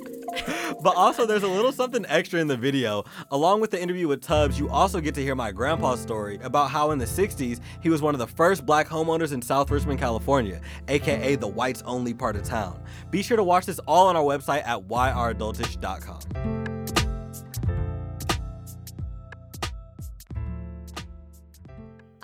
But 0.82 0.96
also, 0.96 1.26
there's 1.26 1.42
a 1.42 1.48
little 1.48 1.72
something 1.72 2.04
extra 2.08 2.40
in 2.40 2.48
the 2.48 2.56
video. 2.56 3.04
Along 3.30 3.60
with 3.60 3.70
the 3.70 3.80
interview 3.80 4.08
with 4.08 4.20
Tubbs, 4.20 4.58
you 4.58 4.68
also 4.68 5.00
get 5.00 5.14
to 5.14 5.22
hear 5.22 5.34
my 5.34 5.52
grandpa's 5.52 6.00
story 6.00 6.38
about 6.42 6.70
how 6.70 6.90
in 6.90 6.98
the 6.98 7.04
60s, 7.04 7.60
he 7.80 7.88
was 7.88 8.02
one 8.02 8.14
of 8.14 8.18
the 8.18 8.26
first 8.26 8.66
black 8.66 8.88
homeowners 8.88 9.32
in 9.32 9.40
South 9.42 9.70
Richmond, 9.70 10.00
California, 10.00 10.60
aka 10.88 11.36
the 11.36 11.46
whites 11.46 11.82
only 11.86 12.14
part 12.14 12.36
of 12.36 12.42
town. 12.42 12.82
Be 13.10 13.22
sure 13.22 13.36
to 13.36 13.44
watch 13.44 13.66
this 13.66 13.78
all 13.80 14.08
on 14.08 14.16
our 14.16 14.22
website 14.22 14.66
at 14.66 14.88
yradultish.com. 14.88 16.72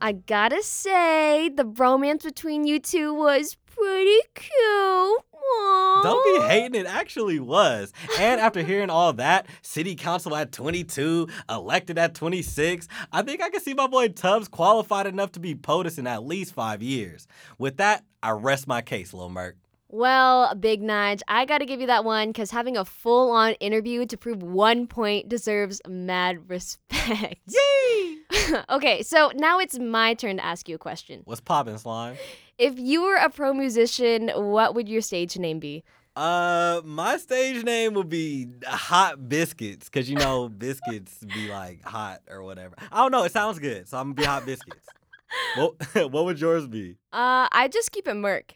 I 0.00 0.12
gotta 0.12 0.62
say, 0.62 1.48
the 1.48 1.64
romance 1.64 2.24
between 2.24 2.64
you 2.64 2.78
two 2.78 3.12
was 3.12 3.56
pretty 3.66 4.20
cute. 4.34 5.27
Don't 6.02 6.24
be 6.24 6.46
hating. 6.46 6.74
It 6.74 6.86
actually 6.86 7.40
was. 7.40 7.92
And 8.18 8.40
after 8.40 8.62
hearing 8.62 8.90
all 8.90 9.12
that, 9.14 9.46
city 9.62 9.94
council 9.94 10.34
at 10.36 10.52
22, 10.52 11.28
elected 11.48 11.98
at 11.98 12.14
26, 12.14 12.88
I 13.12 13.22
think 13.22 13.42
I 13.42 13.50
can 13.50 13.60
see 13.60 13.74
my 13.74 13.86
boy 13.86 14.08
Tubbs 14.08 14.48
qualified 14.48 15.06
enough 15.06 15.32
to 15.32 15.40
be 15.40 15.54
POTUS 15.54 15.98
in 15.98 16.06
at 16.06 16.24
least 16.24 16.54
five 16.54 16.82
years. 16.82 17.26
With 17.58 17.78
that, 17.78 18.04
I 18.22 18.30
rest 18.30 18.66
my 18.68 18.82
case, 18.82 19.12
Lil 19.12 19.28
Merk. 19.28 19.56
Well, 19.90 20.54
Big 20.54 20.82
Nige, 20.82 21.22
I 21.28 21.46
gotta 21.46 21.64
give 21.64 21.80
you 21.80 21.86
that 21.86 22.04
one 22.04 22.28
because 22.28 22.50
having 22.50 22.76
a 22.76 22.84
full 22.84 23.30
on 23.30 23.52
interview 23.54 24.04
to 24.06 24.18
prove 24.18 24.42
one 24.42 24.86
point 24.86 25.30
deserves 25.30 25.80
mad 25.88 26.42
respect. 26.50 27.40
Yay! 27.46 28.16
okay, 28.70 29.02
so 29.02 29.32
now 29.34 29.58
it's 29.58 29.78
my 29.78 30.14
turn 30.14 30.36
to 30.36 30.44
ask 30.44 30.68
you 30.68 30.74
a 30.74 30.78
question. 30.78 31.22
What's 31.24 31.40
poppin', 31.40 31.78
Slime? 31.78 32.16
If 32.58 32.78
you 32.78 33.02
were 33.02 33.16
a 33.16 33.30
pro 33.30 33.52
musician, 33.54 34.30
what 34.34 34.74
would 34.74 34.88
your 34.88 35.00
stage 35.00 35.38
name 35.38 35.58
be? 35.58 35.84
Uh, 36.16 36.80
my 36.84 37.16
stage 37.16 37.62
name 37.64 37.94
would 37.94 38.08
be 38.08 38.48
Hot 38.66 39.28
Biscuits, 39.28 39.88
cause 39.88 40.08
you 40.08 40.16
know 40.16 40.48
biscuits 40.58 41.24
be 41.32 41.48
like 41.48 41.84
hot 41.84 42.22
or 42.28 42.42
whatever. 42.42 42.74
I 42.90 42.98
don't 42.98 43.12
know. 43.12 43.22
It 43.22 43.32
sounds 43.32 43.60
good, 43.60 43.86
so 43.88 43.98
I'm 43.98 44.14
gonna 44.14 44.14
be 44.14 44.24
Hot 44.24 44.44
Biscuits. 44.44 44.88
what 45.56 46.10
What 46.12 46.24
would 46.24 46.40
yours 46.40 46.66
be? 46.66 46.96
Uh, 47.12 47.46
I 47.52 47.68
just 47.72 47.92
keep 47.92 48.08
it 48.08 48.14
Merk. 48.14 48.54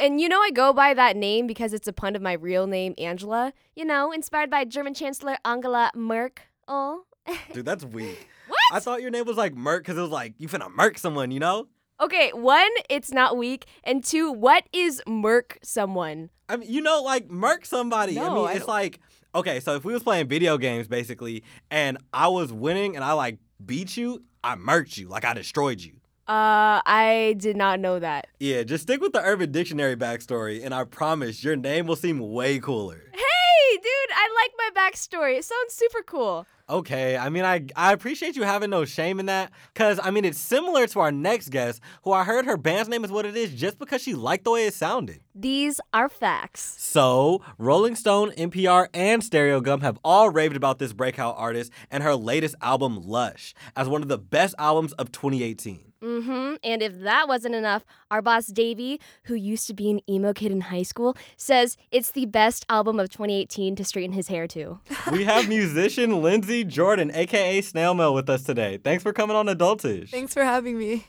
And 0.00 0.20
you 0.20 0.28
know 0.28 0.40
I 0.40 0.50
go 0.50 0.72
by 0.72 0.94
that 0.94 1.14
name 1.14 1.46
because 1.46 1.72
it's 1.72 1.86
a 1.86 1.92
pun 1.92 2.16
of 2.16 2.22
my 2.22 2.32
real 2.32 2.66
name, 2.66 2.94
Angela. 2.98 3.52
You 3.76 3.84
know, 3.84 4.10
inspired 4.10 4.50
by 4.50 4.64
German 4.64 4.94
Chancellor 4.94 5.36
Angela 5.44 5.92
Merkel. 5.94 6.44
Oh. 6.66 7.04
Dude, 7.52 7.66
that's 7.66 7.84
weak. 7.84 8.28
I 8.72 8.80
thought 8.80 9.02
your 9.02 9.10
name 9.10 9.24
was 9.26 9.36
like 9.36 9.54
Merk 9.54 9.82
because 9.84 9.98
it 9.98 10.00
was 10.00 10.10
like 10.10 10.34
you 10.38 10.48
finna 10.48 10.70
murk 10.74 10.98
someone, 10.98 11.30
you 11.30 11.40
know? 11.40 11.68
Okay, 12.00 12.30
one, 12.32 12.70
it's 12.90 13.12
not 13.12 13.36
weak, 13.36 13.66
and 13.84 14.02
two, 14.02 14.32
what 14.32 14.64
is 14.72 15.00
Merc 15.06 15.58
someone? 15.62 16.30
I 16.48 16.56
mean, 16.56 16.70
you 16.70 16.80
know, 16.80 17.00
like 17.02 17.30
murk 17.30 17.64
somebody. 17.64 18.14
No, 18.14 18.22
I 18.30 18.34
mean, 18.34 18.46
I 18.48 18.50
it's 18.52 18.60
don't- 18.60 18.68
like 18.68 19.00
okay, 19.34 19.60
so 19.60 19.74
if 19.76 19.84
we 19.84 19.92
was 19.92 20.02
playing 20.02 20.28
video 20.28 20.58
games 20.58 20.88
basically, 20.88 21.44
and 21.70 21.98
I 22.12 22.28
was 22.28 22.52
winning 22.52 22.96
and 22.96 23.04
I 23.04 23.12
like 23.12 23.38
beat 23.64 23.96
you, 23.96 24.22
I 24.42 24.56
murked 24.56 24.96
you, 24.98 25.08
like 25.08 25.24
I 25.24 25.34
destroyed 25.34 25.80
you. 25.80 25.92
Uh, 26.26 26.80
I 26.86 27.36
did 27.38 27.54
not 27.56 27.80
know 27.80 27.98
that. 27.98 28.28
Yeah, 28.40 28.62
just 28.62 28.84
stick 28.84 29.00
with 29.02 29.12
the 29.12 29.20
Urban 29.22 29.52
Dictionary 29.52 29.94
backstory, 29.94 30.64
and 30.64 30.74
I 30.74 30.84
promise 30.84 31.44
your 31.44 31.54
name 31.54 31.86
will 31.86 31.96
seem 31.96 32.18
way 32.18 32.58
cooler. 32.58 33.02
Hey, 33.12 33.76
dude, 33.76 34.10
I 34.10 34.28
like 34.34 34.52
my 34.74 34.90
backstory. 34.90 35.38
It 35.38 35.44
sounds 35.44 35.74
super 35.74 36.02
cool. 36.02 36.46
Okay, 36.66 37.14
I 37.18 37.28
mean, 37.28 37.44
I 37.44 37.66
I 37.76 37.92
appreciate 37.92 38.36
you 38.36 38.42
having 38.42 38.70
no 38.70 38.86
shame 38.86 39.20
in 39.20 39.26
that, 39.26 39.52
cause 39.74 40.00
I 40.02 40.10
mean, 40.10 40.24
it's 40.24 40.40
similar 40.40 40.86
to 40.86 41.00
our 41.00 41.12
next 41.12 41.50
guest, 41.50 41.82
who 42.04 42.12
I 42.12 42.24
heard 42.24 42.46
her 42.46 42.56
band's 42.56 42.88
name 42.88 43.04
is 43.04 43.10
what 43.10 43.26
it 43.26 43.36
is 43.36 43.52
just 43.52 43.78
because 43.78 44.00
she 44.00 44.14
liked 44.14 44.44
the 44.44 44.52
way 44.52 44.66
it 44.66 44.72
sounded. 44.72 45.20
These 45.34 45.78
are 45.92 46.08
facts. 46.08 46.76
So, 46.78 47.42
Rolling 47.58 47.96
Stone, 47.96 48.30
NPR, 48.30 48.88
and 48.94 49.20
Stereogum 49.20 49.82
have 49.82 49.98
all 50.02 50.30
raved 50.30 50.56
about 50.56 50.78
this 50.78 50.94
breakout 50.94 51.34
artist 51.36 51.70
and 51.90 52.02
her 52.02 52.14
latest 52.14 52.54
album, 52.62 53.06
Lush, 53.06 53.52
as 53.76 53.86
one 53.86 54.00
of 54.00 54.08
the 54.08 54.18
best 54.18 54.54
albums 54.58 54.94
of 54.94 55.12
2018. 55.12 55.92
Mm-hmm. 56.04 56.56
And 56.62 56.82
if 56.82 57.00
that 57.00 57.28
wasn't 57.28 57.54
enough, 57.54 57.84
our 58.10 58.20
boss 58.20 58.46
Davey, 58.48 59.00
who 59.24 59.34
used 59.34 59.66
to 59.68 59.74
be 59.74 59.90
an 59.90 60.00
emo 60.08 60.34
kid 60.34 60.52
in 60.52 60.60
high 60.60 60.82
school, 60.82 61.16
says 61.36 61.78
it's 61.90 62.10
the 62.10 62.26
best 62.26 62.66
album 62.68 63.00
of 63.00 63.08
2018 63.08 63.74
to 63.76 63.84
straighten 63.84 64.12
his 64.12 64.28
hair 64.28 64.46
to. 64.48 64.80
we 65.12 65.24
have 65.24 65.48
musician 65.48 66.22
Lindsay 66.22 66.62
Jordan, 66.62 67.10
aka 67.14 67.60
Snail 67.62 67.94
Mail, 67.94 68.12
with 68.12 68.28
us 68.28 68.42
today. 68.42 68.76
Thanks 68.76 69.02
for 69.02 69.12
coming 69.12 69.34
on 69.34 69.46
Adultish. 69.46 70.10
Thanks 70.10 70.34
for 70.34 70.44
having 70.44 70.78
me. 70.78 71.06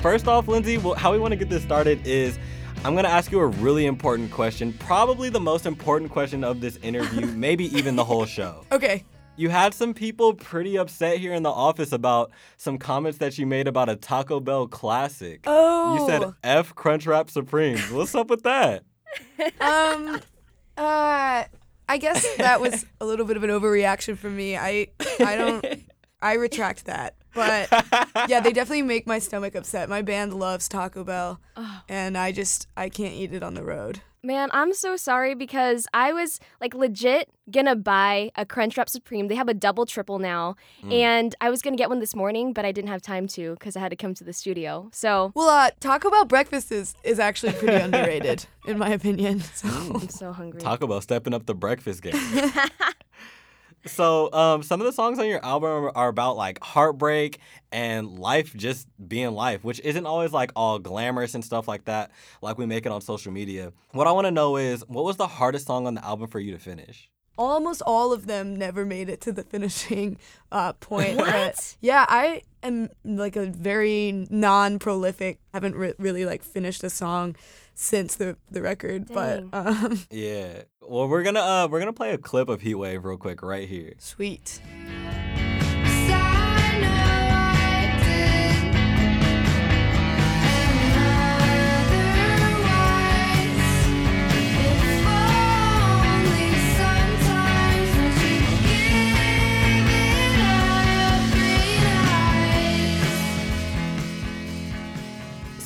First 0.00 0.28
off, 0.28 0.48
Lindsay, 0.48 0.78
well, 0.78 0.94
how 0.94 1.12
we 1.12 1.18
want 1.18 1.32
to 1.32 1.36
get 1.36 1.50
this 1.50 1.62
started 1.62 2.06
is 2.06 2.38
I'm 2.82 2.94
going 2.94 3.04
to 3.04 3.10
ask 3.10 3.30
you 3.30 3.40
a 3.40 3.46
really 3.46 3.84
important 3.84 4.30
question, 4.30 4.72
probably 4.72 5.28
the 5.28 5.38
most 5.38 5.66
important 5.66 6.10
question 6.10 6.42
of 6.42 6.62
this 6.62 6.78
interview, 6.78 7.26
maybe 7.36 7.66
even 7.76 7.94
the 7.94 8.04
whole 8.04 8.24
show. 8.24 8.64
Okay. 8.72 9.04
You 9.36 9.50
had 9.50 9.74
some 9.74 9.92
people 9.92 10.32
pretty 10.32 10.78
upset 10.78 11.18
here 11.18 11.34
in 11.34 11.42
the 11.42 11.50
office 11.50 11.92
about 11.92 12.30
some 12.56 12.78
comments 12.78 13.18
that 13.18 13.36
you 13.36 13.46
made 13.46 13.68
about 13.68 13.90
a 13.90 13.96
Taco 13.96 14.40
Bell 14.40 14.66
classic. 14.66 15.42
Oh. 15.46 15.94
You 15.94 16.06
said. 16.06 16.32
F 16.42 16.74
Crunchwrap 16.74 17.28
Supremes. 17.28 17.90
What's 17.90 18.14
up 18.14 18.30
with 18.30 18.44
that? 18.44 18.82
um 19.60 20.20
uh 20.78 21.44
I 21.88 21.98
guess 21.98 22.26
that 22.36 22.60
was 22.60 22.86
a 23.00 23.04
little 23.04 23.26
bit 23.26 23.36
of 23.36 23.42
an 23.42 23.50
overreaction 23.50 24.16
from 24.16 24.36
me. 24.36 24.56
I 24.56 24.86
I 25.18 25.36
don't 25.36 25.66
I 26.22 26.34
retract 26.34 26.86
that. 26.86 27.16
But 27.34 27.68
yeah, 28.28 28.40
they 28.40 28.52
definitely 28.52 28.82
make 28.82 29.06
my 29.06 29.18
stomach 29.18 29.54
upset. 29.54 29.88
My 29.88 30.02
band 30.02 30.34
loves 30.34 30.68
Taco 30.68 31.04
Bell 31.04 31.40
and 31.88 32.16
I 32.18 32.32
just 32.32 32.66
I 32.76 32.88
can't 32.88 33.14
eat 33.14 33.32
it 33.32 33.42
on 33.42 33.54
the 33.54 33.62
road. 33.62 34.00
Man, 34.22 34.50
I'm 34.52 34.74
so 34.74 34.96
sorry 34.96 35.34
because 35.34 35.86
I 35.94 36.12
was 36.12 36.40
like 36.60 36.74
legit 36.74 37.30
gonna 37.50 37.74
buy 37.74 38.30
a 38.36 38.44
Crunchwrap 38.44 38.90
Supreme. 38.90 39.28
They 39.28 39.34
have 39.34 39.48
a 39.48 39.54
double 39.54 39.86
triple 39.86 40.18
now, 40.18 40.56
Mm. 40.84 40.92
and 40.92 41.34
I 41.40 41.48
was 41.48 41.62
gonna 41.62 41.76
get 41.78 41.88
one 41.88 42.00
this 42.00 42.14
morning, 42.14 42.52
but 42.52 42.66
I 42.66 42.70
didn't 42.72 42.90
have 42.90 43.00
time 43.00 43.26
to 43.28 43.54
because 43.54 43.76
I 43.76 43.80
had 43.80 43.88
to 43.88 43.96
come 43.96 44.12
to 44.14 44.24
the 44.24 44.34
studio. 44.34 44.90
So 44.92 45.32
Well, 45.34 45.48
uh 45.48 45.70
Taco 45.80 46.10
Bell 46.10 46.26
breakfast 46.26 46.70
is 46.70 46.94
is 47.02 47.18
actually 47.18 47.52
pretty 47.54 47.76
underrated 47.86 48.44
in 48.66 48.76
my 48.78 48.90
opinion. 48.90 49.40
So 49.54 49.68
I'm 49.68 50.08
so 50.10 50.32
hungry. 50.34 50.60
Taco 50.60 50.86
Bell 50.86 51.00
stepping 51.00 51.32
up 51.32 51.46
the 51.46 51.54
breakfast 51.54 52.02
game. 52.02 52.12
So, 53.86 54.32
um, 54.32 54.62
some 54.62 54.80
of 54.80 54.86
the 54.86 54.92
songs 54.92 55.18
on 55.18 55.26
your 55.26 55.44
album 55.44 55.90
are 55.94 56.08
about 56.08 56.36
like 56.36 56.62
heartbreak 56.62 57.38
and 57.72 58.18
life 58.18 58.54
just 58.54 58.86
being 59.08 59.32
life, 59.32 59.64
which 59.64 59.80
isn't 59.80 60.06
always 60.06 60.32
like 60.32 60.52
all 60.54 60.78
glamorous 60.78 61.34
and 61.34 61.44
stuff 61.44 61.66
like 61.66 61.84
that, 61.86 62.10
like 62.42 62.58
we 62.58 62.66
make 62.66 62.84
it 62.86 62.92
on 62.92 63.00
social 63.00 63.32
media. 63.32 63.72
What 63.92 64.06
I 64.06 64.12
want 64.12 64.26
to 64.26 64.30
know 64.30 64.56
is 64.56 64.84
what 64.88 65.04
was 65.04 65.16
the 65.16 65.26
hardest 65.26 65.66
song 65.66 65.86
on 65.86 65.94
the 65.94 66.04
album 66.04 66.28
for 66.28 66.40
you 66.40 66.52
to 66.52 66.58
finish? 66.58 67.08
Almost 67.38 67.82
all 67.86 68.12
of 68.12 68.26
them 68.26 68.54
never 68.56 68.84
made 68.84 69.08
it 69.08 69.20
to 69.22 69.32
the 69.32 69.42
finishing 69.42 70.18
uh, 70.52 70.72
point. 70.74 71.16
What? 71.16 71.26
But 71.26 71.76
yeah, 71.80 72.04
I 72.08 72.42
am 72.62 72.90
like 73.04 73.36
a 73.36 73.46
very 73.46 74.26
non-prolific. 74.30 75.38
Haven't 75.54 75.74
re- 75.76 75.94
really 75.98 76.24
like 76.24 76.42
finished 76.42 76.84
a 76.84 76.90
song 76.90 77.36
since 77.74 78.16
the 78.16 78.36
the 78.50 78.60
record, 78.62 79.06
Dang. 79.06 79.48
but 79.50 79.66
um, 79.66 80.00
Yeah. 80.10 80.62
Well, 80.82 81.08
we're 81.08 81.22
gonna 81.22 81.40
uh 81.40 81.68
we're 81.70 81.78
gonna 81.78 81.92
play 81.92 82.12
a 82.12 82.18
clip 82.18 82.48
of 82.48 82.60
Heatwave 82.62 83.04
real 83.04 83.16
quick 83.16 83.42
right 83.42 83.68
here. 83.68 83.94
sweet. 83.98 84.60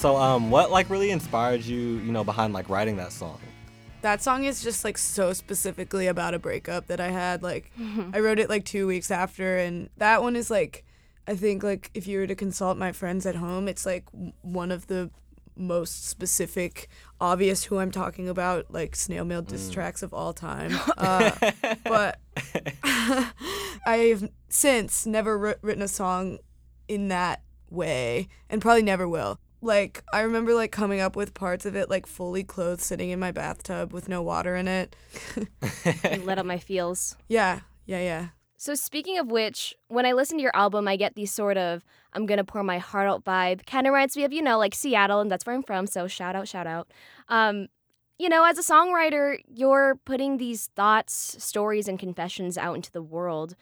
So, 0.05 0.19
um, 0.19 0.51
what 0.51 0.71
like 0.71 0.91
really 0.91 1.11
inspired 1.11 1.63
you, 1.63 1.79
you 1.79 2.13
know, 2.13 2.25
behind 2.25 2.53
like 2.53 2.69
writing 2.69 2.97
that 2.99 3.11
song? 3.11 3.41
That 4.03 4.23
song 4.23 4.45
is 4.45 4.63
just 4.63 4.85
like 4.85 4.99
so 4.99 5.33
specifically 5.33 6.09
about 6.09 6.35
a 6.35 6.39
breakup 6.39 6.89
that 6.89 7.01
I 7.01 7.09
had. 7.09 7.43
Like, 7.43 7.73
I 8.13 8.21
wrote 8.21 8.39
it 8.39 8.51
like 8.51 8.67
two 8.67 8.87
weeks 8.87 9.11
after, 9.11 9.57
and 9.57 9.89
that 9.97 10.21
one 10.21 10.37
is 10.37 10.51
like, 10.51 10.85
I 11.27 11.35
think 11.35 11.63
like 11.63 11.91
if 11.95 12.07
you 12.07 12.19
were 12.19 12.27
to 12.27 12.35
consult 12.35 12.77
my 12.77 12.93
friends 12.93 13.25
at 13.25 13.37
home, 13.37 13.67
it's 13.67 13.87
like 13.87 14.05
one 14.43 14.71
of 14.71 14.89
the 14.89 15.09
most 15.57 16.07
specific, 16.07 16.91
obvious 17.19 17.65
who 17.65 17.79
I'm 17.79 17.91
talking 17.91 18.29
about, 18.29 18.67
like 18.69 18.97
snail 18.97 19.25
mail 19.25 19.41
diss 19.41 19.71
tracks 19.71 20.03
of 20.03 20.13
all 20.13 20.35
time. 20.35 20.79
Uh, 20.99 21.31
but 21.85 22.19
I've 23.87 24.29
since 24.51 25.07
never 25.07 25.39
writ- 25.39 25.61
written 25.63 25.83
a 25.83 25.89
song 25.89 26.41
in 26.89 27.09
that 27.09 27.41
way, 27.71 28.29
and 28.51 28.61
probably 28.61 28.83
never 28.83 29.09
will. 29.09 29.39
Like 29.65 30.05
I 30.13 30.21
remember 30.21 30.55
like 30.55 30.73
coming 30.73 31.01
up 31.01 31.17
with 31.17 31.35
parts 31.35 31.65
of 31.67 31.75
it 31.75 31.89
like 31.89 32.07
fully 32.07 32.45
clothed, 32.45 32.83
sitting 32.83 33.11
in 33.11 33.19
my 33.19 33.33
bathtub 33.33 33.93
with 33.93 34.09
no 34.09 34.23
water 34.23 34.55
in 34.57 34.69
it. 34.69 34.95
and 36.05 36.25
let 36.25 36.39
out 36.39 36.47
my 36.47 36.59
feels. 36.59 37.17
Yeah, 37.29 37.61
yeah, 37.87 38.01
yeah. 38.01 38.29
So 38.57 38.75
speaking 38.75 39.19
of 39.19 39.31
which, 39.31 39.75
when 39.89 40.07
I 40.07 40.13
listen 40.13 40.39
to 40.39 40.43
your 40.43 40.55
album, 40.55 40.87
I 40.87 40.97
get 40.97 41.15
these 41.15 41.33
sort 41.33 41.57
of 41.57 41.85
I'm 42.13 42.27
gonna 42.27 42.45
pour 42.45 42.63
my 42.63 42.79
heart 42.79 43.09
out 43.09 43.25
vibe. 43.25 43.67
Kind 43.67 43.87
of 43.87 43.93
reminds 43.93 44.17
me 44.17 44.25
of 44.25 44.33
you 44.33 44.43
know 44.43 44.59
like 44.59 44.75
Seattle, 44.75 45.21
and 45.21 45.31
that's 45.31 45.47
where 45.47 45.55
I'm 45.57 45.63
from. 45.63 45.87
So 45.87 46.07
shout 46.07 46.37
out, 46.37 46.47
shout 46.49 46.67
out. 46.67 46.91
Um, 47.29 47.69
you 48.19 48.29
know, 48.29 48.45
as 48.45 48.59
a 48.59 48.63
songwriter, 48.63 49.39
you're 49.49 49.97
putting 50.05 50.37
these 50.37 50.69
thoughts, 50.77 51.37
stories, 51.43 51.89
and 51.89 51.99
confessions 51.99 52.57
out 52.57 52.77
into 52.77 52.93
the 52.93 53.03
world. 53.03 53.57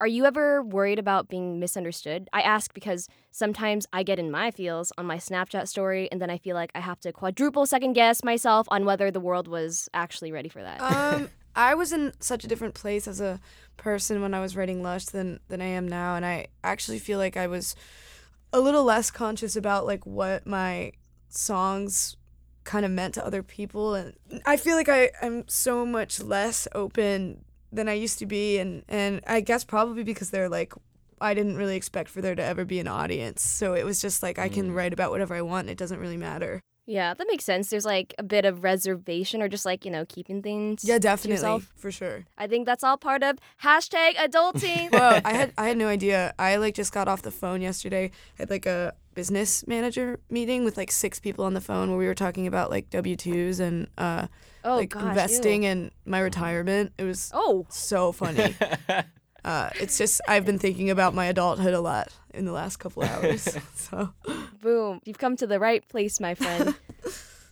Are 0.00 0.06
you 0.06 0.24
ever 0.24 0.62
worried 0.62 0.98
about 0.98 1.28
being 1.28 1.60
misunderstood? 1.60 2.30
I 2.32 2.40
ask 2.40 2.72
because 2.72 3.06
sometimes 3.32 3.86
I 3.92 4.02
get 4.02 4.18
in 4.18 4.30
my 4.30 4.50
feels 4.50 4.92
on 4.96 5.04
my 5.04 5.18
Snapchat 5.18 5.68
story, 5.68 6.08
and 6.10 6.22
then 6.22 6.30
I 6.30 6.38
feel 6.38 6.56
like 6.56 6.70
I 6.74 6.80
have 6.80 7.00
to 7.00 7.12
quadruple 7.12 7.66
second 7.66 7.92
guess 7.92 8.24
myself 8.24 8.66
on 8.70 8.86
whether 8.86 9.10
the 9.10 9.20
world 9.20 9.46
was 9.46 9.90
actually 9.92 10.32
ready 10.32 10.48
for 10.48 10.62
that. 10.62 10.80
Um, 10.80 11.28
I 11.54 11.74
was 11.74 11.92
in 11.92 12.14
such 12.18 12.44
a 12.44 12.48
different 12.48 12.72
place 12.72 13.06
as 13.06 13.20
a 13.20 13.40
person 13.76 14.22
when 14.22 14.32
I 14.32 14.40
was 14.40 14.56
writing 14.56 14.82
Lush 14.82 15.04
than 15.04 15.40
than 15.48 15.60
I 15.60 15.66
am 15.66 15.86
now, 15.86 16.16
and 16.16 16.24
I 16.24 16.46
actually 16.64 16.98
feel 16.98 17.18
like 17.18 17.36
I 17.36 17.46
was 17.46 17.76
a 18.54 18.60
little 18.60 18.84
less 18.84 19.10
conscious 19.10 19.54
about 19.54 19.84
like 19.84 20.06
what 20.06 20.46
my 20.46 20.92
songs 21.28 22.16
kind 22.64 22.86
of 22.86 22.90
meant 22.90 23.14
to 23.14 23.24
other 23.24 23.42
people 23.42 23.94
and 23.94 24.14
I 24.44 24.56
feel 24.56 24.76
like 24.76 24.88
I, 24.88 25.10
I'm 25.22 25.48
so 25.48 25.86
much 25.86 26.20
less 26.20 26.68
open 26.74 27.44
than 27.72 27.88
I 27.88 27.92
used 27.94 28.18
to 28.20 28.26
be 28.26 28.58
and, 28.58 28.82
and 28.88 29.20
I 29.26 29.40
guess 29.40 29.64
probably 29.64 30.02
because 30.04 30.30
they're 30.30 30.48
like 30.48 30.72
I 31.20 31.34
didn't 31.34 31.56
really 31.58 31.76
expect 31.76 32.08
for 32.08 32.22
there 32.22 32.34
to 32.34 32.42
ever 32.42 32.64
be 32.64 32.80
an 32.80 32.88
audience. 32.88 33.42
So 33.42 33.74
it 33.74 33.84
was 33.84 34.00
just 34.00 34.22
like 34.22 34.38
I 34.38 34.48
can 34.48 34.72
write 34.72 34.92
about 34.94 35.10
whatever 35.10 35.34
I 35.34 35.42
want 35.42 35.64
and 35.64 35.70
it 35.70 35.76
doesn't 35.78 35.98
really 36.00 36.16
matter. 36.16 36.60
Yeah, 36.86 37.12
that 37.14 37.26
makes 37.28 37.44
sense. 37.44 37.68
There's 37.68 37.84
like 37.84 38.14
a 38.18 38.22
bit 38.22 38.44
of 38.46 38.64
reservation 38.64 39.42
or 39.42 39.48
just 39.48 39.64
like, 39.66 39.84
you 39.84 39.90
know, 39.92 40.04
keeping 40.08 40.42
things 40.42 40.82
Yeah, 40.82 40.94
to 40.94 41.00
definitely. 41.00 41.34
yourself. 41.34 41.70
For 41.76 41.92
sure. 41.92 42.24
I 42.38 42.46
think 42.46 42.64
that's 42.66 42.82
all 42.82 42.96
part 42.96 43.22
of 43.22 43.36
hashtag 43.62 44.14
adulting. 44.16 44.90
Whoa, 44.92 45.20
I 45.24 45.32
had 45.34 45.52
I 45.58 45.68
had 45.68 45.76
no 45.76 45.88
idea. 45.88 46.34
I 46.38 46.56
like 46.56 46.74
just 46.74 46.92
got 46.92 47.06
off 47.06 47.20
the 47.22 47.30
phone 47.30 47.60
yesterday. 47.60 48.06
I 48.38 48.42
had 48.42 48.50
like 48.50 48.64
a 48.66 48.94
business 49.14 49.66
manager 49.66 50.18
meeting 50.30 50.64
with 50.64 50.76
like 50.78 50.90
six 50.90 51.20
people 51.20 51.44
on 51.44 51.52
the 51.52 51.60
phone 51.60 51.90
where 51.90 51.98
we 51.98 52.06
were 52.06 52.14
talking 52.14 52.46
about 52.46 52.70
like 52.70 52.88
W 52.90 53.14
twos 53.14 53.60
and 53.60 53.88
uh 53.98 54.26
Oh, 54.64 54.76
like 54.76 54.90
gosh, 54.90 55.02
investing 55.04 55.62
ew. 55.64 55.70
and 55.70 55.90
my 56.04 56.20
retirement. 56.20 56.92
It 56.98 57.04
was 57.04 57.30
oh 57.34 57.66
so 57.68 58.12
funny. 58.12 58.54
uh, 59.44 59.70
it's 59.80 59.98
just 59.98 60.20
I've 60.28 60.44
been 60.44 60.58
thinking 60.58 60.90
about 60.90 61.14
my 61.14 61.26
adulthood 61.26 61.74
a 61.74 61.80
lot 61.80 62.08
in 62.34 62.44
the 62.44 62.52
last 62.52 62.76
couple 62.76 63.02
hours. 63.02 63.42
so 63.74 64.12
Boom. 64.62 65.00
You've 65.04 65.18
come 65.18 65.36
to 65.36 65.46
the 65.46 65.58
right 65.58 65.86
place, 65.88 66.20
my 66.20 66.34
friend. 66.34 66.74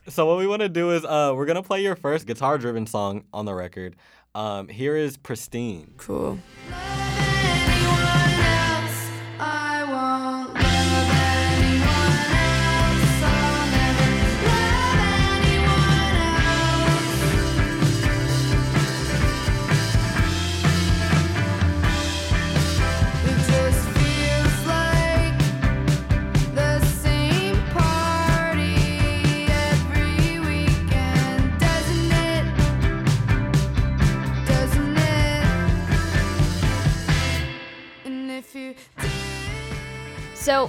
So 0.08 0.26
what 0.26 0.38
we 0.38 0.46
want 0.46 0.62
to 0.62 0.68
do 0.68 0.90
is 0.92 1.04
uh, 1.04 1.32
we're 1.34 1.46
gonna 1.46 1.62
play 1.62 1.82
your 1.82 1.96
first 1.96 2.26
guitar-driven 2.26 2.86
song 2.86 3.24
on 3.32 3.44
the 3.44 3.54
record. 3.54 3.96
Um, 4.34 4.68
here 4.68 4.96
is 4.96 5.16
"Pristine." 5.16 5.94
cool. 5.96 6.38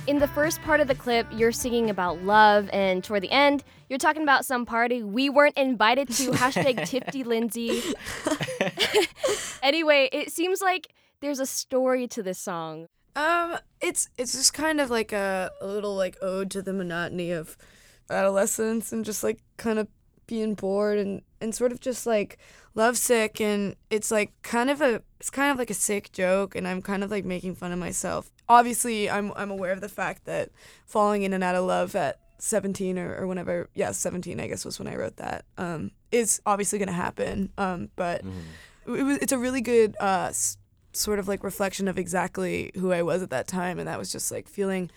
In 0.09 0.17
the 0.17 0.27
first 0.27 0.59
part 0.63 0.79
of 0.79 0.87
the 0.87 0.95
clip, 0.95 1.27
you're 1.31 1.51
singing 1.51 1.91
about 1.91 2.23
love, 2.23 2.67
and 2.73 3.03
toward 3.03 3.21
the 3.21 3.29
end, 3.29 3.63
you're 3.89 3.99
talking 3.99 4.23
about 4.23 4.43
some 4.43 4.65
party 4.65 5.03
we 5.03 5.29
weren't 5.29 5.55
invited 5.55 6.07
to. 6.07 6.31
Hashtag 6.31 6.77
Tifty 6.79 7.23
Lindsay. 7.23 7.83
anyway, 9.63 10.09
it 10.11 10.31
seems 10.31 10.61
like 10.61 10.87
there's 11.19 11.39
a 11.39 11.45
story 11.45 12.07
to 12.07 12.23
this 12.23 12.39
song. 12.39 12.87
Um, 13.15 13.57
it's 13.81 14.09
it's 14.17 14.31
just 14.31 14.51
kind 14.51 14.81
of 14.81 14.89
like 14.89 15.13
a, 15.13 15.51
a 15.61 15.67
little 15.67 15.95
like 15.95 16.17
ode 16.23 16.49
to 16.51 16.63
the 16.63 16.73
monotony 16.73 17.29
of 17.29 17.55
adolescence 18.09 18.91
and 18.91 19.05
just 19.05 19.23
like 19.23 19.37
kind 19.57 19.77
of 19.77 19.87
being 20.25 20.55
bored 20.55 20.97
and 20.97 21.21
and 21.39 21.53
sort 21.53 21.71
of 21.71 21.79
just 21.79 22.07
like 22.07 22.39
lovesick 22.75 23.41
and 23.41 23.75
it's 23.89 24.11
like 24.11 24.31
kind 24.41 24.69
of 24.69 24.81
a 24.81 25.01
it's 25.19 25.29
kind 25.29 25.51
of 25.51 25.57
like 25.57 25.69
a 25.69 25.73
sick 25.73 26.11
joke 26.11 26.55
and 26.55 26.67
I'm 26.67 26.81
kind 26.81 27.03
of 27.03 27.11
like 27.11 27.25
making 27.25 27.55
fun 27.55 27.71
of 27.71 27.79
myself. 27.79 28.31
Obviously, 28.47 29.09
I'm 29.09 29.31
I'm 29.35 29.51
aware 29.51 29.71
of 29.71 29.81
the 29.81 29.89
fact 29.89 30.25
that 30.25 30.49
falling 30.85 31.23
in 31.23 31.33
and 31.33 31.43
out 31.43 31.55
of 31.55 31.65
love 31.65 31.95
at 31.95 32.19
17 32.41 32.97
or, 32.97 33.15
or 33.17 33.27
whenever 33.27 33.69
yeah 33.73 33.91
17 33.91 34.39
I 34.39 34.47
guess 34.47 34.63
was 34.63 34.79
when 34.79 34.87
I 34.87 34.95
wrote 34.95 35.17
that 35.17 35.43
um 35.57 35.91
is 36.09 36.41
obviously 36.45 36.79
gonna 36.79 36.93
happen 36.93 37.51
um 37.57 37.89
but 37.97 38.23
it 38.87 39.03
was, 39.03 39.17
it's 39.17 39.33
a 39.33 39.37
really 39.37 39.59
good 39.59 39.97
uh 39.99 40.27
s- 40.29 40.57
sort 40.93 41.19
of 41.19 41.27
like 41.27 41.43
reflection 41.43 41.89
of 41.89 41.99
exactly 41.99 42.71
who 42.75 42.93
I 42.93 43.01
was 43.03 43.21
at 43.21 43.29
that 43.31 43.47
time 43.49 43.77
and 43.77 43.89
that 43.89 43.99
was 43.99 44.09
just 44.09 44.31
like 44.31 44.47
feeling 44.47 44.89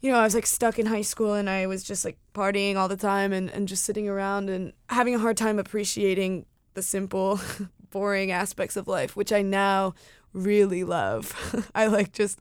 you 0.00 0.10
know 0.10 0.18
I 0.18 0.24
was 0.24 0.34
like 0.34 0.46
stuck 0.46 0.78
in 0.78 0.86
high 0.86 1.02
school 1.02 1.34
and 1.34 1.50
I 1.50 1.66
was 1.66 1.84
just 1.84 2.06
like 2.06 2.16
partying 2.34 2.76
all 2.76 2.88
the 2.88 2.96
time 2.96 3.34
and, 3.34 3.50
and 3.50 3.68
just 3.68 3.84
sitting 3.84 4.08
around 4.08 4.48
and 4.48 4.72
having 4.88 5.14
a 5.14 5.18
hard 5.18 5.36
time 5.36 5.58
appreciating 5.58 6.46
the 6.74 6.82
simple 6.82 7.40
boring 7.90 8.30
aspects 8.30 8.76
of 8.76 8.88
life 8.88 9.16
which 9.16 9.32
I 9.32 9.42
now 9.42 9.94
really 10.32 10.84
love 10.84 11.70
I 11.74 11.86
like 11.86 12.12
just 12.12 12.40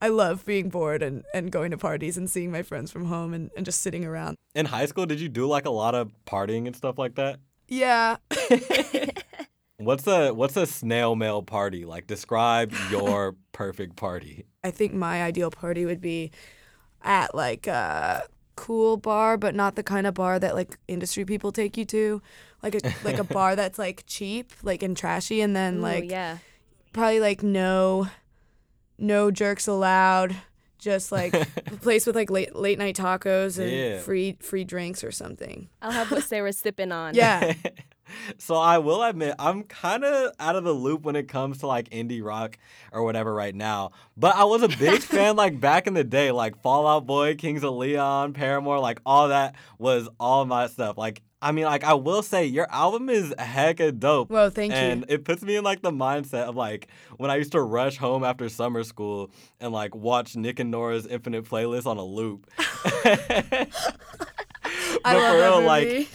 I 0.00 0.08
love 0.08 0.44
being 0.44 0.68
bored 0.68 1.02
and, 1.02 1.22
and 1.32 1.52
going 1.52 1.70
to 1.70 1.78
parties 1.78 2.16
and 2.16 2.28
seeing 2.28 2.50
my 2.50 2.62
friends 2.62 2.90
from 2.90 3.04
home 3.04 3.32
and, 3.32 3.50
and 3.56 3.64
just 3.64 3.80
sitting 3.80 4.04
around 4.04 4.36
In 4.54 4.66
high 4.66 4.86
school, 4.86 5.06
did 5.06 5.20
you 5.20 5.28
do 5.28 5.46
like 5.46 5.64
a 5.64 5.70
lot 5.70 5.94
of 5.94 6.10
partying 6.26 6.66
and 6.66 6.74
stuff 6.74 6.98
like 6.98 7.14
that? 7.16 7.38
yeah 7.68 8.16
What's 9.82 10.06
a 10.06 10.30
what's 10.32 10.56
a 10.56 10.64
snail 10.64 11.16
mail 11.16 11.42
party 11.42 11.84
like? 11.84 12.06
Describe 12.06 12.72
your 12.88 13.34
perfect 13.50 13.96
party. 13.96 14.44
I 14.62 14.70
think 14.70 14.94
my 14.94 15.24
ideal 15.24 15.50
party 15.50 15.84
would 15.86 16.00
be 16.00 16.30
at 17.02 17.34
like 17.34 17.66
a 17.66 18.22
cool 18.56 18.96
bar, 18.96 19.36
but 19.36 19.54
not 19.54 19.74
the 19.76 19.82
kind 19.82 20.06
of 20.06 20.14
bar 20.14 20.38
that 20.38 20.54
like 20.54 20.78
industry 20.88 21.24
people 21.24 21.52
take 21.52 21.76
you 21.76 21.84
to. 21.86 22.22
Like 22.62 22.74
a 22.76 22.80
like 23.04 23.18
a 23.18 23.24
bar 23.24 23.56
that's 23.56 23.78
like 23.78 24.04
cheap, 24.06 24.52
like 24.62 24.82
and 24.82 24.96
trashy, 24.96 25.40
and 25.40 25.54
then 25.56 25.76
Ooh, 25.78 25.82
like 25.82 26.10
yeah. 26.10 26.38
probably 26.92 27.20
like 27.20 27.42
no 27.42 28.08
no 28.98 29.30
jerks 29.30 29.66
allowed. 29.66 30.36
Just 30.78 31.12
like 31.12 31.32
a 31.34 31.46
place 31.80 32.06
with 32.06 32.16
like 32.16 32.28
late 32.30 32.56
late 32.56 32.78
night 32.78 32.96
tacos 32.96 33.58
and 33.58 33.70
Yeah. 33.70 33.98
free 34.00 34.36
free 34.40 34.64
drinks 34.64 35.04
or 35.04 35.12
something. 35.12 35.68
I'll 35.80 35.92
have 35.92 36.10
what 36.10 36.24
Sarah's 36.24 36.58
sipping 36.58 36.90
on. 36.92 37.14
Yeah. 37.14 37.54
so 38.38 38.54
I 38.56 38.78
will 38.78 39.02
admit 39.02 39.34
I'm 39.38 39.62
kind 39.64 40.04
of 40.04 40.32
out 40.40 40.56
of 40.56 40.64
the 40.64 40.72
loop 40.72 41.02
when 41.02 41.16
it 41.16 41.28
comes 41.28 41.58
to 41.58 41.66
like 41.66 41.90
indie 41.90 42.22
rock 42.24 42.58
or 42.92 43.02
whatever 43.02 43.32
right 43.34 43.54
now. 43.54 43.90
But 44.16 44.36
I 44.36 44.44
was 44.44 44.62
a 44.62 44.68
big 44.68 45.00
fan 45.02 45.36
like 45.36 45.60
back 45.60 45.86
in 45.86 45.94
the 45.94 46.04
day, 46.04 46.30
like 46.32 46.60
Fall 46.62 46.86
Out 46.86 47.06
Boy, 47.06 47.34
Kings 47.34 47.62
of 47.64 47.74
Leon, 47.74 48.32
Paramore, 48.32 48.78
like 48.80 49.00
all 49.06 49.28
that 49.28 49.54
was 49.78 50.08
all 50.20 50.44
my 50.44 50.66
stuff. 50.66 50.96
Like 50.98 51.22
I 51.44 51.50
mean, 51.50 51.64
like 51.64 51.82
I 51.82 51.94
will 51.94 52.22
say 52.22 52.44
your 52.46 52.70
album 52.70 53.08
is 53.10 53.30
hecka 53.36 53.98
dope. 53.98 54.30
Whoa, 54.30 54.48
thank 54.48 54.70
you. 54.72 54.78
and 54.78 55.04
it 55.08 55.24
puts 55.24 55.42
me 55.42 55.56
in 55.56 55.64
like 55.64 55.82
the 55.82 55.90
mindset 55.90 56.44
of 56.44 56.54
like 56.54 56.86
when 57.16 57.32
I 57.32 57.36
used 57.36 57.50
to 57.52 57.60
rush 57.60 57.96
home 57.96 58.22
after 58.22 58.48
summer 58.48 58.84
school 58.84 59.30
and 59.60 59.72
like 59.72 59.92
watch 59.92 60.36
Nick 60.36 60.60
and 60.60 60.70
Nora's 60.70 61.04
Infinite 61.04 61.44
Playlist 61.44 61.86
on 61.86 61.96
a 61.96 62.04
loop. 62.04 62.46
I 62.58 63.66
But 65.02 65.14
love 65.16 65.30
for 65.32 65.36
real, 65.36 65.60
that 65.60 65.66
like. 65.66 66.08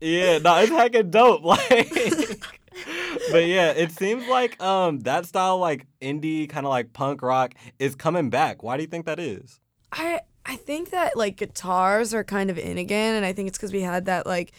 Yeah, 0.00 0.38
no, 0.38 0.56
it's 0.58 0.72
hecka 0.72 1.10
dope. 1.10 1.42
Like, 1.44 1.90
but 3.30 3.46
yeah, 3.46 3.70
it 3.70 3.92
seems 3.92 4.26
like 4.28 4.60
um 4.62 5.00
that 5.00 5.26
style, 5.26 5.58
like 5.58 5.86
indie 6.00 6.48
kind 6.48 6.66
of 6.66 6.70
like 6.70 6.92
punk 6.92 7.22
rock, 7.22 7.54
is 7.78 7.94
coming 7.94 8.30
back. 8.30 8.62
Why 8.62 8.76
do 8.76 8.82
you 8.82 8.88
think 8.88 9.06
that 9.06 9.18
is? 9.18 9.60
I 9.92 10.20
I 10.44 10.56
think 10.56 10.90
that 10.90 11.16
like 11.16 11.36
guitars 11.36 12.14
are 12.14 12.24
kind 12.24 12.50
of 12.50 12.58
in 12.58 12.78
again, 12.78 13.14
and 13.14 13.26
I 13.26 13.32
think 13.32 13.48
it's 13.48 13.58
because 13.58 13.72
we 13.72 13.82
had 13.82 14.06
that 14.06 14.26
like 14.26 14.52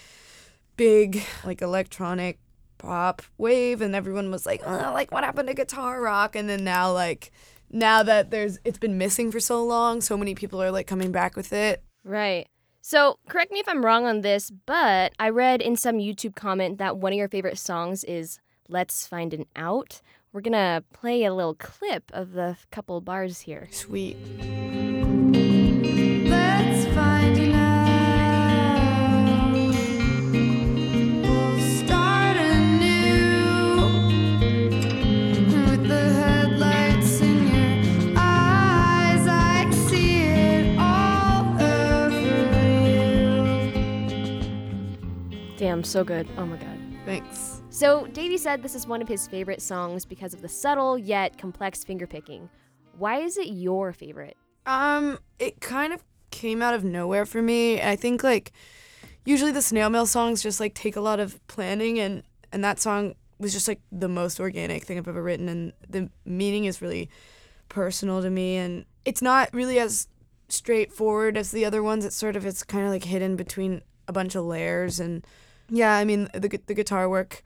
big 0.78 1.24
like 1.46 1.62
electronic 1.62 2.40
pop 2.78 3.22
wave, 3.38 3.82
and 3.82 3.96
everyone 3.96 4.32
was 4.32 4.46
like, 4.46 4.62
oh, 4.66 4.92
like 4.94 5.12
what 5.12 5.24
happened 5.24 5.48
to 5.48 5.54
guitar 5.54 6.02
rock? 6.02 6.36
And 6.36 6.50
then 6.50 6.64
now 6.64 6.92
like 6.92 7.32
now 7.72 8.04
that 8.04 8.32
there's 8.32 8.60
it's 8.66 8.80
been 8.80 8.98
missing 8.98 9.32
for 9.32 9.40
so 9.40 9.64
long, 9.66 10.02
so 10.02 10.18
many 10.18 10.36
people 10.36 10.62
are 10.62 10.72
like 10.72 10.88
coming 10.88 11.12
back 11.12 11.36
with 11.36 11.54
it. 11.54 11.84
Right. 12.04 12.48
So, 12.82 13.20
correct 13.28 13.52
me 13.52 13.60
if 13.60 13.68
I'm 13.68 13.84
wrong 13.84 14.06
on 14.06 14.22
this, 14.22 14.52
but 14.52 15.14
I 15.20 15.30
read 15.30 15.62
in 15.62 15.76
some 15.76 15.98
YouTube 15.98 16.36
comment 16.36 16.78
that 16.78 16.98
one 16.98 17.12
of 17.12 17.18
your 17.18 17.28
favorite 17.28 17.58
songs 17.58 18.04
is 18.04 18.40
Let's 18.68 19.06
Find 19.06 19.34
an 19.34 19.46
Out. 19.56 20.02
We're 20.32 20.42
to 20.54 20.84
play 20.94 21.24
a 21.24 21.34
little 21.34 21.56
clip 21.56 22.12
of 22.14 22.34
the 22.34 22.58
couple 22.72 23.02
bars 23.02 23.42
here. 23.42 23.68
Sweet. 23.72 24.16
Damn, 45.70 45.84
so 45.84 46.04
good. 46.04 46.28
Oh 46.36 46.48
my 46.48 46.58
god. 46.58 46.80
Thanks. 47.06 47.62
So, 47.70 48.08
Davey 48.08 48.40
said 48.40 48.64
this 48.64 48.74
is 48.74 48.88
one 48.88 49.04
of 49.04 49.08
his 49.08 49.28
favorite 49.28 49.62
songs 49.62 50.04
because 50.04 50.34
of 50.34 50.42
the 50.42 50.50
subtle 50.50 50.98
yet 50.98 51.38
complex 51.38 51.86
fingerpicking. 51.86 52.50
Why 52.98 53.20
is 53.20 53.38
it 53.38 53.50
your 53.50 53.94
favorite? 53.94 54.36
Um, 54.66 55.20
it 55.38 55.62
kind 55.62 55.94
of 55.94 56.04
came 56.32 56.64
out 56.64 56.74
of 56.74 56.84
nowhere 56.84 57.24
for 57.24 57.44
me. 57.44 57.80
I 57.84 57.96
think 57.96 58.24
like 58.24 58.52
usually 59.26 59.52
the 59.52 59.62
snail 59.62 59.92
mail 59.92 60.08
songs 60.08 60.42
just 60.42 60.60
like 60.60 60.74
take 60.74 60.96
a 60.96 61.02
lot 61.02 61.20
of 61.20 61.40
planning 61.46 62.00
and 62.00 62.24
and 62.52 62.64
that 62.64 62.80
song 62.80 63.14
was 63.38 63.54
just 63.54 63.68
like 63.68 63.80
the 63.92 64.10
most 64.10 64.40
organic 64.40 64.86
thing 64.86 64.98
I've 64.98 65.08
ever 65.08 65.22
written, 65.22 65.48
and 65.48 65.74
the 65.88 66.10
meaning 66.26 66.66
is 66.66 66.82
really 66.82 67.12
personal 67.70 68.24
to 68.24 68.32
me, 68.32 68.56
and 68.56 68.86
it's 69.06 69.22
not 69.22 69.54
really 69.54 69.78
as 69.78 70.08
straightforward 70.48 71.38
as 71.38 71.52
the 71.52 71.64
other 71.64 71.84
ones. 71.84 72.06
It's 72.06 72.16
sort 72.16 72.36
of 72.36 72.44
it's 72.44 72.64
kind 72.64 72.86
of 72.88 72.92
like 72.92 73.04
hidden 73.04 73.36
between 73.36 73.84
a 74.08 74.12
bunch 74.12 74.34
of 74.34 74.46
layers, 74.46 75.00
and 75.00 75.24
yeah, 75.70 75.96
I 75.96 76.06
mean 76.06 76.30
the 76.34 76.60
the 76.66 76.74
guitar 76.74 77.10
work 77.10 77.44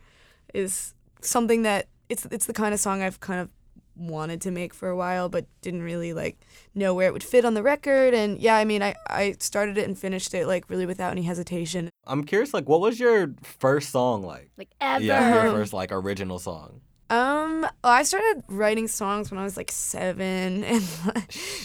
is 0.54 0.94
something 1.22 1.64
that 1.64 1.88
it's 2.10 2.26
it's 2.32 2.46
the 2.46 2.54
kind 2.54 2.74
of 2.74 2.80
song 2.80 3.02
I've 3.02 3.20
kind 3.20 3.40
of 3.40 3.50
wanted 3.96 4.42
to 4.42 4.50
make 4.50 4.74
for 4.74 4.90
a 4.90 4.96
while 4.96 5.30
but 5.30 5.46
didn't 5.62 5.84
really 5.84 6.14
like 6.14 6.40
know 6.74 6.96
where 6.96 7.06
it 7.08 7.14
would 7.14 7.24
fit 7.24 7.46
on 7.46 7.54
the 7.54 7.62
record 7.62 8.16
and 8.16 8.40
yeah 8.40 8.56
I 8.56 8.66
mean 8.66 8.82
I 8.82 8.96
I 9.08 9.36
started 9.40 9.78
it 9.78 9.88
and 9.88 9.96
finished 9.96 10.34
it 10.34 10.48
like 10.48 10.68
really 10.68 10.88
without 10.88 11.12
any 11.12 11.22
hesitation 11.22 11.92
I'm 12.06 12.24
curious, 12.24 12.54
like, 12.54 12.68
what 12.68 12.82
was 12.82 13.00
your 13.00 13.34
first 13.44 13.92
song 13.92 14.24
like? 14.24 14.50
Like 14.58 14.70
ever. 14.82 15.04
Yeah, 15.04 15.44
your 15.44 15.54
first 15.54 15.74
like 15.74 15.92
original 15.92 16.40
song. 16.40 16.82
Um, 17.10 17.62
well, 17.62 17.72
I 17.84 18.04
started 18.04 18.44
writing 18.48 18.88
songs 18.88 19.32
when 19.32 19.40
I 19.40 19.44
was 19.44 19.56
like 19.56 19.72
seven, 19.72 20.64
and 20.64 20.84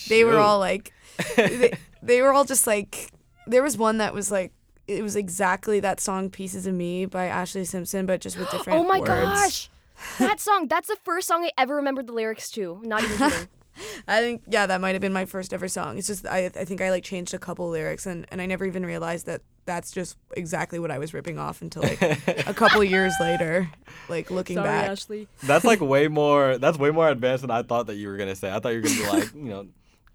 they 0.08 0.24
were 0.24 0.38
all 0.38 0.58
like, 0.58 0.92
they, 1.36 1.72
they 2.02 2.22
were 2.22 2.32
all 2.32 2.44
just 2.44 2.66
like, 2.66 3.10
there 3.46 3.62
was 3.62 3.76
one 3.76 3.98
that 3.98 4.14
was 4.14 4.30
like, 4.30 4.52
it 4.88 5.02
was 5.02 5.14
exactly 5.14 5.80
that 5.80 6.00
song 6.00 6.30
"Pieces 6.30 6.66
of 6.66 6.74
Me" 6.74 7.06
by 7.06 7.28
Ashlee 7.28 7.66
Simpson, 7.66 8.06
but 8.06 8.20
just 8.20 8.38
with 8.38 8.50
different. 8.50 8.78
Oh 8.80 8.84
my 8.84 8.98
words. 8.98 9.10
gosh. 9.10 9.70
That 10.18 10.40
song, 10.40 10.68
that's 10.68 10.88
the 10.88 10.96
first 11.04 11.26
song 11.28 11.44
I 11.44 11.50
ever 11.58 11.74
remembered 11.76 12.06
the 12.06 12.12
lyrics 12.12 12.50
to. 12.52 12.80
Not 12.84 13.02
even 13.02 13.18
kidding. 13.18 13.48
I 14.08 14.20
think 14.20 14.42
yeah, 14.48 14.66
that 14.66 14.80
might 14.80 14.94
have 14.94 15.00
been 15.00 15.12
my 15.12 15.24
first 15.24 15.52
ever 15.52 15.68
song. 15.68 15.98
It's 15.98 16.06
just 16.06 16.26
I 16.26 16.46
I 16.46 16.64
think 16.64 16.80
I 16.80 16.90
like 16.90 17.04
changed 17.04 17.34
a 17.34 17.38
couple 17.38 17.68
lyrics 17.68 18.06
and 18.06 18.26
and 18.30 18.40
I 18.40 18.46
never 18.46 18.64
even 18.64 18.84
realized 18.84 19.26
that 19.26 19.42
that's 19.66 19.92
just 19.92 20.16
exactly 20.36 20.78
what 20.78 20.90
I 20.90 20.98
was 20.98 21.12
ripping 21.12 21.38
off 21.38 21.60
until 21.62 21.82
like 21.82 22.00
a 22.02 22.54
couple 22.54 22.82
years 22.82 23.12
later, 23.20 23.70
like 24.08 24.30
looking 24.30 24.56
Sorry, 24.56 24.66
back. 24.66 24.90
Ashley. 24.90 25.28
That's 25.42 25.64
like 25.64 25.80
way 25.94 26.08
more. 26.08 26.58
That's 26.58 26.78
way 26.78 26.90
more 26.90 27.08
advanced 27.08 27.42
than 27.42 27.50
I 27.50 27.62
thought 27.62 27.86
that 27.88 27.96
you 27.96 28.08
were 28.08 28.16
gonna 28.16 28.34
say. 28.34 28.50
I 28.50 28.58
thought 28.60 28.70
you 28.70 28.80
were 28.82 28.88
gonna 28.88 28.96
be 28.96 29.06
like, 29.06 29.34
you 29.34 29.42
know, 29.50 29.66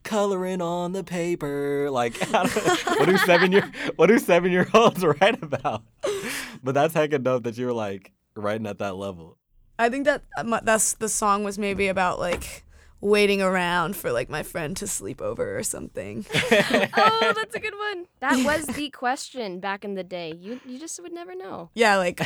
coloring 0.03 0.61
on 0.61 0.91
the 0.93 1.03
paper. 1.03 1.89
Like, 1.89 2.17
what 2.31 3.05
do 3.05 3.17
seven 3.17 3.51
year 3.51 3.71
What 3.95 4.07
do 4.07 4.19
seven 4.19 4.51
year 4.51 4.67
olds 4.73 5.03
write 5.21 5.41
about? 5.41 5.83
But 6.63 6.75
that's 6.75 6.93
hecka 6.93 7.21
dope 7.23 7.43
that 7.43 7.57
you 7.57 7.65
were 7.65 7.73
like 7.73 8.11
writing 8.35 8.67
at 8.67 8.79
that 8.79 8.95
level. 8.95 9.37
I 9.79 9.89
think 9.89 10.05
that 10.05 10.23
uh, 10.37 10.59
that's 10.63 10.93
the 10.93 11.09
song 11.09 11.43
was 11.43 11.57
maybe 11.57 11.87
about 11.87 12.19
like 12.19 12.63
waiting 13.01 13.41
around 13.41 13.97
for 13.97 14.13
like 14.13 14.29
my 14.29 14.43
friend 14.43 14.77
to 14.77 14.87
sleep 14.87 15.21
over 15.21 15.57
or 15.57 15.63
something. 15.63 16.25
oh, 16.33 17.33
that's 17.35 17.55
a 17.55 17.59
good 17.59 17.73
one. 17.77 18.05
That 18.21 18.45
was 18.45 18.65
the 18.75 18.89
question 18.91 19.59
back 19.59 19.83
in 19.83 19.95
the 19.95 20.03
day. 20.03 20.33
You 20.39 20.61
you 20.65 20.79
just 20.79 21.01
would 21.01 21.11
never 21.11 21.35
know. 21.35 21.69
yeah, 21.73 21.97
like 21.97 22.21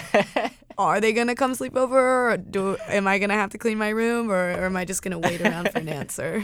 are 0.77 1.01
they 1.01 1.13
gonna 1.13 1.35
come 1.35 1.55
sleep 1.55 1.75
over 1.75 2.31
or 2.31 2.37
do 2.37 2.77
am 2.87 3.07
I 3.07 3.17
gonna 3.17 3.33
have 3.33 3.49
to 3.51 3.57
clean 3.57 3.77
my 3.77 3.89
room 3.89 4.29
or, 4.29 4.51
or 4.51 4.65
am 4.65 4.75
I 4.75 4.85
just 4.85 5.01
gonna 5.01 5.19
wait 5.19 5.41
around 5.41 5.71
for 5.71 5.79
an 5.79 5.89
answer? 5.89 6.43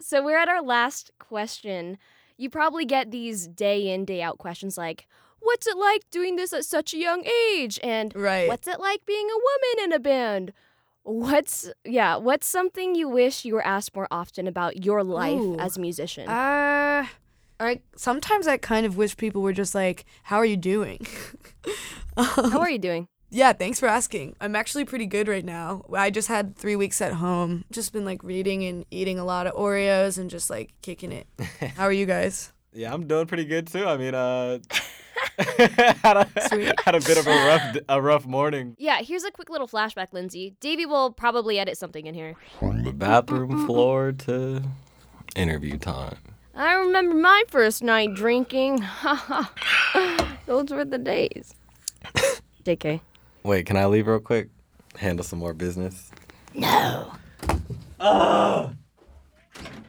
So 0.00 0.22
we're 0.24 0.38
at 0.38 0.48
our 0.48 0.62
last 0.62 1.10
question. 1.18 1.98
You 2.36 2.50
probably 2.50 2.84
get 2.84 3.10
these 3.10 3.46
day 3.46 3.92
in, 3.92 4.04
day 4.04 4.22
out 4.22 4.38
questions 4.38 4.76
like, 4.76 5.06
What's 5.40 5.66
it 5.66 5.76
like 5.76 6.02
doing 6.10 6.36
this 6.36 6.52
at 6.52 6.64
such 6.64 6.92
a 6.92 6.98
young 6.98 7.24
age? 7.24 7.78
And 7.82 8.12
right. 8.16 8.48
what's 8.48 8.66
it 8.66 8.80
like 8.80 9.06
being 9.06 9.28
a 9.30 9.34
woman 9.34 9.84
in 9.84 9.92
a 9.92 10.00
band? 10.00 10.52
What's 11.04 11.70
yeah, 11.84 12.16
what's 12.16 12.48
something 12.48 12.96
you 12.96 13.08
wish 13.08 13.44
you 13.44 13.54
were 13.54 13.64
asked 13.64 13.94
more 13.94 14.08
often 14.10 14.48
about 14.48 14.84
your 14.84 15.04
life 15.04 15.38
Ooh. 15.38 15.56
as 15.58 15.76
a 15.76 15.80
musician? 15.80 16.28
Uh 16.28 17.06
I 17.60 17.80
sometimes 17.96 18.48
I 18.48 18.56
kind 18.56 18.84
of 18.84 18.96
wish 18.96 19.16
people 19.16 19.40
were 19.40 19.52
just 19.52 19.74
like, 19.74 20.04
"How 20.24 20.36
are 20.38 20.44
you 20.44 20.56
doing?" 20.56 21.06
How 22.16 22.58
are 22.60 22.70
you 22.70 22.78
doing? 22.78 23.08
Yeah, 23.30 23.52
thanks 23.52 23.80
for 23.80 23.86
asking. 23.86 24.36
I'm 24.40 24.54
actually 24.54 24.84
pretty 24.84 25.06
good 25.06 25.28
right 25.28 25.44
now. 25.44 25.84
I 25.92 26.10
just 26.10 26.28
had 26.28 26.56
three 26.56 26.76
weeks 26.76 27.00
at 27.00 27.14
home. 27.14 27.64
Just 27.70 27.92
been 27.92 28.04
like 28.04 28.22
reading 28.22 28.64
and 28.64 28.84
eating 28.90 29.18
a 29.18 29.24
lot 29.24 29.46
of 29.46 29.54
Oreos 29.54 30.16
and 30.18 30.30
just 30.30 30.48
like 30.48 30.72
kicking 30.82 31.12
it. 31.12 31.26
How 31.76 31.84
are 31.84 31.92
you 31.92 32.06
guys? 32.06 32.52
Yeah, 32.72 32.92
I'm 32.92 33.06
doing 33.06 33.26
pretty 33.26 33.44
good 33.44 33.66
too. 33.66 33.86
I 33.86 33.96
mean, 33.96 34.14
uh, 34.14 34.58
had, 35.38 36.16
a, 36.16 36.28
had 36.84 36.94
a 36.94 37.00
bit 37.00 37.18
of 37.18 37.26
a 37.26 37.30
rough 37.30 37.76
a 37.88 38.00
rough 38.00 38.26
morning. 38.26 38.76
Yeah, 38.78 39.02
here's 39.02 39.24
a 39.24 39.30
quick 39.30 39.50
little 39.50 39.66
flashback, 39.66 40.12
Lindsay. 40.12 40.54
Davey 40.60 40.86
will 40.86 41.10
probably 41.10 41.58
edit 41.58 41.76
something 41.78 42.06
in 42.06 42.14
here. 42.14 42.36
From 42.58 42.84
The 42.84 42.92
bathroom 42.92 43.66
floor 43.66 44.12
to 44.12 44.62
interview 45.34 45.78
time. 45.78 46.18
I 46.54 46.74
remember 46.74 47.14
my 47.16 47.42
first 47.48 47.82
night 47.82 48.14
drinking. 48.14 48.84
Those 50.46 50.70
were 50.70 50.84
the 50.84 50.98
days. 51.02 51.54
JK. 52.64 53.00
Wait, 53.46 53.64
can 53.64 53.76
I 53.76 53.86
leave 53.86 54.08
real 54.08 54.18
quick? 54.18 54.48
Handle 54.96 55.24
some 55.24 55.38
more 55.38 55.54
business. 55.54 56.10
No. 56.52 57.12
Oh. 58.00 58.72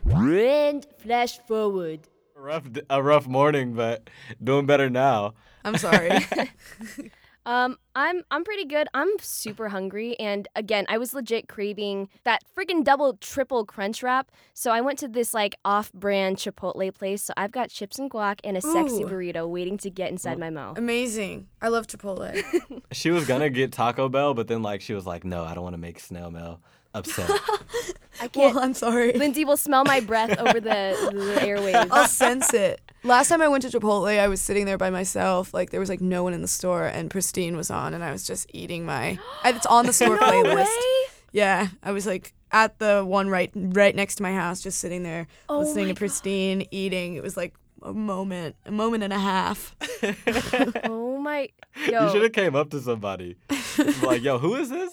And 0.05 0.85
flash 0.99 1.39
forward. 1.47 2.01
A 2.35 2.39
rough 2.39 2.69
a 2.87 3.01
rough 3.01 3.25
morning, 3.25 3.73
but 3.73 4.11
doing 4.43 4.67
better 4.67 4.91
now. 4.91 5.33
I'm 5.65 5.75
sorry. 5.75 6.09
Um, 7.47 7.77
I'm 7.95 8.23
I'm 8.29 8.43
pretty 8.43 8.65
good. 8.65 8.89
I'm 8.93 9.07
super 9.21 9.69
hungry, 9.69 10.19
and 10.19 10.49
again, 10.53 10.85
I 10.89 10.97
was 10.97 11.13
legit 11.13 11.47
craving 11.47 12.09
that 12.25 12.43
freaking 12.55 12.83
double, 12.83 13.13
triple 13.13 13.63
crunch 13.63 14.03
wrap. 14.03 14.29
So 14.53 14.71
I 14.71 14.81
went 14.81 14.99
to 14.99 15.07
this 15.07 15.33
like 15.33 15.55
off-brand 15.63 16.35
Chipotle 16.37 16.93
place. 16.93 17.23
So 17.23 17.33
I've 17.37 17.53
got 17.53 17.69
chips 17.69 17.99
and 17.99 18.11
guac 18.11 18.41
and 18.43 18.57
a 18.57 18.61
sexy 18.61 19.03
Ooh. 19.03 19.07
burrito 19.07 19.47
waiting 19.49 19.77
to 19.77 19.89
get 19.89 20.11
inside 20.11 20.37
my 20.37 20.49
mouth. 20.49 20.77
Amazing. 20.77 21.47
I 21.61 21.69
love 21.69 21.87
Chipotle. 21.87 22.43
She 22.91 23.11
was 23.11 23.25
gonna 23.25 23.49
get 23.49 23.71
Taco 23.71 24.09
Bell, 24.09 24.33
but 24.33 24.47
then 24.47 24.61
like 24.61 24.81
she 24.81 24.93
was 24.93 25.05
like, 25.05 25.23
no, 25.23 25.43
I 25.43 25.53
don't 25.53 25.63
want 25.63 25.73
to 25.73 25.79
make 25.79 25.99
Snail 25.99 26.31
Mail 26.31 26.59
upset. 26.93 27.29
I 28.19 28.27
can't. 28.27 28.55
well, 28.55 28.63
I'm 28.63 28.73
sorry. 28.73 29.13
Lindsay 29.13 29.45
will 29.45 29.57
smell 29.57 29.83
my 29.85 29.99
breath 29.99 30.37
over 30.39 30.59
the, 30.59 30.97
the 31.13 31.41
airwaves. 31.45 31.87
I'll 31.91 32.07
sense 32.07 32.53
it. 32.53 32.81
Last 33.03 33.29
time 33.29 33.41
I 33.41 33.47
went 33.47 33.61
to 33.63 33.69
Chipotle, 33.69 34.19
I 34.19 34.27
was 34.27 34.41
sitting 34.41 34.65
there 34.65 34.77
by 34.77 34.89
myself. 34.89 35.53
Like 35.53 35.69
there 35.69 35.79
was 35.79 35.89
like 35.89 36.01
no 36.01 36.23
one 36.23 36.33
in 36.33 36.41
the 36.41 36.47
store, 36.47 36.85
and 36.85 37.09
Pristine 37.09 37.55
was 37.55 37.69
on, 37.71 37.93
and 37.93 38.03
I 38.03 38.11
was 38.11 38.25
just 38.25 38.47
eating 38.53 38.85
my. 38.85 39.17
It's 39.45 39.65
on 39.65 39.85
the 39.85 39.93
store 39.93 40.15
No 40.15 40.21
playlist. 40.21 40.65
way? 40.65 41.05
Yeah, 41.31 41.67
I 41.83 41.91
was 41.91 42.05
like 42.05 42.33
at 42.51 42.79
the 42.79 43.03
one 43.05 43.29
right 43.29 43.51
right 43.55 43.95
next 43.95 44.15
to 44.15 44.23
my 44.23 44.33
house, 44.33 44.61
just 44.61 44.79
sitting 44.79 45.03
there 45.03 45.27
Oh 45.49 45.59
listening 45.59 45.87
to 45.89 45.93
Pristine, 45.93 46.65
eating. 46.71 47.15
It 47.15 47.23
was 47.23 47.37
like 47.37 47.53
a 47.83 47.93
moment, 47.93 48.55
a 48.65 48.71
moment 48.71 49.03
and 49.03 49.13
a 49.13 49.19
half. 49.19 49.75
oh 50.85 51.17
my. 51.17 51.49
you 51.77 52.09
should 52.11 52.23
have 52.23 52.33
came 52.33 52.55
up 52.55 52.71
to 52.71 52.81
somebody. 52.81 53.35
like, 54.01 54.23
yo, 54.23 54.37
who 54.39 54.55
is 54.55 54.69
this? 54.69 54.91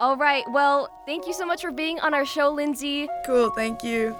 All 0.00 0.16
right. 0.16 0.44
Well, 0.50 0.88
thank 1.06 1.26
you 1.26 1.32
so 1.32 1.46
much 1.46 1.62
for 1.62 1.70
being 1.70 2.00
on 2.00 2.12
our 2.14 2.24
show, 2.26 2.50
Lindsay. 2.50 3.08
Cool. 3.24 3.50
Thank 3.50 3.84
you. 3.84 4.14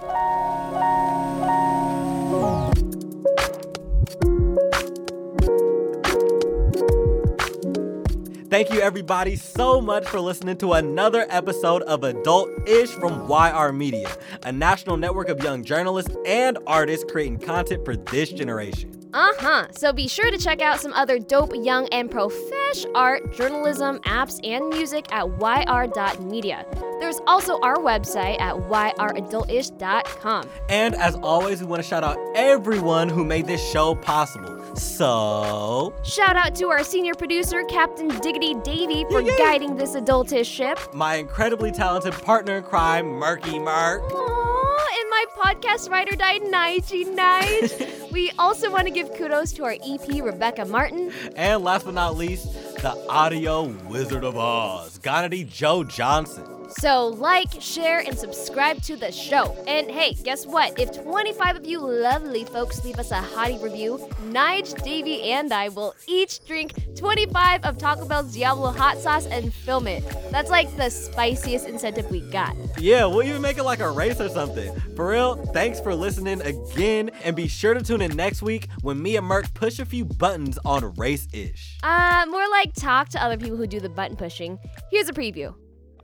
Thank 8.55 8.71
you, 8.71 8.79
everybody, 8.79 9.35
so 9.35 9.81
much 9.81 10.07
for 10.07 10.21
listening 10.21 10.55
to 10.59 10.71
another 10.71 11.25
episode 11.29 11.81
of 11.81 12.05
Adult 12.05 12.49
Ish 12.65 12.91
from 12.91 13.29
YR 13.29 13.73
Media, 13.73 14.09
a 14.43 14.51
national 14.53 14.95
network 14.95 15.27
of 15.27 15.43
young 15.43 15.61
journalists 15.61 16.15
and 16.25 16.57
artists 16.65 17.03
creating 17.11 17.39
content 17.39 17.83
for 17.83 17.97
this 17.97 18.31
generation. 18.31 19.09
Uh 19.13 19.33
huh. 19.39 19.67
So 19.71 19.91
be 19.91 20.07
sure 20.07 20.31
to 20.31 20.37
check 20.37 20.61
out 20.61 20.79
some 20.79 20.93
other 20.93 21.19
dope, 21.19 21.51
young, 21.53 21.89
and 21.89 22.09
profesh 22.09 22.85
art, 22.95 23.35
journalism, 23.35 23.99
apps, 24.05 24.39
and 24.45 24.69
music 24.69 25.05
at 25.11 25.27
yr.media. 25.27 26.65
There's 27.01 27.19
also 27.27 27.59
our 27.59 27.75
website 27.75 28.39
at 28.39 28.55
yradultish.com. 28.55 30.49
And 30.69 30.95
as 30.95 31.15
always, 31.15 31.59
we 31.59 31.67
want 31.67 31.83
to 31.83 31.89
shout 31.89 32.05
out 32.05 32.17
everyone 32.35 33.09
who 33.09 33.25
made 33.25 33.47
this 33.47 33.61
show 33.69 33.95
possible. 33.95 34.54
So, 34.77 35.93
Shout 36.03 36.35
out 36.35 36.55
to 36.55 36.67
our 36.69 36.83
senior 36.83 37.13
producer, 37.13 37.63
Captain 37.65 38.09
Diggity 38.19 38.55
Davy, 38.55 39.05
for 39.09 39.21
guiding 39.21 39.75
this 39.75 39.95
adultish 39.95 40.45
ship. 40.45 40.77
my 40.93 41.15
incredibly 41.15 41.71
talented 41.71 42.13
partner 42.13 42.57
in 42.57 42.63
crime, 42.63 43.07
Murky 43.07 43.57
Mark. 43.59 44.01
Aw, 44.03 44.87
and 44.99 45.09
my 45.09 45.25
podcast 45.37 45.89
writer 45.89 46.15
died, 46.15 46.41
Nige 46.43 47.05
Nige. 47.15 48.11
we 48.11 48.31
also 48.37 48.71
want 48.71 48.85
to 48.85 48.91
give 48.91 49.13
kudos 49.15 49.51
to 49.53 49.63
our 49.63 49.75
EP, 49.85 50.23
Rebecca 50.23 50.65
Martin. 50.65 51.11
And 51.35 51.63
last 51.63 51.85
but 51.85 51.93
not 51.93 52.15
least, 52.17 52.51
the 52.81 52.95
audio 53.09 53.63
wizard 53.89 54.23
of 54.23 54.37
Oz, 54.37 54.99
Ganadi 54.99 55.47
Joe 55.49 55.83
Johnson. 55.83 56.43
So, 56.69 57.07
like, 57.07 57.61
share, 57.61 57.99
and 57.99 58.17
subscribe 58.17 58.81
to 58.83 58.95
the 58.95 59.11
show. 59.11 59.55
And 59.67 59.89
hey, 59.89 60.13
guess 60.13 60.45
what? 60.45 60.79
If 60.79 61.03
25 61.03 61.57
of 61.57 61.65
you 61.65 61.79
lovely 61.79 62.43
folks 62.45 62.83
leave 62.83 62.99
us 62.99 63.11
a 63.11 63.21
hottie 63.21 63.61
review, 63.61 63.97
Nige, 64.29 64.81
Davey, 64.83 65.31
and 65.31 65.53
I 65.53 65.69
will 65.69 65.95
each 66.07 66.45
drink 66.45 66.73
25 66.95 67.63
of 67.63 67.77
Taco 67.77 68.05
Bell's 68.05 68.33
Diablo 68.33 68.71
hot 68.71 68.97
sauce 68.97 69.25
and 69.27 69.53
film 69.53 69.87
it. 69.87 70.03
That's 70.31 70.49
like 70.49 70.75
the 70.77 70.89
spiciest 70.89 71.67
incentive 71.67 72.09
we 72.09 72.21
got. 72.31 72.55
Yeah, 72.77 73.05
we'll 73.05 73.23
even 73.23 73.41
make 73.41 73.57
it 73.57 73.63
like 73.63 73.79
a 73.79 73.89
race 73.89 74.19
or 74.19 74.29
something. 74.29 74.73
For 74.95 75.09
real, 75.09 75.35
thanks 75.47 75.79
for 75.79 75.95
listening 75.95 76.41
again, 76.41 77.09
and 77.23 77.35
be 77.35 77.47
sure 77.47 77.73
to 77.73 77.81
tune 77.81 78.01
in 78.01 78.15
next 78.15 78.41
week 78.41 78.67
when 78.81 79.01
me 79.01 79.15
and 79.17 79.25
Merk 79.25 79.53
push 79.53 79.79
a 79.79 79.85
few 79.85 80.05
buttons 80.05 80.59
on 80.65 80.93
Race 80.95 81.27
Ish. 81.33 81.77
Uh, 81.83 82.25
more 82.29 82.47
like 82.49 82.73
talk 82.73 83.09
to 83.09 83.23
other 83.23 83.37
people 83.37 83.57
who 83.57 83.67
do 83.67 83.79
the 83.79 83.89
button 83.89 84.15
pushing. 84.15 84.59
Here's 84.91 85.09
a 85.09 85.13
preview. 85.13 85.53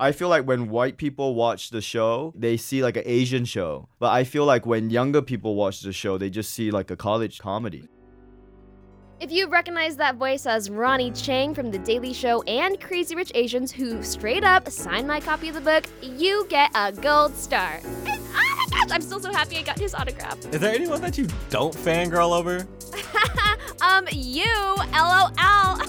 I 0.02 0.12
feel 0.14 0.30
like 0.30 0.47
when 0.47 0.70
white 0.70 0.97
people 0.97 1.36
watch 1.36 1.70
the 1.70 1.80
show, 1.80 2.34
they 2.36 2.58
see 2.58 2.82
like 2.82 2.97
an 2.97 3.04
Asian 3.06 3.45
show. 3.45 3.88
But 3.99 4.12
I 4.12 4.24
feel 4.24 4.45
like 4.45 4.66
when 4.66 4.89
younger 4.89 5.22
people 5.22 5.54
watch 5.54 5.82
the 5.82 5.93
show, 5.93 6.18
they 6.18 6.32
just 6.32 6.56
see 6.56 6.72
like 6.72 6.89
a 6.89 6.95
college 6.95 7.38
comedy. 7.38 7.88
If 9.20 9.32
you 9.32 9.47
recognize 9.47 9.97
that 9.97 10.16
voice 10.16 10.47
as 10.47 10.72
Ronny 10.72 11.12
Chieng 11.12 11.54
from 11.54 11.70
The 11.70 11.78
Daily 11.78 12.14
Show 12.14 12.41
and 12.47 12.82
Crazy 12.82 13.16
Rich 13.16 13.32
Asians, 13.36 13.72
who 13.72 14.02
straight 14.02 14.43
up 14.43 14.68
signed 14.72 15.08
my 15.08 15.20
copy 15.20 15.49
of 15.49 15.54
the 15.54 15.62
book, 15.62 15.86
you 16.02 16.47
get 16.49 16.72
a 16.74 16.91
gold 16.91 17.36
star. 17.36 17.80
Gosh, 18.72 18.91
I'm 18.91 19.01
still 19.01 19.19
so 19.19 19.32
happy 19.32 19.57
I 19.57 19.61
got 19.63 19.78
his 19.80 19.93
autograph. 19.93 20.38
Is 20.53 20.59
there 20.61 20.74
anyone 20.74 21.01
that 21.01 21.17
you 21.17 21.28
don't 21.49 21.74
fangirl 21.76 22.32
over? 22.38 22.67
um, 23.82 24.07
you, 24.11 24.45
LOL. 24.93 25.80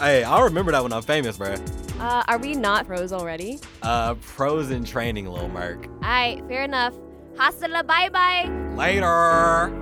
Hey, 0.00 0.24
I'll 0.24 0.42
remember 0.42 0.72
that 0.72 0.82
when 0.82 0.92
I'm 0.92 1.02
famous, 1.02 1.38
bruh. 1.38 1.56
uh, 2.00 2.24
are 2.26 2.36
we 2.36 2.54
not 2.54 2.84
pros 2.84 3.12
already? 3.12 3.60
Uh, 3.80 4.14
pros 4.14 4.72
in 4.72 4.84
training, 4.84 5.28
Lil 5.30 5.48
Merk. 5.48 5.86
Alright, 6.02 6.44
fair 6.48 6.64
enough. 6.64 6.94
Hasta 7.38 7.68
bye 7.86 8.08
bye. 8.08 8.50
Later. 8.74 9.72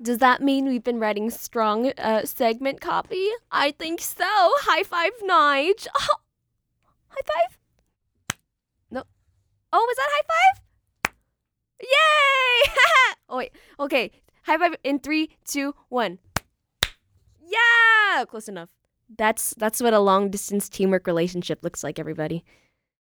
Does 0.00 0.18
that 0.18 0.42
mean 0.42 0.66
we've 0.66 0.82
been 0.82 0.98
writing 0.98 1.30
strong 1.30 1.92
uh, 1.98 2.24
segment 2.24 2.80
copy? 2.80 3.28
I 3.52 3.70
think 3.70 4.00
so. 4.00 4.24
High 4.26 4.82
five, 4.82 5.12
Nige. 5.22 5.86
High 7.12 7.20
five? 7.26 7.58
No. 8.90 9.02
Oh, 9.72 9.86
was 9.86 9.96
that 9.96 10.10
high 10.10 10.26
five? 10.32 11.14
Yay! 11.82 12.72
oh, 13.28 13.36
wait. 13.36 13.52
Okay. 13.78 14.10
High 14.44 14.58
five 14.58 14.76
in 14.82 14.98
three, 14.98 15.36
two, 15.44 15.74
one. 15.88 16.18
Yeah! 17.40 18.24
Close 18.24 18.48
enough. 18.48 18.70
That's 19.16 19.54
that's 19.58 19.82
what 19.82 19.92
a 19.92 20.00
long 20.00 20.30
distance 20.30 20.68
teamwork 20.68 21.06
relationship 21.06 21.62
looks 21.62 21.84
like, 21.84 21.98
everybody. 21.98 22.44